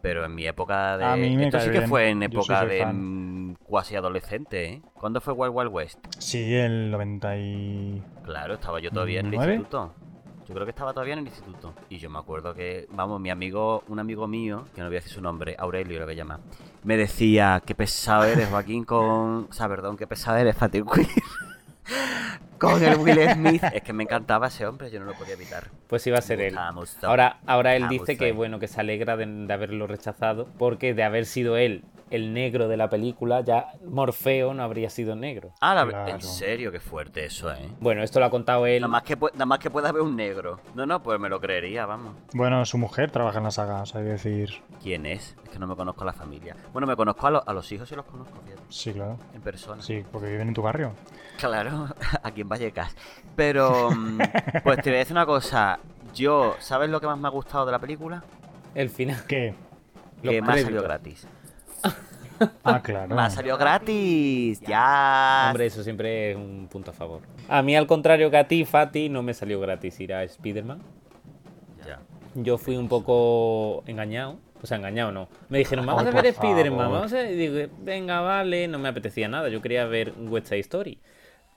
Pero 0.00 0.24
en 0.24 0.32
mi 0.34 0.46
época 0.46 0.96
de. 0.96 1.04
A 1.04 1.16
mí 1.16 1.36
me 1.36 1.46
Esto 1.46 1.58
sí 1.58 1.66
que 1.70 1.78
bien. 1.78 1.88
fue 1.88 2.08
en 2.10 2.22
época 2.22 2.64
de 2.64 2.82
fan. 2.84 3.50
mm, 3.50 3.54
cuasi 3.64 3.96
adolescente, 3.96 4.64
¿eh? 4.74 4.82
¿Cuándo 4.94 5.20
fue 5.20 5.34
Wild 5.34 5.52
Wild 5.54 5.72
West? 5.72 5.98
Sí, 6.18 6.54
el 6.54 6.90
90 6.92 7.36
y... 7.36 8.02
Claro, 8.24 8.54
estaba 8.54 8.78
yo 8.78 8.90
todavía 8.92 9.18
en 9.20 9.26
el 9.26 9.34
instituto. 9.34 9.92
Yo 10.48 10.54
creo 10.54 10.64
que 10.64 10.70
estaba 10.70 10.94
todavía 10.94 11.12
en 11.12 11.18
el 11.18 11.26
instituto. 11.26 11.74
Y 11.90 11.98
yo 11.98 12.08
me 12.08 12.18
acuerdo 12.18 12.54
que, 12.54 12.88
vamos, 12.92 13.20
mi 13.20 13.28
amigo, 13.28 13.84
un 13.88 13.98
amigo 13.98 14.26
mío, 14.26 14.64
que 14.74 14.80
no 14.80 14.86
voy 14.86 14.96
a 14.96 15.00
decir 15.00 15.12
su 15.12 15.20
nombre, 15.20 15.54
Aurelio 15.58 16.00
lo 16.00 16.06
que 16.06 16.16
llama, 16.16 16.40
me 16.84 16.96
decía, 16.96 17.62
qué 17.66 17.74
pesado 17.74 18.24
eres, 18.24 18.48
Joaquín, 18.48 18.84
con... 18.84 19.46
O 19.50 19.52
sea, 19.52 19.68
perdón, 19.68 19.98
qué 19.98 20.06
pesado 20.06 20.38
eres, 20.38 20.56
Fatih 20.56 20.82
Queen. 20.94 21.06
Con 22.58 22.82
el 22.82 22.96
Will 22.98 23.18
Smith. 23.32 23.62
Es 23.72 23.82
que 23.82 23.92
me 23.92 24.02
encantaba 24.04 24.48
ese 24.48 24.66
hombre, 24.66 24.90
yo 24.90 25.00
no 25.00 25.06
lo 25.06 25.14
podía 25.14 25.34
evitar. 25.34 25.68
Pues 25.86 26.06
iba 26.06 26.18
a 26.18 26.22
ser 26.22 26.40
él. 26.40 26.56
Ahora, 27.02 27.38
ahora 27.46 27.76
él 27.76 27.88
dice 27.88 28.16
que 28.16 28.32
bueno, 28.32 28.58
que 28.58 28.68
se 28.68 28.80
alegra 28.80 29.16
de, 29.16 29.26
de 29.26 29.52
haberlo 29.52 29.86
rechazado, 29.86 30.46
porque 30.58 30.94
de 30.94 31.02
haber 31.04 31.26
sido 31.26 31.56
él 31.56 31.84
el 32.10 32.32
negro 32.32 32.68
de 32.68 32.78
la 32.78 32.88
película, 32.88 33.42
ya 33.42 33.72
Morfeo 33.84 34.54
no 34.54 34.62
habría 34.62 34.88
sido 34.88 35.14
negro. 35.14 35.52
Ah, 35.60 35.74
la- 35.74 35.86
Claro. 35.86 36.08
en 36.14 36.22
serio, 36.22 36.72
qué 36.72 36.80
fuerte 36.80 37.26
eso, 37.26 37.52
¿eh? 37.52 37.68
Bueno, 37.80 38.02
esto 38.02 38.18
lo 38.18 38.24
ha 38.24 38.30
contado 38.30 38.66
él. 38.66 38.80
Nada 38.80 38.90
más, 38.90 39.02
que, 39.02 39.14
nada 39.16 39.44
más 39.44 39.58
que 39.58 39.68
pueda 39.68 39.90
haber 39.90 40.00
un 40.00 40.16
negro. 40.16 40.58
No, 40.74 40.86
no, 40.86 41.02
pues 41.02 41.20
me 41.20 41.28
lo 41.28 41.38
creería, 41.38 41.84
vamos. 41.84 42.14
Bueno, 42.32 42.64
su 42.64 42.78
mujer 42.78 43.10
trabaja 43.10 43.36
en 43.38 43.44
la 43.44 43.50
saga, 43.50 43.82
o 43.82 43.86
sea, 43.86 44.00
hay 44.00 44.06
que 44.06 44.12
decir... 44.12 44.54
¿Quién 44.82 45.04
es? 45.04 45.36
Es 45.44 45.50
que 45.50 45.58
no 45.58 45.66
me 45.66 45.76
conozco 45.76 46.00
a 46.02 46.06
la 46.06 46.12
familia. 46.14 46.56
Bueno, 46.72 46.86
me 46.86 46.96
conozco 46.96 47.26
a, 47.26 47.30
lo- 47.30 47.46
a 47.46 47.52
los 47.52 47.70
hijos 47.72 47.92
y 47.92 47.94
los 47.96 48.06
conozco, 48.06 48.38
fíjate, 48.42 48.62
Sí, 48.70 48.94
claro. 48.94 49.18
en 49.34 49.42
persona. 49.42 49.82
Sí, 49.82 50.02
porque 50.10 50.28
viven 50.30 50.48
en 50.48 50.54
tu 50.54 50.62
barrio. 50.62 50.92
Claro, 51.36 51.88
aquí 52.22 52.40
en 52.40 52.47
Vallecas. 52.48 52.94
Pero, 53.36 53.90
mm, 53.90 54.18
pues 54.64 54.82
te 54.82 54.90
voy 54.90 54.96
a 54.96 54.98
decir 54.98 55.12
una 55.12 55.26
cosa. 55.26 55.78
Yo, 56.14 56.56
¿sabes 56.58 56.90
lo 56.90 57.00
que 57.00 57.06
más 57.06 57.18
me 57.18 57.28
ha 57.28 57.30
gustado 57.30 57.66
de 57.66 57.72
la 57.72 57.78
película? 57.78 58.24
El 58.74 58.90
final. 58.90 59.22
¿Qué? 59.26 59.54
Que 60.22 60.42
me 60.42 60.52
ha 60.52 60.58
salido 60.58 60.82
gratis. 60.82 61.26
Ah, 62.62 62.80
claro. 62.82 63.14
Me 63.14 63.22
ha 63.22 63.30
salido 63.30 63.56
gratis. 63.58 64.60
Ya. 64.60 65.46
Hombre, 65.48 65.66
eso 65.66 65.82
siempre 65.82 66.30
es 66.30 66.36
un 66.36 66.68
punto 66.70 66.90
a 66.90 66.94
favor. 66.94 67.20
A 67.48 67.62
mí, 67.62 67.76
al 67.76 67.86
contrario 67.86 68.30
que 68.30 68.36
a 68.36 68.46
ti, 68.46 68.64
Fati, 68.64 69.08
no 69.08 69.22
me 69.22 69.34
salió 69.34 69.60
gratis 69.60 69.98
ir 70.00 70.12
a 70.14 70.22
Spider-Man. 70.22 70.80
Ya. 71.86 72.00
Yo 72.34 72.58
fui 72.58 72.76
un 72.76 72.88
poco 72.88 73.82
engañado. 73.86 74.38
O 74.62 74.66
sea, 74.66 74.76
engañado 74.76 75.12
no. 75.12 75.28
Me 75.48 75.58
dijeron, 75.58 75.86
vamos 75.86 76.02
Ay, 76.02 76.08
a 76.08 76.12
ver 76.12 76.26
Spider-Man, 76.26 76.90
vamos 76.90 77.12
a 77.12 77.16
ver. 77.16 77.32
Y 77.32 77.36
digo, 77.36 77.72
venga, 77.80 78.20
vale, 78.20 78.68
no 78.68 78.78
me 78.78 78.88
apetecía 78.88 79.28
nada. 79.28 79.48
Yo 79.48 79.62
quería 79.62 79.86
ver 79.86 80.14
West 80.18 80.48
Side 80.48 80.60
Story. 80.60 80.98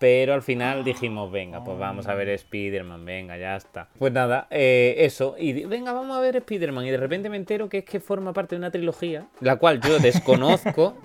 Pero 0.01 0.33
al 0.33 0.41
final 0.41 0.83
dijimos, 0.83 1.31
venga, 1.31 1.63
pues 1.63 1.77
vamos 1.77 2.07
a 2.07 2.15
ver 2.15 2.27
Spider-Man, 2.29 3.05
venga, 3.05 3.37
ya 3.37 3.55
está. 3.55 3.87
Pues 3.99 4.11
nada, 4.11 4.47
eh, 4.49 4.95
eso. 4.97 5.35
Y 5.37 5.63
venga, 5.65 5.93
vamos 5.93 6.17
a 6.17 6.19
ver 6.19 6.37
Spider-Man. 6.37 6.87
Y 6.87 6.89
de 6.89 6.97
repente 6.97 7.29
me 7.29 7.37
entero 7.37 7.69
que 7.69 7.77
es 7.77 7.85
que 7.85 7.99
forma 7.99 8.33
parte 8.33 8.55
de 8.55 8.61
una 8.61 8.71
trilogía, 8.71 9.27
la 9.41 9.57
cual 9.57 9.79
yo 9.79 9.99
desconozco. 9.99 10.97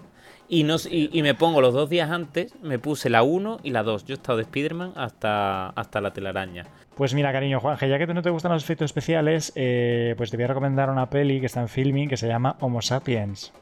Y, 0.49 0.65
no, 0.65 0.77
y, 0.91 1.11
y 1.13 1.23
me 1.23 1.35
pongo 1.35 1.61
los 1.61 1.75
dos 1.75 1.91
días 1.91 2.11
antes, 2.11 2.55
me 2.63 2.79
puse 2.79 3.11
la 3.11 3.23
1 3.23 3.59
y 3.63 3.69
la 3.69 3.83
2. 3.83 4.07
Yo 4.07 4.15
he 4.15 4.17
estado 4.17 4.39
de 4.39 4.45
Spider-Man 4.45 4.95
hasta, 4.97 5.69
hasta 5.69 6.01
la 6.01 6.15
telaraña. 6.15 6.65
Pues 6.95 7.13
mira, 7.13 7.31
cariño 7.33 7.61
Juanje, 7.61 7.91
ya 7.91 7.99
que 7.99 8.07
no 8.07 8.23
te 8.23 8.31
gustan 8.31 8.53
los 8.53 8.65
efectos 8.65 8.87
especiales, 8.87 9.53
eh, 9.57 10.15
pues 10.17 10.31
te 10.31 10.39
voy 10.39 10.45
a 10.45 10.49
recomendar 10.49 10.89
una 10.89 11.11
peli 11.11 11.39
que 11.39 11.47
está 11.47 11.61
en 11.61 11.69
filming 11.69 12.09
que 12.09 12.17
se 12.17 12.29
llama 12.29 12.57
Homo 12.61 12.81
Sapiens. 12.81 13.53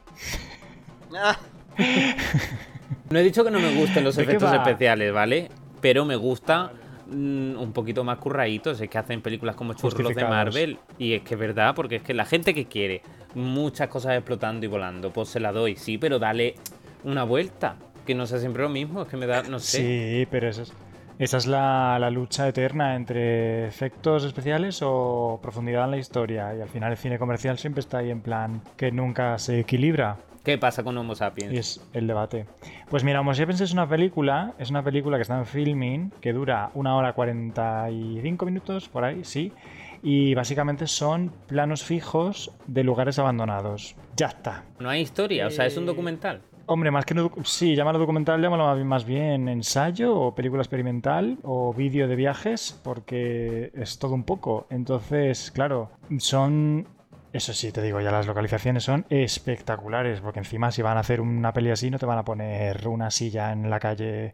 No 3.09 3.19
he 3.19 3.23
dicho 3.23 3.43
que 3.43 3.51
no 3.51 3.59
me 3.59 3.75
gusten 3.75 4.03
los 4.03 4.15
¿De 4.15 4.23
qué 4.25 4.31
efectos 4.31 4.53
especiales, 4.53 5.13
¿vale? 5.13 5.49
Pero 5.81 6.05
me 6.05 6.15
gusta 6.15 6.71
mm, 7.07 7.57
un 7.59 7.71
poquito 7.73 8.03
más 8.03 8.17
curraditos. 8.17 8.79
Es 8.81 8.89
que 8.89 8.97
hacen 8.97 9.21
películas 9.21 9.55
como 9.55 9.73
churros 9.73 10.15
de. 10.15 10.23
Marvel. 10.25 10.77
Y 10.97 11.13
es 11.13 11.21
que 11.23 11.33
es 11.35 11.39
verdad, 11.39 11.73
porque 11.75 11.97
es 11.97 12.01
que 12.03 12.13
la 12.13 12.25
gente 12.25 12.53
que 12.53 12.65
quiere 12.65 13.01
muchas 13.33 13.87
cosas 13.89 14.13
explotando 14.15 14.65
y 14.65 14.69
volando, 14.69 15.11
pues 15.11 15.29
se 15.29 15.39
la 15.39 15.51
doy, 15.51 15.75
sí, 15.75 15.97
pero 15.97 16.19
dale 16.19 16.55
una 17.03 17.23
vuelta. 17.23 17.75
Que 18.05 18.13
no 18.15 18.27
sea 18.27 18.37
siempre 18.39 18.61
lo 18.61 18.69
mismo, 18.69 19.01
es 19.01 19.07
que 19.07 19.17
me 19.17 19.25
da, 19.25 19.41
no 19.43 19.57
sé. 19.59 19.77
Sí, 20.21 20.27
pero 20.29 20.47
eso 20.49 20.61
es- 20.63 20.73
esa 21.17 21.37
es 21.37 21.47
la, 21.47 21.97
la 21.97 22.09
lucha 22.09 22.45
eterna 22.47 22.95
entre 22.95 23.67
efectos 23.67 24.25
especiales 24.25 24.81
o 24.83 25.39
profundidad 25.41 25.85
en 25.85 25.91
la 25.91 25.97
historia. 25.97 26.53
Y 26.55 26.61
al 26.61 26.67
final 26.67 26.91
el 26.91 26.97
cine 26.97 27.17
comercial 27.17 27.57
siempre 27.57 27.79
está 27.79 27.99
ahí 27.99 28.11
en 28.11 28.19
plan 28.21 28.61
que 28.75 28.91
nunca 28.91 29.37
se 29.39 29.59
equilibra. 29.61 30.17
¿Qué 30.45 30.59
pasa 30.59 30.83
con 30.83 30.95
Homo 30.95 31.15
sapiens? 31.15 31.51
Y 31.51 31.57
es 31.57 31.81
el 31.93 32.05
debate. 32.05 32.45
Pues 32.91 33.03
mira, 33.03 33.19
Homo 33.19 33.33
Sapiens 33.33 33.61
es 33.61 33.73
una 33.73 33.89
película, 33.89 34.53
es 34.59 34.69
una 34.69 34.83
película 34.83 35.17
que 35.17 35.23
está 35.23 35.39
en 35.39 35.47
filming, 35.47 36.11
que 36.21 36.33
dura 36.33 36.69
una 36.75 36.95
hora 36.95 37.13
45 37.13 38.45
minutos, 38.45 38.87
por 38.87 39.03
ahí, 39.03 39.23
sí. 39.23 39.51
Y 40.03 40.35
básicamente 40.35 40.85
son 40.85 41.31
planos 41.47 41.83
fijos 41.83 42.51
de 42.67 42.83
lugares 42.83 43.17
abandonados. 43.17 43.95
Ya 44.15 44.27
está. 44.27 44.65
No 44.79 44.87
hay 44.89 45.01
historia, 45.01 45.47
o 45.47 45.49
sea, 45.49 45.65
Eh, 45.65 45.69
es 45.69 45.77
un 45.77 45.87
documental. 45.87 46.43
Hombre, 46.67 46.91
más 46.91 47.05
que 47.05 47.15
no, 47.15 47.31
sí, 47.43 47.75
llámalo 47.75 47.97
documental, 47.97 48.39
llámalo 48.39 48.85
más 48.85 49.03
bien 49.03 49.49
ensayo 49.49 50.15
o 50.15 50.35
película 50.35 50.61
experimental 50.61 51.39
o 51.41 51.73
vídeo 51.73 52.07
de 52.07 52.15
viajes, 52.15 52.79
porque 52.83 53.71
es 53.73 53.97
todo 53.97 54.13
un 54.13 54.23
poco. 54.23 54.67
Entonces, 54.69 55.49
claro, 55.51 55.89
son... 56.19 56.87
Eso 57.35 57.51
sí, 57.51 57.73
te 57.73 57.81
digo, 57.81 57.99
ya 57.99 58.11
las 58.11 58.27
localizaciones 58.27 58.85
son 58.85 59.05
espectaculares, 59.09 60.21
porque 60.21 60.39
encima 60.39 60.71
si 60.71 60.81
van 60.81 60.95
a 60.95 61.01
hacer 61.01 61.19
una 61.19 61.51
peli 61.51 61.69
así 61.69 61.91
no 61.91 61.99
te 61.99 62.05
van 62.05 62.17
a 62.17 62.23
poner 62.23 62.87
una 62.87 63.11
silla 63.11 63.51
en 63.51 63.69
la 63.69 63.77
calle. 63.81 64.33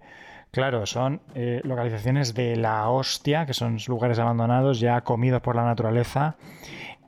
Claro, 0.52 0.86
son 0.86 1.20
eh, 1.34 1.62
localizaciones 1.64 2.36
de 2.36 2.58
la 2.58 2.88
hostia, 2.90 3.48
que 3.48 3.56
son 3.56 3.80
lugares 3.88 4.20
abandonados 4.20 4.80
ya 4.80 5.02
comidos 5.02 5.42
por 5.42 5.56
la 5.56 5.66
naturaleza. 5.66 6.36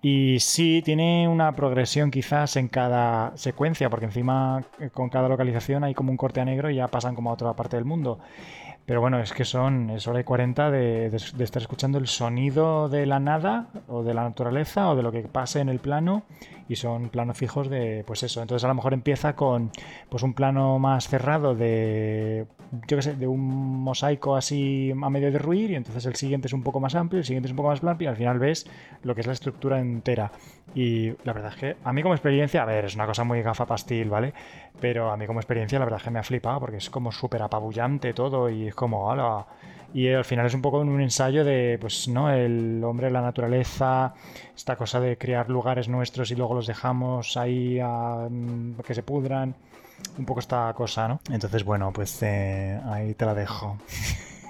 Y 0.02 0.40
sí, 0.40 0.82
tiene 0.84 1.28
una 1.28 1.56
progresión 1.56 2.10
quizás 2.10 2.56
en 2.56 2.70
cada 2.70 3.38
secuencia, 3.38 3.92
porque 3.92 4.06
encima 4.08 4.64
eh, 4.80 4.90
con 4.90 5.10
cada 5.10 5.30
localización 5.30 5.84
hay 5.84 5.94
como 5.94 6.10
un 6.10 6.18
corte 6.18 6.42
a 6.42 6.46
negro 6.46 6.72
y 6.72 6.78
ya 6.78 6.88
pasan 6.88 7.14
como 7.14 7.30
a 7.30 7.34
otra 7.34 7.54
parte 7.54 7.76
del 7.76 7.86
mundo. 7.86 8.18
Pero 8.86 9.00
bueno, 9.00 9.20
es 9.22 9.32
que 9.32 9.46
son, 9.46 9.90
es 9.92 10.08
hora 10.08 10.20
y 10.20 10.24
40 10.26 10.70
de, 10.70 11.10
de- 11.10 11.24
de 11.38 11.44
estar 11.44 11.62
escuchando 11.62 11.98
el 11.98 12.08
sonido 12.08 12.90
de 12.90 13.06
la 13.06 13.20
nada 13.20 13.68
o 13.88 14.04
de 14.04 14.14
la 14.14 14.24
naturaleza 14.24 14.90
o 14.90 14.96
de 14.96 15.04
lo 15.04 15.12
que 15.12 15.22
pase 15.22 15.62
en 15.62 15.70
el 15.70 15.80
plano 15.80 16.24
y 16.68 16.76
son 16.76 17.08
planos 17.10 17.38
fijos 17.38 17.70
de, 17.70 18.04
pues 18.06 18.24
eso. 18.24 18.42
Entonces 18.42 18.66
a 18.66 18.68
lo 18.68 18.76
mejor 18.76 18.94
empieza 18.94 19.36
con 19.38 19.72
pues 20.10 20.24
un 20.24 20.34
plano 20.34 20.80
más 20.80 21.08
cerrado 21.08 21.56
de, 21.56 22.46
yo 22.88 22.98
qué 22.98 23.02
sé, 23.04 23.16
de 23.16 23.28
un 23.28 23.84
mosaico 23.84 24.36
así 24.36 24.92
a 24.92 25.10
medio 25.10 25.32
derruir 25.32 25.72
y 25.72 25.76
entonces 25.76 26.06
el 26.06 26.16
siguiente 26.16 26.48
es 26.48 26.54
un 26.54 26.64
poco 26.64 26.80
más 26.80 26.96
amplio, 26.96 27.20
el 27.20 27.26
siguiente 27.26 27.48
es 27.48 27.52
un 27.52 27.58
poco 27.58 27.70
más 27.70 27.84
amplio 27.84 28.08
y 28.08 28.10
al 28.10 28.18
final 28.18 28.40
ves 28.40 28.66
lo 29.04 29.14
que 29.14 29.22
es 29.22 29.28
la 29.28 29.34
estructura 29.34 29.80
entera. 29.80 30.32
Y 30.74 31.12
la 31.24 31.34
verdad 31.34 31.52
es 31.54 31.60
que 31.60 31.76
a 31.84 31.94
mí 31.94 32.02
como 32.02 32.16
experiencia, 32.16 32.64
a 32.64 32.66
ver, 32.66 32.86
es 32.86 32.96
una 32.96 33.06
cosa 33.06 33.24
muy 33.24 33.42
gafa 33.44 33.66
pastil, 33.66 34.10
¿vale? 34.10 34.34
Pero 34.80 35.12
a 35.12 35.18
mí 35.18 35.28
como 35.28 35.40
experiencia 35.40 35.78
la 35.78 35.86
verdad 35.86 36.00
es 36.00 36.04
que 36.04 36.12
me 36.12 36.20
ha 36.20 36.24
flipado 36.24 36.60
porque 36.60 36.78
es 36.78 36.90
como 36.90 37.12
súper 37.12 37.44
apabullante 37.44 38.14
todo 38.14 38.50
y 38.50 38.68
es 38.68 38.76
como, 38.76 39.12
¡hala! 39.12 39.46
Y 39.94 40.10
al 40.10 40.26
final 40.26 40.48
es 40.48 40.56
un 40.56 40.64
poco 40.64 40.80
un 40.80 41.00
ensayo 41.02 41.46
de, 41.46 41.78
pues, 41.80 42.08
¿no? 42.08 42.32
El 42.32 42.84
hombre, 42.84 43.12
la 43.12 43.22
naturaleza, 43.22 44.16
esta 44.56 44.76
cosa 44.76 45.00
de 45.00 45.18
crear 45.20 45.50
lugares 45.50 45.88
nuestros 45.88 46.32
y 46.32 46.36
luego 46.36 46.56
los 46.56 46.66
dejamos 46.66 47.38
ahí 47.38 47.80
a 47.80 48.28
mm, 48.28 48.78
que 48.84 48.96
se 48.96 49.04
pudran. 49.04 49.54
Un 50.18 50.26
poco 50.26 50.40
esta 50.40 50.74
cosa, 50.74 51.08
¿no? 51.08 51.20
Entonces, 51.30 51.64
bueno, 51.64 51.92
pues 51.92 52.22
eh, 52.22 52.80
ahí 52.86 53.14
te 53.14 53.26
la 53.26 53.34
dejo. 53.34 53.78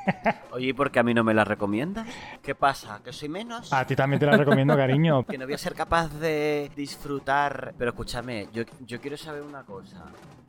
Oye, 0.51 0.67
¿y 0.67 0.73
por 0.73 0.91
qué 0.91 0.99
a 0.99 1.03
mí 1.03 1.13
no 1.13 1.23
me 1.23 1.33
la 1.33 1.45
recomiendas? 1.45 2.07
¿Qué 2.41 2.55
pasa? 2.55 3.01
¿Que 3.03 3.13
soy 3.13 3.29
menos? 3.29 3.71
A 3.71 3.85
ti 3.85 3.95
también 3.95 4.19
te 4.19 4.25
la 4.25 4.37
recomiendo, 4.37 4.75
cariño. 4.75 5.23
Que 5.27 5.37
no 5.37 5.45
voy 5.45 5.53
a 5.53 5.57
ser 5.57 5.73
capaz 5.73 6.09
de 6.19 6.71
disfrutar. 6.75 7.73
Pero 7.77 7.91
escúchame, 7.91 8.49
yo, 8.53 8.63
yo 8.85 8.99
quiero 8.99 9.17
saber 9.17 9.41
una 9.41 9.63
cosa. 9.63 10.03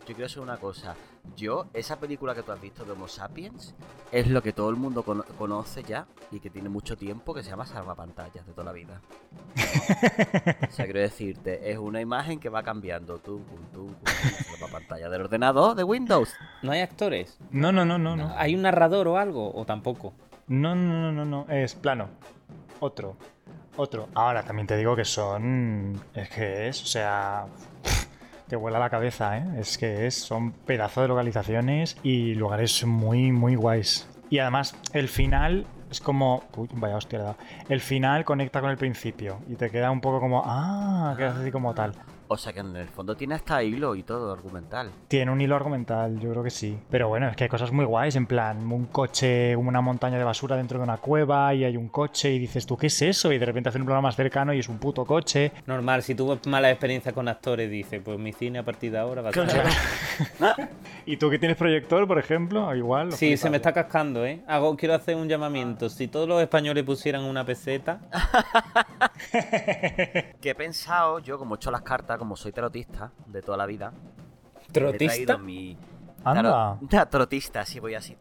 Yo 0.07 0.15
quiero 0.15 0.29
saber 0.29 0.49
una 0.51 0.59
cosa. 0.59 0.95
Yo, 1.35 1.67
esa 1.73 1.99
película 1.99 2.35
que 2.35 2.43
tú 2.43 2.53
has 2.53 2.61
visto 2.61 2.85
de 2.85 2.93
Homo 2.93 3.09
Sapiens, 3.09 3.75
es 4.13 4.27
lo 4.29 4.43
que 4.43 4.53
todo 4.53 4.69
el 4.69 4.77
mundo 4.77 5.03
cono- 5.03 5.25
conoce 5.39 5.83
ya 5.83 6.07
y 6.31 6.41
que 6.41 6.51
tiene 6.51 6.69
mucho 6.69 6.97
tiempo, 6.97 7.33
que 7.33 7.43
se 7.43 7.49
llama 7.51 7.65
Salvapantallas 7.65 8.47
de 8.47 8.53
toda 8.53 8.65
la 8.67 8.73
vida. 8.73 9.01
o 10.69 10.73
sea, 10.73 10.85
quiero 10.85 11.01
decirte, 11.01 11.71
es 11.71 11.79
una 11.79 12.01
imagen 12.01 12.39
que 12.39 12.49
va 12.51 12.63
cambiando. 12.63 13.19
Tú, 13.19 13.41
tú, 13.73 13.89
salvapantalla 14.59 15.09
del 15.09 15.23
ordenador 15.23 15.75
de 15.75 15.85
Windows. 15.85 16.35
¿No 16.63 16.73
hay 16.73 16.81
actores? 16.81 17.39
No, 17.51 17.73
no, 17.73 17.85
no, 17.85 17.99
no, 17.99 18.15
no. 18.17 18.35
¿Hay 18.37 18.55
un 18.55 18.63
narrador 18.63 19.09
o 19.09 19.17
algo? 19.17 19.55
¿O 19.55 19.65
tampoco? 19.65 20.13
No, 20.49 20.75
no, 20.75 21.01
no, 21.01 21.13
no, 21.13 21.25
no. 21.25 21.47
Es 21.53 21.75
plano. 21.75 22.09
Otro. 22.81 23.17
Otro. 23.77 24.09
Ahora 24.15 24.43
también 24.43 24.67
te 24.67 24.77
digo 24.77 24.95
que 24.95 25.05
son. 25.07 25.99
Es 26.15 26.29
que 26.29 26.69
es, 26.69 26.83
o 26.83 26.87
sea. 26.87 27.47
Te 28.49 28.57
vuela 28.57 28.79
la 28.79 28.91
cabeza, 28.91 29.39
¿eh? 29.39 29.45
Es 29.59 29.79
que 29.79 30.07
es, 30.07 30.15
son 30.15 30.53
pedazos 30.53 31.05
de 31.05 31.09
localizaciones 31.09 31.97
y 32.03 32.35
lugares 32.35 32.85
muy, 32.85 33.33
muy 33.33 33.55
guays. 33.55 34.09
Y 34.29 34.39
además, 34.39 34.77
el 34.93 35.09
final 35.09 35.67
es 35.91 36.01
como. 36.01 36.43
Uy, 36.57 36.69
vaya 36.75 36.97
hostia. 36.97 37.37
El 37.69 37.81
final 37.81 38.25
conecta 38.25 38.61
con 38.61 38.71
el 38.71 38.77
principio 38.77 39.39
y 39.49 39.55
te 39.55 39.71
queda 39.71 39.91
un 39.91 40.01
poco 40.01 40.21
como. 40.21 40.43
Ah, 40.45 41.15
quedas 41.17 41.37
así 41.37 41.51
como 41.51 41.75
tal. 41.75 41.95
O 42.29 42.37
sea 42.37 42.53
que 42.53 42.61
en 42.61 42.75
el 42.77 42.89
fondo 42.89 43.17
tiene 43.17 43.35
hasta 43.35 43.63
hilo 43.63 43.95
y 43.95 44.03
todo 44.03 44.33
argumental. 44.33 44.91
Tiene 45.09 45.31
un 45.31 45.41
hilo 45.41 45.57
argumental, 45.57 46.19
yo 46.21 46.31
creo 46.31 46.43
que 46.43 46.51
sí. 46.51 46.79
Pero 46.91 47.09
bueno, 47.09 47.29
es 47.29 47.37
que 47.37 47.45
hay 47.45 47.51
cosas 47.51 47.73
muy 47.73 47.85
guays, 47.85 48.17
en 48.17 48.27
plan, 48.27 48.71
un 48.71 48.87
coche, 48.87 49.55
una 49.57 49.81
montaña 49.81 50.19
de 50.19 50.25
basura 50.25 50.57
dentro 50.57 50.79
de 50.79 50.85
una 50.85 50.97
cueva 50.97 51.55
y 51.55 51.65
hay 51.65 51.77
un 51.77 51.89
coche 51.89 52.33
y 52.33 52.39
dices 52.39 52.67
tú, 52.67 52.77
¿qué 52.77 52.89
es 52.89 53.03
eso? 53.03 53.33
Y 53.33 53.39
de 53.39 53.47
repente 53.47 53.69
hacen 53.69 53.83
un 53.83 53.87
programa 53.87 54.09
más 54.09 54.17
cercano 54.17 54.53
y 54.53 54.59
es 54.59 54.69
un 54.69 54.79
puto 54.79 55.05
coche. 55.05 55.53
Normal, 55.67 56.03
si 56.03 56.15
tuvo 56.15 56.39
mala 56.47 56.71
experiencia 56.71 57.13
con 57.13 57.29
actores, 57.29 57.71
dice, 57.71 58.01
pues 58.01 58.19
mi 58.19 58.33
cine 58.33 58.59
a 58.59 58.65
partir 58.65 58.93
de 58.93 58.99
ahora 58.99 59.23
va 59.23 59.31
a 59.31 59.33
ser... 59.33 59.47
¿Y 61.07 61.17
tú 61.19 61.31
que 61.31 61.39
tienes 61.39 61.57
proyector, 61.57 62.07
por 62.07 62.19
ejemplo? 62.19 62.75
Igual. 62.75 63.13
Sí, 63.13 63.37
se 63.37 63.51
me 63.51 63.59
está 63.59 63.73
cascando, 63.73 64.25
¿eh? 64.25 64.43
Hago, 64.47 64.77
quiero 64.77 64.95
hacer 64.95 65.17
un 65.17 65.29
llamamiento. 65.29 65.89
Si 65.89 66.09
todos 66.09 66.27
los 66.27 66.41
españoles 66.41 66.85
pusieran 66.85 67.25
una 67.25 67.45
peseta, 67.45 68.01
Que 70.41 70.51
he 70.51 70.55
pensado, 70.55 71.19
yo 71.19 71.39
como 71.39 71.55
he 71.55 71.57
hecho 71.57 71.71
las 71.71 71.83
cartas, 71.83 72.14
como 72.19 72.37
soy 72.37 72.53
tarotista 72.53 73.13
de 73.27 73.43
toda 73.43 73.57
la 73.59 73.67
vida, 73.67 73.93
trotista, 74.73 75.37
mi... 75.39 75.77
Anda. 76.25 76.79
Tarot- 76.81 77.09
trotista, 77.11 77.65
sí 77.67 77.81
voy 77.81 77.95
así. 77.95 78.17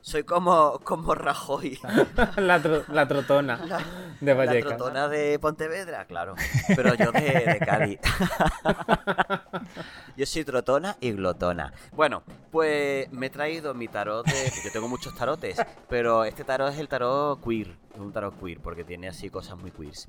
Soy 0.00 0.22
como, 0.22 0.78
como 0.84 1.14
Rajoy. 1.14 1.78
la, 2.36 2.62
tro- 2.62 2.86
la 2.88 3.08
trotona 3.08 3.58
de 4.20 4.32
La 4.32 4.34
Vallecas. 4.34 4.76
trotona 4.76 5.08
de 5.08 5.38
Pontevedra, 5.38 6.06
claro. 6.06 6.34
Pero 6.74 6.94
yo 6.94 7.10
de, 7.12 7.20
de 7.20 7.58
Cádiz. 7.58 8.00
yo 10.18 10.26
soy 10.26 10.44
trotona 10.44 10.96
y 11.00 11.12
glotona. 11.12 11.72
Bueno, 11.92 12.24
pues 12.50 13.08
me 13.12 13.26
he 13.26 13.30
traído 13.30 13.72
mi 13.72 13.86
tarot 13.86 14.26
de... 14.26 14.50
Yo 14.64 14.72
tengo 14.72 14.88
muchos 14.88 15.14
tarotes, 15.14 15.62
pero 15.88 16.24
este 16.24 16.42
tarot 16.42 16.72
es 16.72 16.80
el 16.80 16.88
tarot 16.88 17.40
queer. 17.40 17.68
Es 17.94 18.00
un 18.00 18.12
tarot 18.12 18.36
queer 18.36 18.58
porque 18.58 18.82
tiene 18.82 19.06
así 19.06 19.30
cosas 19.30 19.56
muy 19.56 19.70
queers. 19.70 20.08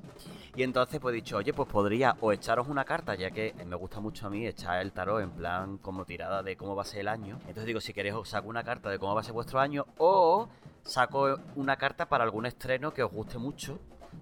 Y 0.56 0.64
entonces 0.64 0.98
pues 0.98 1.12
he 1.12 1.16
dicho, 1.16 1.36
oye, 1.36 1.52
pues 1.54 1.68
podría 1.68 2.16
o 2.20 2.32
echaros 2.32 2.66
una 2.66 2.84
carta, 2.84 3.14
ya 3.14 3.30
que 3.30 3.54
me 3.64 3.76
gusta 3.76 4.00
mucho 4.00 4.26
a 4.26 4.30
mí 4.30 4.44
echar 4.48 4.82
el 4.82 4.90
tarot 4.90 5.22
en 5.22 5.30
plan 5.30 5.78
como 5.78 6.04
tirada 6.04 6.42
de 6.42 6.56
cómo 6.56 6.74
va 6.74 6.82
a 6.82 6.86
ser 6.86 7.02
el 7.02 7.08
año. 7.08 7.38
Entonces 7.42 7.66
digo, 7.66 7.80
si 7.80 7.92
queréis 7.92 8.16
os 8.16 8.28
saco 8.28 8.48
una 8.48 8.64
carta 8.64 8.90
de 8.90 8.98
cómo 8.98 9.14
va 9.14 9.20
a 9.20 9.24
ser 9.24 9.32
vuestro 9.32 9.60
año 9.60 9.86
o 9.98 10.48
saco 10.82 11.38
una 11.54 11.76
carta 11.76 12.08
para 12.08 12.24
algún 12.24 12.46
estreno 12.46 12.92
que 12.92 13.04
os 13.04 13.12
guste 13.12 13.38
mucho 13.38 13.78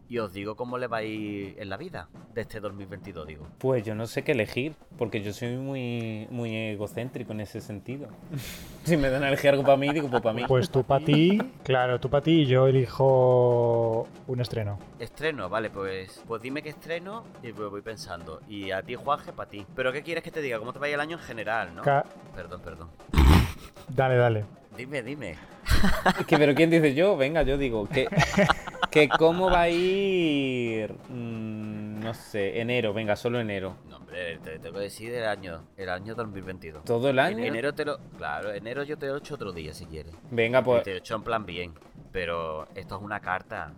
y 0.09 0.18
os 0.18 0.32
digo 0.32 0.56
cómo 0.56 0.78
le 0.78 0.86
va 0.86 0.98
a 0.98 1.02
ir 1.02 1.54
en 1.59 1.68
la 1.68 1.76
vida 1.76 2.09
de 2.34 2.40
este 2.42 2.61
2022, 2.61 3.26
digo. 3.26 3.46
Pues 3.59 3.84
yo 3.84 3.94
no 3.94 4.06
sé 4.06 4.22
qué 4.22 4.32
elegir, 4.32 4.74
porque 4.96 5.22
yo 5.22 5.32
soy 5.32 5.56
muy, 5.56 6.26
muy 6.30 6.54
egocéntrico 6.56 7.32
en 7.32 7.40
ese 7.40 7.61
sentido. 7.61 8.09
si 8.84 8.96
me 8.96 9.11
dan 9.11 9.22
a 9.24 9.28
elegir 9.28 9.50
algo 9.50 9.62
para 9.64 9.76
mí, 9.76 9.92
digo, 9.92 10.09
pues 10.09 10.22
para 10.22 10.34
mí. 10.34 10.44
Pues 10.48 10.70
tú 10.70 10.82
para 10.82 11.04
ti, 11.04 11.38
claro, 11.62 12.00
tú 12.00 12.09
para 12.09 12.22
ti 12.22 12.42
y 12.42 12.46
yo 12.46 12.66
elijo 12.66 14.09
un 14.26 14.40
estreno. 14.40 14.78
Estreno, 14.98 15.48
vale, 15.48 15.70
pues 15.70 16.22
pues 16.26 16.40
dime 16.42 16.62
qué 16.62 16.70
estreno 16.70 17.24
y 17.42 17.52
pues 17.52 17.70
voy 17.70 17.82
pensando. 17.82 18.40
Y 18.48 18.70
a 18.70 18.82
ti, 18.82 18.94
Juanje, 18.94 19.32
para 19.32 19.50
ti. 19.50 19.66
Pero 19.74 19.92
¿qué 19.92 20.02
quieres 20.02 20.24
que 20.24 20.30
te 20.30 20.40
diga? 20.40 20.59
¿Cómo 20.59 20.72
te 20.72 20.78
vaya 20.78 20.94
el 20.94 21.00
año 21.00 21.16
en 21.16 21.22
general, 21.22 21.74
no? 21.74 21.82
Ca- 21.82 22.04
Perdón, 22.34 22.61
perdón. 22.62 22.88
Dale, 23.88 24.16
dale. 24.16 24.44
Dime, 24.79 25.03
dime. 25.03 25.37
que, 26.29 26.39
pero 26.39 26.55
¿quién 26.55 26.70
dice 26.70 26.95
yo? 26.95 27.16
Venga, 27.16 27.43
yo 27.43 27.59
digo, 27.59 27.89
que, 27.89 28.07
que 28.93 29.09
cómo 29.09 29.51
va 29.51 29.62
a 29.62 29.68
ir... 29.68 30.93
mm, 31.09 31.99
no 31.99 32.14
sé, 32.14 32.61
enero, 32.61 32.95
venga, 32.95 33.16
solo 33.16 33.41
enero. 33.41 33.74
No, 33.91 33.97
hombre, 33.97 34.39
te 34.39 34.61
tengo 34.61 34.76
que 34.76 34.85
decir 34.85 35.12
el 35.12 35.26
año, 35.26 35.64
el 35.76 35.89
año 35.89 36.14
2022. 36.14 36.85
¿Todo 36.85 37.11
el 37.11 37.18
año? 37.18 37.39
En 37.39 37.45
enero 37.47 37.74
te 37.74 37.85
lo... 37.85 37.99
Claro, 38.16 38.53
enero 38.53 38.85
yo 38.85 38.97
te 38.97 39.09
lo 39.09 39.16
echo 39.16 39.35
otro 39.35 39.51
día 39.51 39.74
si 39.74 39.85
quieres. 39.85 40.14
Venga, 40.31 40.62
pues... 40.62 40.85
te 40.85 40.93
lo 40.93 40.99
echo 40.99 41.16
en 41.16 41.22
plan 41.24 41.45
bien. 41.45 41.74
Pero 42.12 42.68
esto 42.76 42.99
es 42.99 43.03
una 43.03 43.18
carta. 43.18 43.72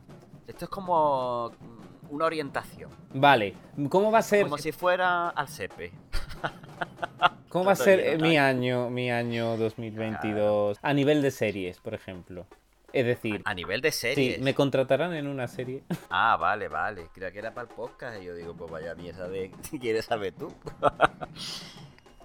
Esto 0.46 0.66
es 0.66 0.70
como 0.70 1.50
una 2.10 2.26
orientación. 2.26 2.90
Vale, 3.14 3.54
¿cómo 3.88 4.10
va 4.10 4.18
a 4.18 4.22
ser, 4.22 4.44
Como 4.44 4.58
si 4.58 4.72
fuera 4.72 5.30
al 5.30 5.48
CEPE. 5.48 5.92
cómo 7.48 7.64
va 7.64 7.72
a 7.72 7.76
ser 7.76 8.00
eh, 8.00 8.18
mi 8.18 8.36
año, 8.36 8.90
mi 8.90 9.10
año 9.10 9.56
2022 9.56 10.78
a 10.82 10.92
nivel 10.92 11.22
de 11.22 11.30
series, 11.30 11.78
por 11.78 11.94
ejemplo? 11.94 12.46
Es 12.92 13.06
decir, 13.06 13.40
A 13.44 13.54
nivel 13.54 13.80
de 13.80 13.92
sí, 13.92 14.00
series. 14.00 14.40
¿me 14.40 14.52
contratarán 14.54 15.14
en 15.14 15.28
una 15.28 15.46
serie? 15.46 15.84
Ah, 16.10 16.36
vale, 16.36 16.68
vale. 16.68 17.06
Creía 17.14 17.30
que 17.30 17.38
era 17.38 17.54
para 17.54 17.68
el 17.68 17.74
podcast. 17.74 18.20
Y 18.20 18.24
yo 18.26 18.34
digo, 18.34 18.54
pues 18.54 18.70
vaya 18.70 18.94
mierda 18.96 19.28
de. 19.28 19.52
¿Quieres 19.80 20.06
saber 20.06 20.34
tú? 20.34 20.52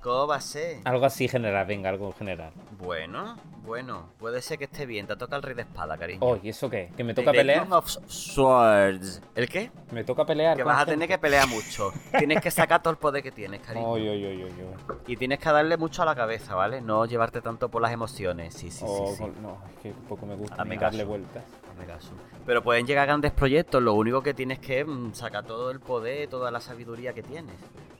¿Cómo 0.05 0.27
va 0.27 0.35
a 0.35 0.39
ser? 0.41 0.81
Algo 0.83 1.03
así 1.07 1.27
general, 1.27 1.65
venga, 1.65 1.89
algo 1.89 2.13
general. 2.13 2.51
Bueno, 2.77 3.37
bueno. 3.65 4.09
Puede 4.19 4.39
ser 4.43 4.59
que 4.59 4.65
esté 4.65 4.85
bien. 4.85 5.07
Te 5.07 5.15
toca 5.15 5.35
el 5.35 5.41
rey 5.41 5.55
de 5.55 5.63
espada, 5.63 5.97
cariño. 5.97 6.19
Oh, 6.21 6.37
¿y 6.43 6.49
eso 6.49 6.69
qué? 6.69 6.91
¿Que 6.95 7.03
me 7.03 7.15
toca 7.15 7.31
the 7.31 7.37
pelear? 7.39 7.65
Of 7.71 7.89
Swords. 8.05 9.19
¿El 9.33 9.49
qué? 9.49 9.71
¿Me 9.91 10.03
toca 10.03 10.23
pelear? 10.23 10.55
Que 10.57 10.61
vas 10.61 10.83
a 10.83 10.85
tener 10.85 11.07
que 11.07 11.17
pelear 11.17 11.47
mucho. 11.47 11.91
Tienes 12.19 12.39
que 12.39 12.51
sacar 12.51 12.83
todo 12.83 12.91
el 12.91 12.97
poder 12.99 13.23
que 13.23 13.31
tienes, 13.31 13.61
cariño. 13.61 13.83
Oy, 13.87 14.07
oy, 14.07 14.23
oy, 14.25 14.43
oy, 14.43 14.51
oy. 14.51 14.95
Y 15.07 15.17
tienes 15.17 15.39
que 15.39 15.49
darle 15.49 15.75
mucho 15.75 16.03
a 16.03 16.05
la 16.05 16.13
cabeza, 16.13 16.53
¿vale? 16.53 16.81
No 16.81 17.07
llevarte 17.07 17.41
tanto 17.41 17.69
por 17.69 17.81
las 17.81 17.91
emociones. 17.91 18.53
Sí, 18.53 18.69
sí, 18.69 18.85
Oh, 18.87 19.07
sí. 19.07 19.15
sí. 19.15 19.21
con- 19.23 19.41
No, 19.41 19.57
es 19.73 19.81
que 19.81 19.89
poco 20.07 20.27
me 20.27 20.35
gusta 20.35 20.61
Hazme 20.61 20.77
darle 20.77 21.03
vueltas. 21.03 21.43
Hazme 21.71 21.85
caso. 21.87 22.11
Pero 22.45 22.61
pueden 22.63 22.85
llegar 22.85 23.07
grandes 23.07 23.31
proyectos. 23.31 23.81
Lo 23.81 23.93
único 23.93 24.21
que 24.21 24.33
tienes 24.33 24.59
que 24.59 24.85
mm, 24.85 25.13
sacar 25.13 25.45
todo 25.45 25.71
el 25.71 25.79
poder, 25.79 26.27
toda 26.29 26.51
la 26.51 26.59
sabiduría 26.59 27.13
que 27.13 27.23
tienes. 27.23 27.55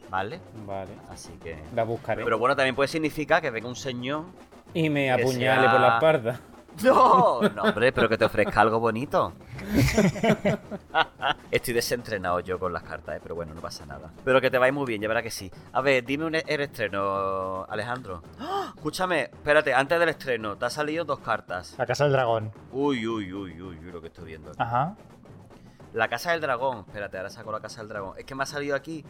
¿Vale? 0.10 0.40
Vale, 0.68 0.92
Así 1.10 1.34
que. 1.44 1.58
la 1.74 1.84
buscaré. 1.84 2.24
Pero 2.24 2.38
bueno, 2.38 2.56
también 2.56 2.76
puede 2.76 2.88
significar 2.88 3.42
que 3.42 3.50
venga 3.50 3.68
un 3.68 3.76
señor. 3.76 4.26
y 4.74 4.90
me 4.90 5.12
apuñale 5.12 5.62
sea- 5.64 5.72
por 5.72 5.82
la 5.82 5.96
espalda. 5.96 6.40
¡No! 6.84 7.42
No, 7.42 7.64
hombre, 7.64 7.92
pero 7.92 8.08
que 8.10 8.18
te 8.18 8.26
ofrezca 8.26 8.62
algo 8.62 8.80
bonito. 8.80 9.34
Estoy 11.52 11.74
desentrenado 11.74 12.40
yo 12.42 12.60
con 12.60 12.74
las 12.74 12.84
cartas, 12.84 13.18
¿eh? 13.18 13.20
pero 13.22 13.36
bueno, 13.36 13.54
no 13.54 13.62
pasa 13.62 13.86
nada. 13.86 14.12
Pero 14.24 14.42
que 14.42 14.50
te 14.50 14.58
vaya 14.58 14.72
muy 14.74 14.86
bien, 14.86 15.02
ya 15.02 15.08
verás 15.08 15.24
que 15.24 15.32
sí. 15.32 15.52
A 15.74 15.82
ver, 15.82 16.04
dime 16.04 16.26
un, 16.26 16.36
el 16.36 16.62
estreno, 16.62 17.66
Alejandro. 17.70 18.24
¡Ah! 18.40 18.74
Escúchame, 18.76 19.24
espérate, 19.24 19.74
antes 19.74 20.00
del 20.00 20.10
estreno, 20.10 20.58
te 20.58 20.66
han 20.66 20.72
salido 20.72 21.06
dos 21.06 21.20
cartas. 21.20 21.76
La 21.78 21.86
Casa 21.86 22.04
del 22.04 22.14
Dragón. 22.14 22.52
Uy, 22.72 23.08
uy, 23.08 23.32
uy, 23.34 23.62
uy, 23.62 23.80
uy, 23.80 23.92
lo 23.92 24.02
que 24.02 24.08
estoy 24.08 24.26
viendo. 24.26 24.52
aquí. 24.52 24.62
Ajá. 24.62 24.96
La 25.94 26.08
Casa 26.10 26.32
del 26.32 26.42
Dragón. 26.42 26.80
Espérate, 26.88 27.18
ahora 27.18 27.30
saco 27.30 27.52
la 27.52 27.60
Casa 27.62 27.80
del 27.82 27.90
Dragón. 27.90 28.18
Es 28.18 28.26
que 28.26 28.36
me 28.36 28.44
ha 28.44 28.46
salido 28.46 28.76
aquí 28.76 29.06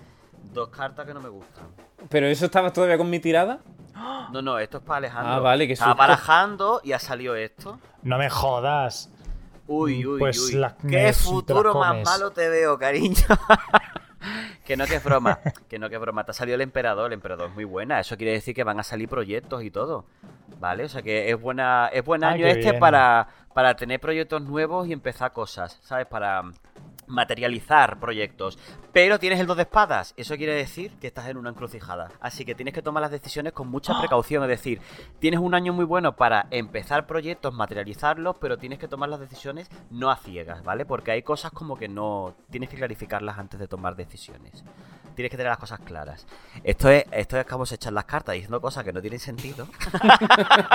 dos 0.53 0.69
cartas 0.69 1.05
que 1.05 1.13
no 1.13 1.21
me 1.21 1.29
gustan. 1.29 1.65
¿Pero 2.09 2.27
eso 2.27 2.45
estabas 2.45 2.73
todavía 2.73 2.97
con 2.97 3.09
mi 3.09 3.19
tirada? 3.19 3.59
No, 4.31 4.41
no, 4.41 4.59
esto 4.59 4.77
es 4.77 4.83
para 4.83 4.97
Alejandro. 4.97 5.33
Ah, 5.33 5.39
vale, 5.39 5.67
qué 5.67 5.73
Estaba 5.73 5.93
barajando 5.93 6.81
y 6.83 6.91
ha 6.91 6.99
salido 6.99 7.35
esto. 7.35 7.79
No 8.03 8.17
me 8.17 8.29
jodas. 8.29 9.09
Uy, 9.67 10.05
uy, 10.05 10.19
Pues 10.19 10.39
uy. 10.39 10.53
la- 10.53 10.75
Qué 10.77 11.03
la 11.07 11.13
futuro 11.13 11.73
más 11.75 12.03
malo 12.03 12.31
te 12.31 12.47
veo, 12.49 12.77
cariño. 12.77 13.15
que 14.65 14.75
no 14.77 14.85
que 14.85 14.95
es 14.95 15.03
broma, 15.03 15.39
que 15.69 15.79
no 15.79 15.89
que 15.89 15.95
es 15.95 16.01
broma. 16.01 16.23
Te 16.23 16.31
ha 16.31 16.33
salido 16.33 16.55
el 16.55 16.61
emperador, 16.61 17.07
el 17.07 17.13
emperador 17.13 17.49
es 17.49 17.55
muy 17.55 17.63
buena. 17.65 17.99
Eso 17.99 18.17
quiere 18.17 18.33
decir 18.33 18.53
que 18.55 18.63
van 18.63 18.79
a 18.79 18.83
salir 18.83 19.07
proyectos 19.09 19.63
y 19.63 19.71
todo. 19.71 20.05
¿Vale? 20.59 20.85
O 20.85 20.89
sea 20.89 21.01
que 21.01 21.29
es 21.29 21.39
buena, 21.39 21.89
es 21.91 22.03
buen 22.05 22.23
año 22.23 22.45
este 22.45 22.69
bien. 22.69 22.79
para, 22.79 23.27
para 23.53 23.75
tener 23.75 23.99
proyectos 23.99 24.41
nuevos 24.43 24.87
y 24.87 24.93
empezar 24.93 25.33
cosas, 25.33 25.79
¿sabes? 25.83 26.05
Para 26.07 26.43
materializar 27.07 27.99
proyectos. 27.99 28.57
Pero 28.91 29.19
tienes 29.19 29.39
el 29.39 29.47
dos 29.47 29.57
de 29.57 29.63
espadas. 29.63 30.13
Eso 30.17 30.37
quiere 30.37 30.53
decir 30.53 30.91
que 30.99 31.07
estás 31.07 31.27
en 31.27 31.37
una 31.37 31.49
encrucijada. 31.49 32.11
Así 32.19 32.45
que 32.45 32.55
tienes 32.55 32.73
que 32.73 32.81
tomar 32.81 33.01
las 33.01 33.11
decisiones 33.11 33.53
con 33.53 33.67
mucha 33.67 33.99
precaución. 33.99 34.43
Es 34.43 34.49
decir, 34.49 34.81
tienes 35.19 35.39
un 35.39 35.53
año 35.53 35.73
muy 35.73 35.85
bueno 35.85 36.15
para 36.15 36.47
empezar 36.51 37.05
proyectos, 37.05 37.53
materializarlos, 37.53 38.37
pero 38.39 38.57
tienes 38.57 38.79
que 38.79 38.87
tomar 38.87 39.09
las 39.09 39.19
decisiones 39.19 39.69
no 39.89 40.09
a 40.09 40.17
ciegas, 40.17 40.63
¿vale? 40.63 40.85
Porque 40.85 41.11
hay 41.11 41.23
cosas 41.23 41.51
como 41.51 41.77
que 41.77 41.87
no. 41.87 42.35
Tienes 42.49 42.69
que 42.69 42.77
clarificarlas 42.77 43.37
antes 43.37 43.59
de 43.59 43.67
tomar 43.67 43.95
decisiones. 43.95 44.63
Tienes 45.15 45.31
que 45.31 45.37
tener 45.37 45.49
las 45.49 45.59
cosas 45.59 45.79
claras. 45.79 46.27
Esto 46.63 46.89
es, 46.89 47.05
esto 47.11 47.39
es 47.39 47.45
como 47.45 47.65
se 47.65 47.75
echan 47.75 47.93
las 47.93 48.05
cartas 48.05 48.33
diciendo 48.33 48.59
cosas 48.59 48.83
que 48.83 48.91
no 48.91 49.01
tienen 49.01 49.19
sentido. 49.19 49.67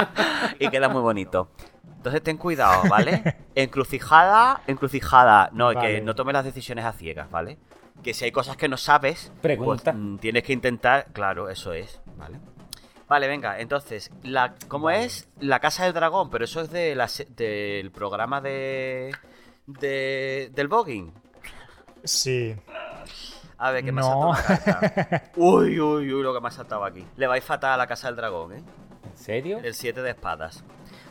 y 0.58 0.68
queda 0.68 0.88
muy 0.88 1.02
bonito. 1.02 1.50
Entonces 2.01 2.22
ten 2.22 2.38
cuidado, 2.38 2.88
¿vale? 2.88 3.36
Encrucijada, 3.55 4.62
encrucijada. 4.66 5.51
No, 5.53 5.66
Vale. 5.66 5.80
que 5.80 6.01
no 6.01 6.14
tomes 6.14 6.32
las 6.32 6.46
decisiones 6.46 6.86
a 6.86 6.92
ciegas, 6.92 7.30
¿vale? 7.30 7.59
Que 8.03 8.14
si 8.14 8.24
hay 8.24 8.32
cosas 8.32 8.57
que 8.57 8.68
no 8.68 8.78
sabes, 8.78 9.30
Pregunta. 9.42 9.92
pues, 9.92 9.96
mm, 10.03 10.16
tienes 10.16 10.42
que 10.42 10.55
intentar. 10.55 11.09
Claro, 11.12 11.51
eso 11.51 11.74
es, 11.74 12.01
¿vale? 12.16 12.38
Vale, 13.07 13.28
venga, 13.28 13.61
entonces, 13.61 14.11
la, 14.22 14.55
¿cómo 14.68 14.88
es? 14.88 15.28
La 15.40 15.61
Casa 15.61 15.84
del 15.84 15.92
Dragón, 15.92 16.30
pero 16.30 16.44
eso 16.46 16.62
es 16.62 16.70
de 16.70 16.94
la 16.94 17.07
se- 17.09 17.26
del 17.26 17.90
programa 17.90 18.40
de, 18.40 19.14
de. 19.66 20.51
del 20.55 20.68
voguing. 20.68 21.12
Sí. 22.05 22.57
A 23.59 23.72
ver, 23.72 23.84
¿qué 23.84 23.92
me 23.92 24.01
ha 24.01 24.05
No. 24.05 24.32
Uy, 25.36 25.78
uy, 25.80 26.12
uy, 26.14 26.22
lo 26.22 26.32
que 26.32 26.40
me 26.40 26.48
ha 26.48 26.51
saltado 26.51 26.82
aquí. 26.84 27.05
Le 27.16 27.26
vais 27.26 27.44
fatal 27.44 27.72
a 27.72 27.76
la 27.76 27.86
Casa 27.86 28.07
del 28.07 28.16
Dragón, 28.16 28.53
¿eh? 28.55 28.62
¿En 29.05 29.18
serio? 29.18 29.59
El 29.62 29.74
7 29.74 30.01
de 30.01 30.11
espadas. 30.11 30.64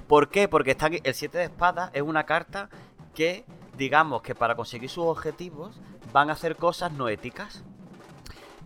¿Por 0.09 0.29
qué? 0.29 0.47
Porque 0.47 0.75
el 1.03 1.13
7 1.13 1.37
de 1.37 1.43
espadas 1.43 1.91
es 1.93 2.01
una 2.01 2.25
carta 2.25 2.67
que 3.13 3.45
digamos 3.77 4.23
que 4.23 4.33
para 4.33 4.55
conseguir 4.55 4.89
sus 4.89 5.05
objetivos 5.05 5.79
van 6.11 6.31
a 6.31 6.33
hacer 6.33 6.55
cosas 6.55 6.91
no 6.91 7.09
éticas. 7.09 7.63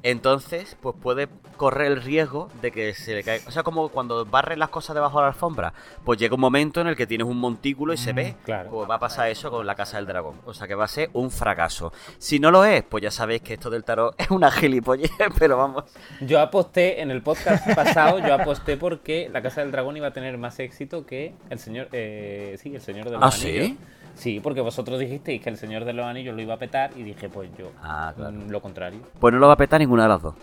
Entonces, 0.03 0.77
pues 0.81 0.95
puede 1.01 1.29
correr 1.55 1.87
el 1.93 2.01
riesgo 2.01 2.49
de 2.61 2.71
que 2.71 2.93
se 2.93 3.15
le 3.15 3.23
caiga. 3.23 3.45
O 3.47 3.51
sea, 3.51 3.63
como 3.63 3.87
cuando 3.87 4.25
barren 4.25 4.59
las 4.59 4.67
cosas 4.69 4.93
debajo 4.95 5.17
de 5.19 5.23
la 5.23 5.27
alfombra, 5.29 5.73
pues 6.03 6.19
llega 6.19 6.35
un 6.35 6.41
momento 6.41 6.81
en 6.81 6.87
el 6.87 6.95
que 6.97 7.07
tienes 7.07 7.25
un 7.25 7.37
montículo 7.37 7.93
y 7.93 7.97
se 7.97 8.11
Mm, 8.11 8.15
ve. 8.15 8.35
claro. 8.43 8.69
Pues 8.69 8.89
va 8.89 8.95
a 8.95 8.99
pasar 8.99 9.29
eso 9.29 9.49
con 9.49 9.65
la 9.65 9.75
casa 9.75 9.95
del 9.97 10.05
dragón. 10.05 10.41
O 10.45 10.53
sea 10.53 10.67
que 10.67 10.75
va 10.75 10.83
a 10.83 10.87
ser 10.89 11.09
un 11.13 11.31
fracaso. 11.31 11.93
Si 12.17 12.37
no 12.39 12.51
lo 12.51 12.65
es, 12.65 12.83
pues 12.83 13.01
ya 13.01 13.11
sabéis 13.11 13.41
que 13.41 13.53
esto 13.53 13.69
del 13.69 13.83
tarot 13.85 14.13
es 14.19 14.29
una 14.29 14.51
gilipollez, 14.51 15.09
pero 15.39 15.55
vamos. 15.57 15.85
Yo 16.19 16.41
aposté 16.41 17.01
en 17.01 17.09
el 17.09 17.21
podcast 17.23 17.65
pasado, 17.73 18.19
yo 18.19 18.33
aposté 18.33 18.75
porque 18.75 19.29
la 19.31 19.41
Casa 19.41 19.61
del 19.61 19.71
Dragón 19.71 19.95
iba 19.95 20.07
a 20.07 20.11
tener 20.13 20.37
más 20.37 20.59
éxito 20.59 21.05
que 21.05 21.33
el 21.49 21.59
señor, 21.59 21.87
eh, 21.93 22.57
sí, 22.61 22.75
el 22.75 22.81
Señor 22.81 23.05
de 23.05 23.11
los 23.17 23.23
¿Ah, 23.23 23.27
Anillos. 23.27 23.65
sí? 23.67 23.77
Sí, 24.15 24.39
porque 24.39 24.61
vosotros 24.61 24.99
dijisteis 24.99 25.41
que 25.41 25.49
el 25.49 25.57
Señor 25.57 25.85
de 25.85 25.93
los 25.93 26.05
Anillos 26.05 26.35
lo 26.35 26.41
iba 26.41 26.53
a 26.53 26.57
petar 26.59 26.91
y 26.95 27.03
dije, 27.03 27.29
pues 27.29 27.49
yo, 27.57 27.71
Ah, 27.81 28.13
claro. 28.15 28.31
mm, 28.31 28.49
lo 28.49 28.61
contrario. 28.61 28.99
Pues 29.19 29.33
no 29.33 29.39
lo 29.39 29.47
va 29.47 29.53
a 29.53 29.57
petar 29.57 29.79
ninguna 29.79 30.03
de 30.03 30.09
las 30.09 30.21
dos. 30.21 30.35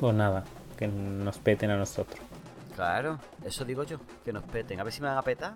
Pues 0.00 0.14
nada, 0.14 0.44
que 0.76 0.88
nos 0.88 1.38
peten 1.38 1.70
a 1.70 1.76
nosotros. 1.76 2.18
Claro, 2.74 3.18
eso 3.44 3.64
digo 3.64 3.82
yo, 3.82 3.98
que 4.24 4.32
nos 4.32 4.44
peten. 4.44 4.78
A 4.80 4.84
ver 4.84 4.92
si 4.92 5.00
me 5.02 5.08
van 5.08 5.18
a 5.18 5.22
petar. 5.22 5.52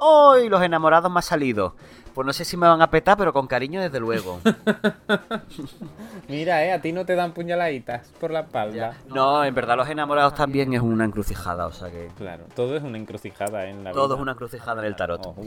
¡Ay! 0.00 0.48
los 0.48 0.62
enamorados 0.62 1.10
me 1.12 1.18
ha 1.18 1.22
salido. 1.22 1.74
Pues 2.14 2.26
no 2.26 2.32
sé 2.32 2.44
si 2.44 2.56
me 2.56 2.66
van 2.66 2.80
a 2.80 2.88
petar, 2.90 3.18
pero 3.18 3.32
con 3.34 3.46
cariño 3.46 3.80
desde 3.82 4.00
luego. 4.00 4.40
Mira, 6.28 6.64
eh, 6.64 6.72
a 6.72 6.80
ti 6.80 6.92
no 6.92 7.04
te 7.04 7.14
dan 7.14 7.32
puñaladitas 7.32 8.08
por 8.20 8.30
la 8.30 8.40
espalda. 8.40 8.94
No, 9.08 9.44
en 9.44 9.54
verdad 9.54 9.76
los 9.76 9.88
enamorados 9.88 10.34
también 10.34 10.72
es 10.72 10.80
una 10.80 11.04
encrucijada, 11.04 11.66
o 11.66 11.72
sea 11.72 11.90
que 11.90 12.08
Claro, 12.16 12.44
todo 12.54 12.76
es 12.76 12.82
una 12.82 12.98
encrucijada 12.98 13.66
en 13.66 13.84
la 13.84 13.90
vida. 13.90 14.00
todo 14.00 14.14
es 14.14 14.20
una 14.20 14.32
encrucijada 14.32 14.80
en 14.80 14.86
el 14.86 14.96
tarot. 14.96 15.26
Ojo. 15.26 15.42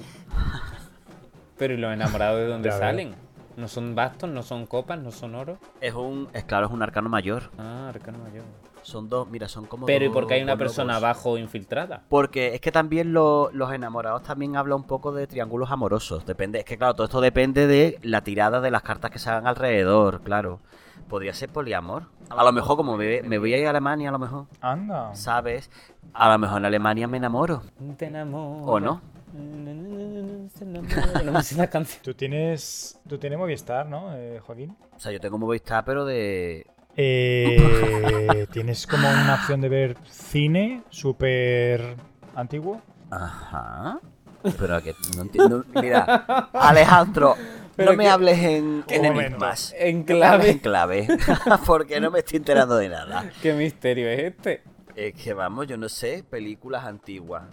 Pero 1.58 1.74
¿y 1.74 1.78
los 1.78 1.93
enamorados 1.93 2.39
de 2.39 2.47
dónde 2.47 2.72
salen? 2.72 3.16
¿No 3.56 3.68
son 3.68 3.93
bastos, 3.95 4.30
no 4.30 4.41
son 4.41 4.66
copas, 4.66 4.99
no 4.99 5.12
son 5.12 5.36
oro? 5.36 5.58
Es 5.80 5.93
un, 5.93 6.28
es 6.34 6.43
claro, 6.43 6.66
es 6.68 6.72
un 6.72 6.82
arcano 6.82 7.10
mayor. 7.10 7.43
Ah, 7.58 7.89
arcano 7.89 8.18
mayor. 8.20 8.43
Son 8.82 9.08
dos, 9.08 9.30
mira, 9.30 9.47
son 9.47 9.66
como 9.66 9.86
Pero 9.86 10.06
¿y 10.06 10.10
por 10.10 10.28
qué 10.28 10.34
hay 10.36 10.43
una 10.43 10.58
persona 10.58 10.95
abajo 10.97 11.38
infiltrada? 11.38 12.01
Porque 12.10 12.54
es 12.56 12.62
que 12.62 12.72
también 12.72 13.14
lo- 13.14 13.49
los 13.54 13.72
enamorados 13.72 14.24
también 14.24 14.58
habla 14.58 14.76
un 14.76 14.84
poco 14.84 15.14
de 15.14 15.28
triángulos 15.28 15.72
amorosos. 15.72 16.26
Depende, 16.26 16.60
es 16.60 16.66
que 16.66 16.78
claro, 16.78 16.95
todo 16.95 17.06
esto 17.06 17.22
depende 17.22 17.68
de 17.68 17.97
la 18.01 18.22
tirada 18.22 18.60
de 18.60 18.72
las 18.72 18.82
cartas 18.82 19.12
que 19.12 19.20
se 19.20 19.30
hagan 19.30 19.47
alrededor, 19.47 20.22
claro. 20.22 20.60
Podría 21.08 21.34
ser 21.34 21.49
poliamor. 21.49 22.08
A 22.30 22.43
lo 22.43 22.51
mejor, 22.51 22.76
como 22.76 22.97
me, 22.97 23.22
me 23.24 23.38
voy 23.38 23.54
a 23.54 23.58
ir 23.58 23.68
a 23.68 23.70
Alemania, 23.70 24.10
a 24.10 24.14
lo 24.14 24.20
mejor, 24.20 24.45
Anda. 24.62 25.14
¿sabes? 25.14 25.70
A 26.14 26.30
lo 26.32 26.39
mejor 26.39 26.58
en 26.60 26.66
Alemania 26.66 27.08
me 27.08 27.18
enamoro. 27.18 27.62
Te 27.97 28.08
enamoro. 28.08 28.72
¿O 28.74 28.80
no? 28.80 29.01
Se 29.34 30.64
enamora. 30.64 31.22
No 31.24 31.32
me 31.32 31.44
sé 31.44 31.56
la 31.56 31.68
canción. 31.68 32.02
Tú 32.04 32.14
tienes, 32.14 33.00
tú 33.08 33.18
tienes 33.18 33.40
Movistar, 33.40 33.88
¿no, 33.88 34.16
eh, 34.16 34.40
Joaquín? 34.46 34.76
O 34.96 35.00
sea, 35.00 35.12
yo 35.12 35.20
tengo 35.20 35.38
Movistar, 35.40 35.84
pero 35.86 36.06
de... 36.06 36.68
Eh, 36.96 38.48
¿Tienes 38.54 38.86
como 38.86 39.10
una 39.10 39.36
opción 39.36 39.60
de 39.62 39.70
ver 39.70 39.98
cine 40.08 40.84
súper 40.90 41.96
antiguo? 42.36 42.80
Ajá. 43.10 44.00
Pero 44.60 44.82
que 44.84 44.94
no 45.16 45.24
entiendo. 45.24 45.66
Mira, 45.82 46.04
Alejandro, 46.54 47.36
Pero 47.76 47.92
no 47.92 47.98
me 47.98 48.04
que- 48.04 48.10
hables 48.10 48.38
en, 48.40 48.84
en 48.88 49.06
enigmas. 49.06 49.74
En 49.76 50.06
hables 50.24 50.50
en 50.50 50.60
clave. 50.60 51.08
clave. 51.08 51.08
Porque 51.66 52.00
no 52.00 52.12
me 52.12 52.20
estoy 52.20 52.38
enterando 52.38 52.76
de 52.76 52.90
nada. 52.90 53.32
¿Qué 53.42 53.54
misterio 53.54 54.08
es 54.10 54.20
este? 54.20 54.62
Es 54.96 55.16
que 55.16 55.34
vamos, 55.34 55.66
yo 55.66 55.78
no 55.78 55.90
sé, 55.90 56.24
películas 56.30 56.86
antiguas. 56.86 57.44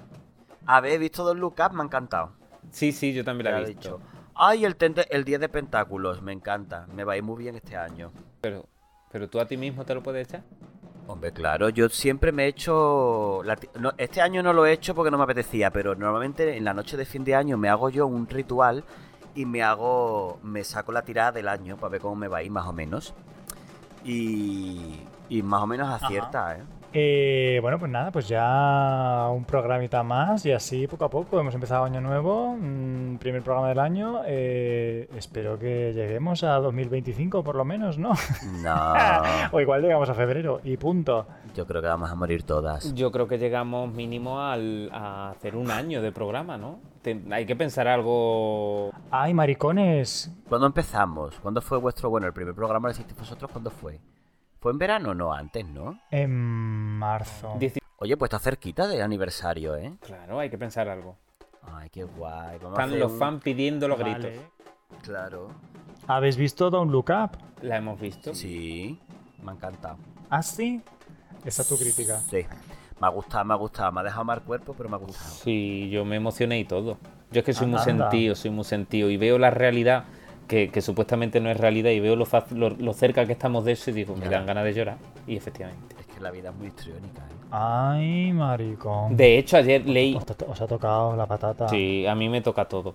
A 0.66 0.80
ver, 0.80 0.92
he 0.92 0.98
visto 0.98 1.24
Don 1.24 1.38
Look 1.40 1.56
Up, 1.64 1.72
me 1.74 1.82
ha 1.82 1.84
encantado. 1.84 2.32
Sí, 2.70 2.92
sí, 2.92 3.12
yo 3.12 3.24
también 3.24 3.52
la 3.52 3.60
he 3.60 3.64
visto. 3.64 3.80
dicho. 3.96 4.00
Ay, 4.34 4.64
el, 4.64 4.76
tente- 4.76 5.06
el 5.10 5.24
10 5.24 5.40
de 5.40 5.48
Pentáculos, 5.48 6.22
me 6.22 6.32
encanta. 6.32 6.86
Me 6.94 7.04
va 7.04 7.14
a 7.14 7.16
ir 7.16 7.22
muy 7.22 7.36
bien 7.38 7.56
este 7.56 7.76
año. 7.76 8.10
Pero, 8.40 8.66
pero 9.10 9.28
tú 9.28 9.40
a 9.40 9.46
ti 9.46 9.56
mismo 9.56 9.84
te 9.84 9.94
lo 9.94 10.02
puedes 10.02 10.28
echar. 10.28 10.42
Hombre, 11.08 11.32
claro, 11.32 11.68
yo 11.70 11.88
siempre 11.88 12.30
me 12.30 12.44
he 12.44 12.48
hecho... 12.48 13.42
la 13.44 13.56
ti- 13.56 13.68
no, 13.80 13.92
este 13.98 14.20
año 14.20 14.42
no 14.44 14.52
lo 14.52 14.64
he 14.64 14.72
hecho 14.72 14.94
porque 14.94 15.10
no 15.10 15.18
me 15.18 15.24
apetecía, 15.24 15.70
pero 15.72 15.96
normalmente 15.96 16.56
en 16.56 16.64
la 16.64 16.72
noche 16.72 16.96
de 16.96 17.04
fin 17.04 17.24
de 17.24 17.34
año 17.34 17.56
me 17.58 17.68
hago 17.68 17.88
yo 17.90 18.06
un 18.06 18.28
ritual 18.28 18.84
y 19.34 19.44
me 19.44 19.62
hago... 19.62 20.38
Me 20.44 20.62
saco 20.62 20.92
la 20.92 21.02
tirada 21.02 21.32
del 21.32 21.48
año 21.48 21.76
para 21.76 21.90
ver 21.90 22.00
cómo 22.00 22.14
me 22.14 22.28
va 22.28 22.38
a 22.38 22.42
ir 22.44 22.50
más 22.52 22.66
o 22.66 22.72
menos. 22.72 23.12
Y... 24.04 25.00
Y 25.28 25.42
más 25.42 25.62
o 25.62 25.66
menos 25.66 25.88
acierta, 26.02 26.56
¿eh? 26.56 26.62
Eh, 26.92 27.60
bueno, 27.62 27.78
pues 27.78 27.88
nada, 27.90 28.10
pues 28.10 28.26
ya 28.26 29.28
un 29.32 29.44
programita 29.44 30.02
más 30.02 30.44
y 30.44 30.50
así 30.50 30.88
poco 30.88 31.04
a 31.04 31.08
poco. 31.10 31.38
Hemos 31.38 31.54
empezado 31.54 31.84
año 31.84 32.00
nuevo, 32.00 32.56
mm, 32.58 33.18
primer 33.18 33.42
programa 33.42 33.68
del 33.68 33.78
año. 33.78 34.22
eh, 34.26 35.08
espero 35.16 35.56
que 35.58 35.92
lleguemos 35.94 36.42
a 36.42 36.54
2025 36.56 37.44
por 37.44 37.54
lo 37.54 37.64
menos, 37.64 37.96
¿no? 37.96 38.10
No, 38.62 38.92
o 39.52 39.60
igual 39.60 39.82
llegamos 39.82 40.08
a 40.10 40.14
febrero 40.14 40.60
y 40.64 40.76
punto. 40.76 41.26
yo 41.54 41.64
creo 41.64 41.80
que 41.80 41.86
vamos 41.86 42.10
a 42.10 42.14
morir 42.16 42.42
todas. 42.42 42.92
Yo 42.94 43.12
creo 43.12 43.28
que 43.28 43.38
llegamos 43.38 43.92
mínimo 43.92 44.40
al, 44.40 44.90
a 44.92 45.30
hacer 45.30 45.54
un 45.54 45.70
año 45.70 46.02
de 46.02 46.10
programa, 46.10 46.58
¿no? 46.58 46.80
Te- 47.02 47.22
hay 47.30 47.46
que 47.46 47.54
pensar 47.54 47.86
algo... 47.86 48.90
¡Ay, 49.12 49.32
maricones! 49.32 50.30
¿Cuándo 50.48 50.66
empezamos? 50.66 51.38
¿Cuándo 51.40 51.60
fue 51.62 51.78
vuestro... 51.78 52.10
Bueno, 52.10 52.26
el 52.26 52.32
primer 52.32 52.54
programa 52.54 52.88
lo 52.88 52.92
hicisteis 52.92 53.18
vosotros, 53.18 53.48
¿cuándo 53.52 53.70
fue? 53.70 54.00
¿Fue 54.60 54.72
en 54.72 54.78
verano? 54.78 55.14
No, 55.14 55.32
antes, 55.32 55.66
¿no? 55.66 55.98
En 56.10 56.30
marzo. 56.30 57.58
Oye, 57.98 58.16
pues 58.16 58.28
está 58.28 58.38
cerquita 58.38 58.86
del 58.86 59.02
aniversario, 59.02 59.76
¿eh? 59.76 59.94
Claro, 60.00 60.38
hay 60.38 60.50
que 60.50 60.58
pensar 60.58 60.88
algo. 60.88 61.16
Ay, 61.62 61.88
qué 61.90 62.04
guay. 62.04 62.58
Vamos 62.58 62.78
Están 62.78 62.98
los 62.98 63.12
un- 63.12 63.18
fans 63.18 63.42
pidiendo 63.42 63.88
los 63.88 63.98
Vale. 63.98 64.14
gritos. 64.18 64.44
Claro. 65.02 65.48
¿Habéis 66.06 66.36
visto 66.36 66.70
Don't 66.70 66.90
Look 66.90 67.10
Up? 67.10 67.38
La 67.62 67.76
hemos 67.76 68.00
visto. 68.00 68.34
Sí, 68.34 68.98
me 69.42 69.50
ha 69.52 69.54
encantado. 69.54 69.98
¿Ah, 70.28 70.42
sí? 70.42 70.82
Esa 71.44 71.62
es 71.62 71.68
tu 71.68 71.76
crítica. 71.78 72.18
Sí. 72.20 72.44
Me 73.00 73.06
ha 73.06 73.10
gustado, 73.10 73.44
me 73.44 73.54
ha 73.54 73.56
gustado. 73.56 73.92
Me 73.92 74.00
ha 74.00 74.04
dejado 74.04 74.24
mal 74.24 74.42
cuerpo, 74.42 74.74
pero 74.76 74.88
me 74.88 74.96
ha 74.96 74.98
gustado. 74.98 75.30
Sí, 75.30 75.88
yo 75.90 76.04
me 76.04 76.16
emocioné 76.16 76.58
y 76.58 76.64
todo. 76.64 76.98
Yo 77.30 77.40
es 77.40 77.44
que 77.44 77.52
soy 77.54 77.66
muy 77.66 77.78
Anda. 77.80 78.10
sentido, 78.10 78.34
soy 78.34 78.50
muy 78.50 78.64
sentido. 78.64 79.08
Y 79.10 79.16
veo 79.16 79.38
la 79.38 79.50
realidad, 79.50 80.04
que, 80.50 80.68
que 80.68 80.80
supuestamente 80.82 81.40
no 81.40 81.48
es 81.48 81.56
realidad, 81.56 81.92
y 81.92 82.00
veo 82.00 82.16
lo, 82.16 82.26
fácil- 82.26 82.58
lo, 82.58 82.70
lo 82.70 82.92
cerca 82.92 83.24
que 83.24 83.32
estamos 83.32 83.64
de 83.64 83.72
eso 83.72 83.90
y 83.90 83.94
digo, 83.94 84.16
me 84.16 84.28
dan 84.28 84.44
ganas 84.44 84.64
de 84.64 84.74
llorar. 84.74 84.98
Y 85.28 85.36
efectivamente. 85.36 85.94
Es 86.00 86.06
que 86.06 86.20
la 86.20 86.30
vida 86.32 86.50
es 86.50 86.56
muy 86.56 86.66
histriónica, 86.66 87.22
¿eh? 87.22 87.34
¡Ay, 87.52 88.32
maricón! 88.32 89.16
De 89.16 89.38
hecho, 89.38 89.56
ayer 89.56 89.86
leí... 89.88 90.14
Os, 90.16 90.24
os 90.48 90.60
ha 90.60 90.66
tocado 90.66 91.16
la 91.16 91.26
patata. 91.26 91.68
Sí, 91.68 92.04
a 92.06 92.14
mí 92.16 92.28
me 92.28 92.40
toca 92.40 92.64
todo. 92.66 92.94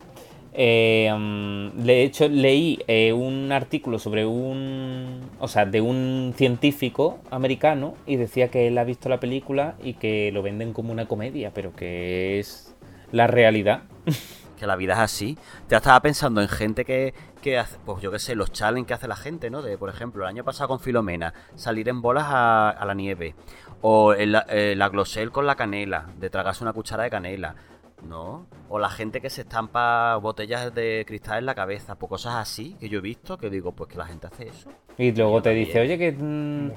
Eh, 0.53 1.12
mm, 1.14 1.82
de 1.84 2.03
hecho, 2.03 2.28
leí 2.30 2.80
eh, 2.88 3.12
un 3.14 3.51
artículo 3.51 3.99
sobre 3.99 4.26
un. 4.26 5.20
O 5.39 5.49
sea, 5.49 5.66
de 5.66 5.82
un 5.82 6.34
científico 6.38 7.20
americano 7.32 7.95
y 8.06 8.16
decía 8.16 8.47
que 8.49 8.68
él 8.68 8.78
ha 8.78 8.86
visto 8.86 9.10
la 9.10 9.20
película 9.20 9.76
y 9.84 9.95
que 9.95 10.32
lo 10.32 10.41
venden 10.41 10.72
como 10.72 10.93
una 10.93 11.08
comedia, 11.08 11.51
pero 11.53 11.74
que 11.76 12.39
es 12.39 12.74
la 13.12 13.28
realidad. 13.28 13.84
Que 14.58 14.68
la 14.68 14.76
vida 14.76 14.93
es 14.93 14.99
así. 14.99 15.38
Te 15.68 15.76
estaba 15.76 15.99
pensando 16.01 16.41
en 16.41 16.47
gente 16.47 16.86
que, 16.86 17.14
que 17.41 17.58
hace, 17.60 17.78
pues 17.86 18.01
yo 18.01 18.12
qué 18.12 18.20
sé, 18.20 18.36
los 18.36 18.51
challenges 18.51 18.88
que 18.88 18.93
hace 18.93 19.08
la 19.08 19.16
gente, 19.16 19.49
¿no? 19.49 19.62
De, 19.62 19.78
por 19.78 19.89
ejemplo, 19.89 20.24
el 20.24 20.30
año 20.30 20.43
pasado 20.43 20.70
con 20.70 20.80
Filomena, 20.80 21.34
salir 21.56 21.89
en 21.89 22.01
bolas 22.01 22.26
a, 22.28 22.84
la 22.86 22.93
nieve. 22.93 23.36
O 23.82 24.14
eh, 24.14 24.76
la 24.76 24.89
glosel 24.89 25.32
con 25.32 25.45
la 25.45 25.56
canela, 25.56 26.08
de 26.18 26.30
tragarse 26.30 26.64
una 26.64 26.74
cuchara 26.74 27.03
de 27.03 27.10
canela. 27.10 27.56
¿No? 28.03 28.45
O 28.68 28.80
la 28.80 28.89
gente 28.89 29.22
que 29.22 29.30
se 29.30 29.41
estampa 29.41 30.16
botellas 30.18 30.74
de 30.74 31.03
cristal 31.07 31.39
en 31.39 31.45
la 31.45 31.53
cabeza. 31.55 31.95
Pues 31.95 32.09
cosas 32.09 32.36
así 32.36 32.76
que 32.80 32.89
yo 32.89 32.99
he 32.99 33.01
visto 33.01 33.38
que 33.38 33.49
digo, 33.49 33.72
pues 33.74 33.89
que 33.91 33.97
la 33.97 34.05
gente 34.05 34.28
hace 34.28 34.47
eso. 34.47 34.70
Y 34.97 35.11
luego 35.11 35.41
te 35.41 35.49
también. 35.49 35.66
dice, 35.68 35.80
oye, 35.82 35.97
que. 35.97 36.11
mm, 36.11 36.72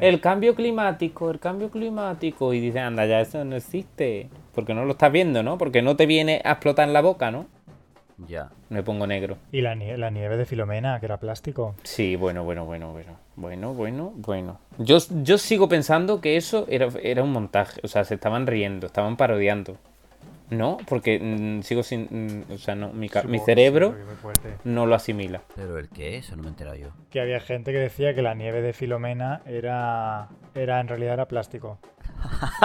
el 0.00 0.20
cambio 0.20 0.54
climático, 0.54 1.30
el 1.30 1.38
cambio 1.40 1.70
climático. 1.70 2.52
Y 2.52 2.60
dice, 2.60 2.80
anda, 2.80 3.06
ya 3.06 3.20
eso 3.20 3.44
no 3.44 3.56
existe. 3.56 4.28
Porque 4.54 4.74
no 4.74 4.84
lo 4.84 4.92
estás 4.92 5.10
viendo, 5.12 5.42
¿no? 5.42 5.56
Porque 5.56 5.80
no 5.82 5.96
te 5.96 6.06
viene 6.06 6.42
a 6.44 6.52
explotar 6.52 6.86
en 6.86 6.92
la 6.92 7.00
boca, 7.00 7.30
¿no? 7.30 7.46
Ya. 8.28 8.50
Me 8.68 8.82
pongo 8.82 9.06
negro. 9.06 9.38
Y 9.50 9.62
la, 9.62 9.74
nie- 9.74 9.96
la 9.96 10.10
nieve 10.10 10.36
de 10.36 10.44
Filomena, 10.44 11.00
que 11.00 11.06
era 11.06 11.16
plástico. 11.18 11.74
Sí, 11.84 12.16
bueno, 12.16 12.44
bueno, 12.44 12.66
bueno, 12.66 12.92
bueno. 12.92 13.16
Bueno, 13.36 13.72
bueno, 13.72 14.12
bueno. 14.14 14.58
Yo, 14.78 14.98
yo 15.22 15.38
sigo 15.38 15.68
pensando 15.70 16.20
que 16.20 16.36
eso 16.36 16.66
era, 16.68 16.88
era 17.02 17.22
un 17.22 17.32
montaje. 17.32 17.80
O 17.82 17.88
sea, 17.88 18.04
se 18.04 18.14
estaban 18.16 18.46
riendo, 18.46 18.88
estaban 18.88 19.16
parodiando. 19.16 19.78
¿No? 20.50 20.78
Porque 20.88 21.18
mm, 21.20 21.62
sigo 21.62 21.82
sin. 21.82 22.08
mm, 22.10 22.52
o 22.52 22.58
sea, 22.58 22.74
no, 22.74 22.92
mi, 22.92 23.08
ca- 23.08 23.22
mi 23.22 23.38
cerebro 23.38 23.94
no 24.64 24.86
lo 24.86 24.94
asimila. 24.94 25.42
Pero 25.54 25.78
el 25.78 25.88
qué, 25.88 26.18
eso 26.18 26.36
no 26.36 26.42
me 26.42 26.48
he 26.48 26.50
enterado 26.50 26.76
yo. 26.76 26.88
Que 27.10 27.20
había 27.20 27.40
gente 27.40 27.72
que 27.72 27.78
decía 27.78 28.14
que 28.14 28.22
la 28.22 28.34
nieve 28.34 28.60
de 28.60 28.72
Filomena 28.72 29.40
era, 29.46 30.28
era 30.54 30.80
en 30.80 30.88
realidad 30.88 31.14
era 31.14 31.28
plástico. 31.28 31.78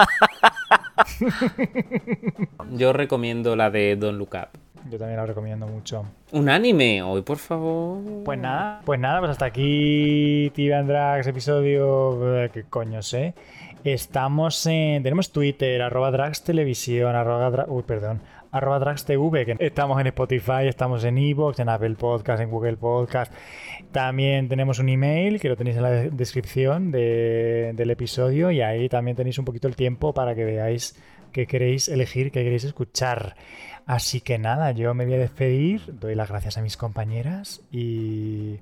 Yo 2.72 2.92
recomiendo 2.92 3.56
la 3.56 3.70
de 3.70 3.96
Don't 3.96 4.18
Look 4.18 4.30
Up. 4.34 4.58
Yo 4.90 4.98
también 4.98 5.16
la 5.16 5.26
recomiendo 5.26 5.66
mucho. 5.66 6.04
Un 6.32 6.48
anime 6.48 7.02
hoy, 7.02 7.22
por 7.22 7.38
favor. 7.38 7.98
Pues 8.24 8.38
nada, 8.38 8.80
pues 8.84 9.00
nada, 9.00 9.18
pues 9.18 9.32
hasta 9.32 9.46
aquí 9.46 10.52
and 10.72 10.88
Drags 10.88 11.26
episodio, 11.26 12.44
eh, 12.44 12.50
qué 12.52 12.62
coño 12.64 13.02
sé. 13.02 13.34
Estamos 13.84 14.66
en, 14.66 15.02
tenemos 15.02 15.30
Twitter, 15.32 15.80
arroba 15.82 16.10
Drags 16.10 16.42
Televisión, 16.42 17.14
arroba, 17.14 17.50
dra- 17.50 17.66
uy, 17.68 17.82
perdón, 17.84 18.20
arroba 18.50 18.94
que 19.04 19.56
estamos 19.60 20.00
en 20.00 20.06
Spotify, 20.08 20.66
estamos 20.66 21.04
en 21.04 21.18
Evox, 21.18 21.60
en 21.60 21.68
Apple 21.68 21.94
Podcast, 21.94 22.42
en 22.42 22.50
Google 22.50 22.76
Podcast. 22.76 23.32
También 23.92 24.48
tenemos 24.48 24.78
un 24.80 24.88
email 24.88 25.40
que 25.40 25.48
lo 25.48 25.56
tenéis 25.56 25.76
en 25.76 25.82
la 25.82 25.90
de- 25.90 26.10
descripción 26.10 26.90
de- 26.90 27.72
del 27.74 27.90
episodio 27.90 28.50
y 28.50 28.60
ahí 28.60 28.88
también 28.88 29.16
tenéis 29.16 29.38
un 29.38 29.44
poquito 29.44 29.68
el 29.68 29.76
tiempo 29.76 30.12
para 30.12 30.34
que 30.34 30.44
veáis 30.44 30.96
qué 31.32 31.46
queréis 31.46 31.88
elegir, 31.88 32.32
qué 32.32 32.42
queréis 32.42 32.64
escuchar. 32.64 33.36
Así 33.86 34.20
que 34.20 34.38
nada, 34.38 34.72
yo 34.72 34.94
me 34.94 35.04
voy 35.04 35.14
a 35.14 35.18
despedir, 35.18 35.82
doy 36.00 36.14
las 36.16 36.28
gracias 36.28 36.58
a 36.58 36.62
mis 36.62 36.76
compañeras 36.76 37.62
y 37.70 38.56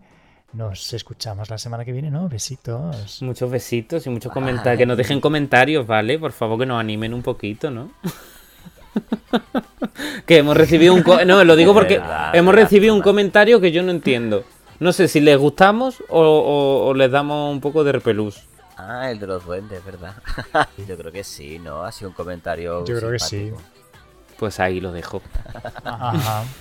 nos 0.55 0.93
escuchamos 0.93 1.51
la 1.51 1.59
semana 1.59 1.85
que 1.85 1.93
viene, 1.93 2.11
¿no? 2.11 2.29
Besitos. 2.29 3.23
Muchos 3.23 3.51
besitos 3.51 4.07
y 4.07 4.11
muchos 4.11 4.33
comentarios. 4.33 4.79
Que 4.79 4.87
nos 4.87 4.97
dejen 4.97 5.21
comentarios, 5.21 5.87
¿vale? 5.87 6.19
Por 6.19 6.33
favor, 6.33 6.59
que 6.59 6.67
nos 6.67 6.81
animen 6.81 7.15
un 7.15 7.23
poquito, 7.23 7.71
¿no? 7.71 7.91
que 10.27 10.39
hemos 10.39 10.57
recibido 10.57 10.95
un... 10.95 11.03
co- 11.03 11.21
No, 11.25 11.43
lo 11.45 11.57
digo 11.57 11.75
porque 11.75 11.99
Verdad, 11.99 12.35
hemos 12.35 12.53
verdad, 12.55 12.67
recibido 12.69 12.95
un 12.95 13.03
comentario 13.03 13.61
que 13.61 13.73
yo 13.73 13.83
no 13.83 13.91
entiendo. 13.91 14.45
No 14.81 14.93
sé 14.93 15.09
si 15.09 15.21
les 15.21 15.39
gustamos 15.39 16.03
o, 16.09 16.21
o- 16.21 16.87
o 16.87 16.95
les 16.95 17.11
damos 17.11 17.53
un 17.53 17.61
poco 17.61 17.85
de 17.85 17.93
repelús. 17.93 18.43
Ah, 18.77 19.11
el 19.11 19.21
de 19.21 19.27
los 19.29 19.45
duendes, 19.45 19.85
¿verdad? 19.85 20.15
Yo 20.89 20.97
creo 20.97 21.13
que 21.13 21.23
sí, 21.23 21.61
¿no? 21.61 21.85
Ha 21.85 21.93
sido 21.93 22.11
un 22.11 22.15
comentario. 22.17 22.85
Yo 22.85 22.99
creo 22.99 23.13
que 23.13 23.21
sí. 23.21 23.53
Pues 24.39 24.61
ahí 24.61 24.81
lo 24.81 24.93
dejo. 24.93 25.23
Ajá. 25.85 26.43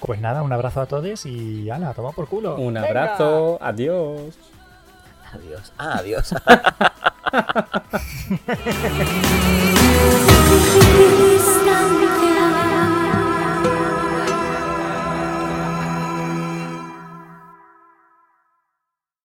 Pues 0.00 0.18
nada, 0.20 0.42
un 0.42 0.52
abrazo 0.52 0.80
a 0.80 0.86
todos 0.86 1.26
y 1.26 1.68
ala, 1.68 1.92
toma 1.92 2.12
por 2.12 2.26
culo. 2.28 2.54
Un 2.56 2.72
Venga. 2.74 2.86
abrazo. 2.88 3.58
Adiós. 3.60 4.34
Adiós. 5.32 5.72
Ah, 5.76 5.96
adiós. 5.98 6.34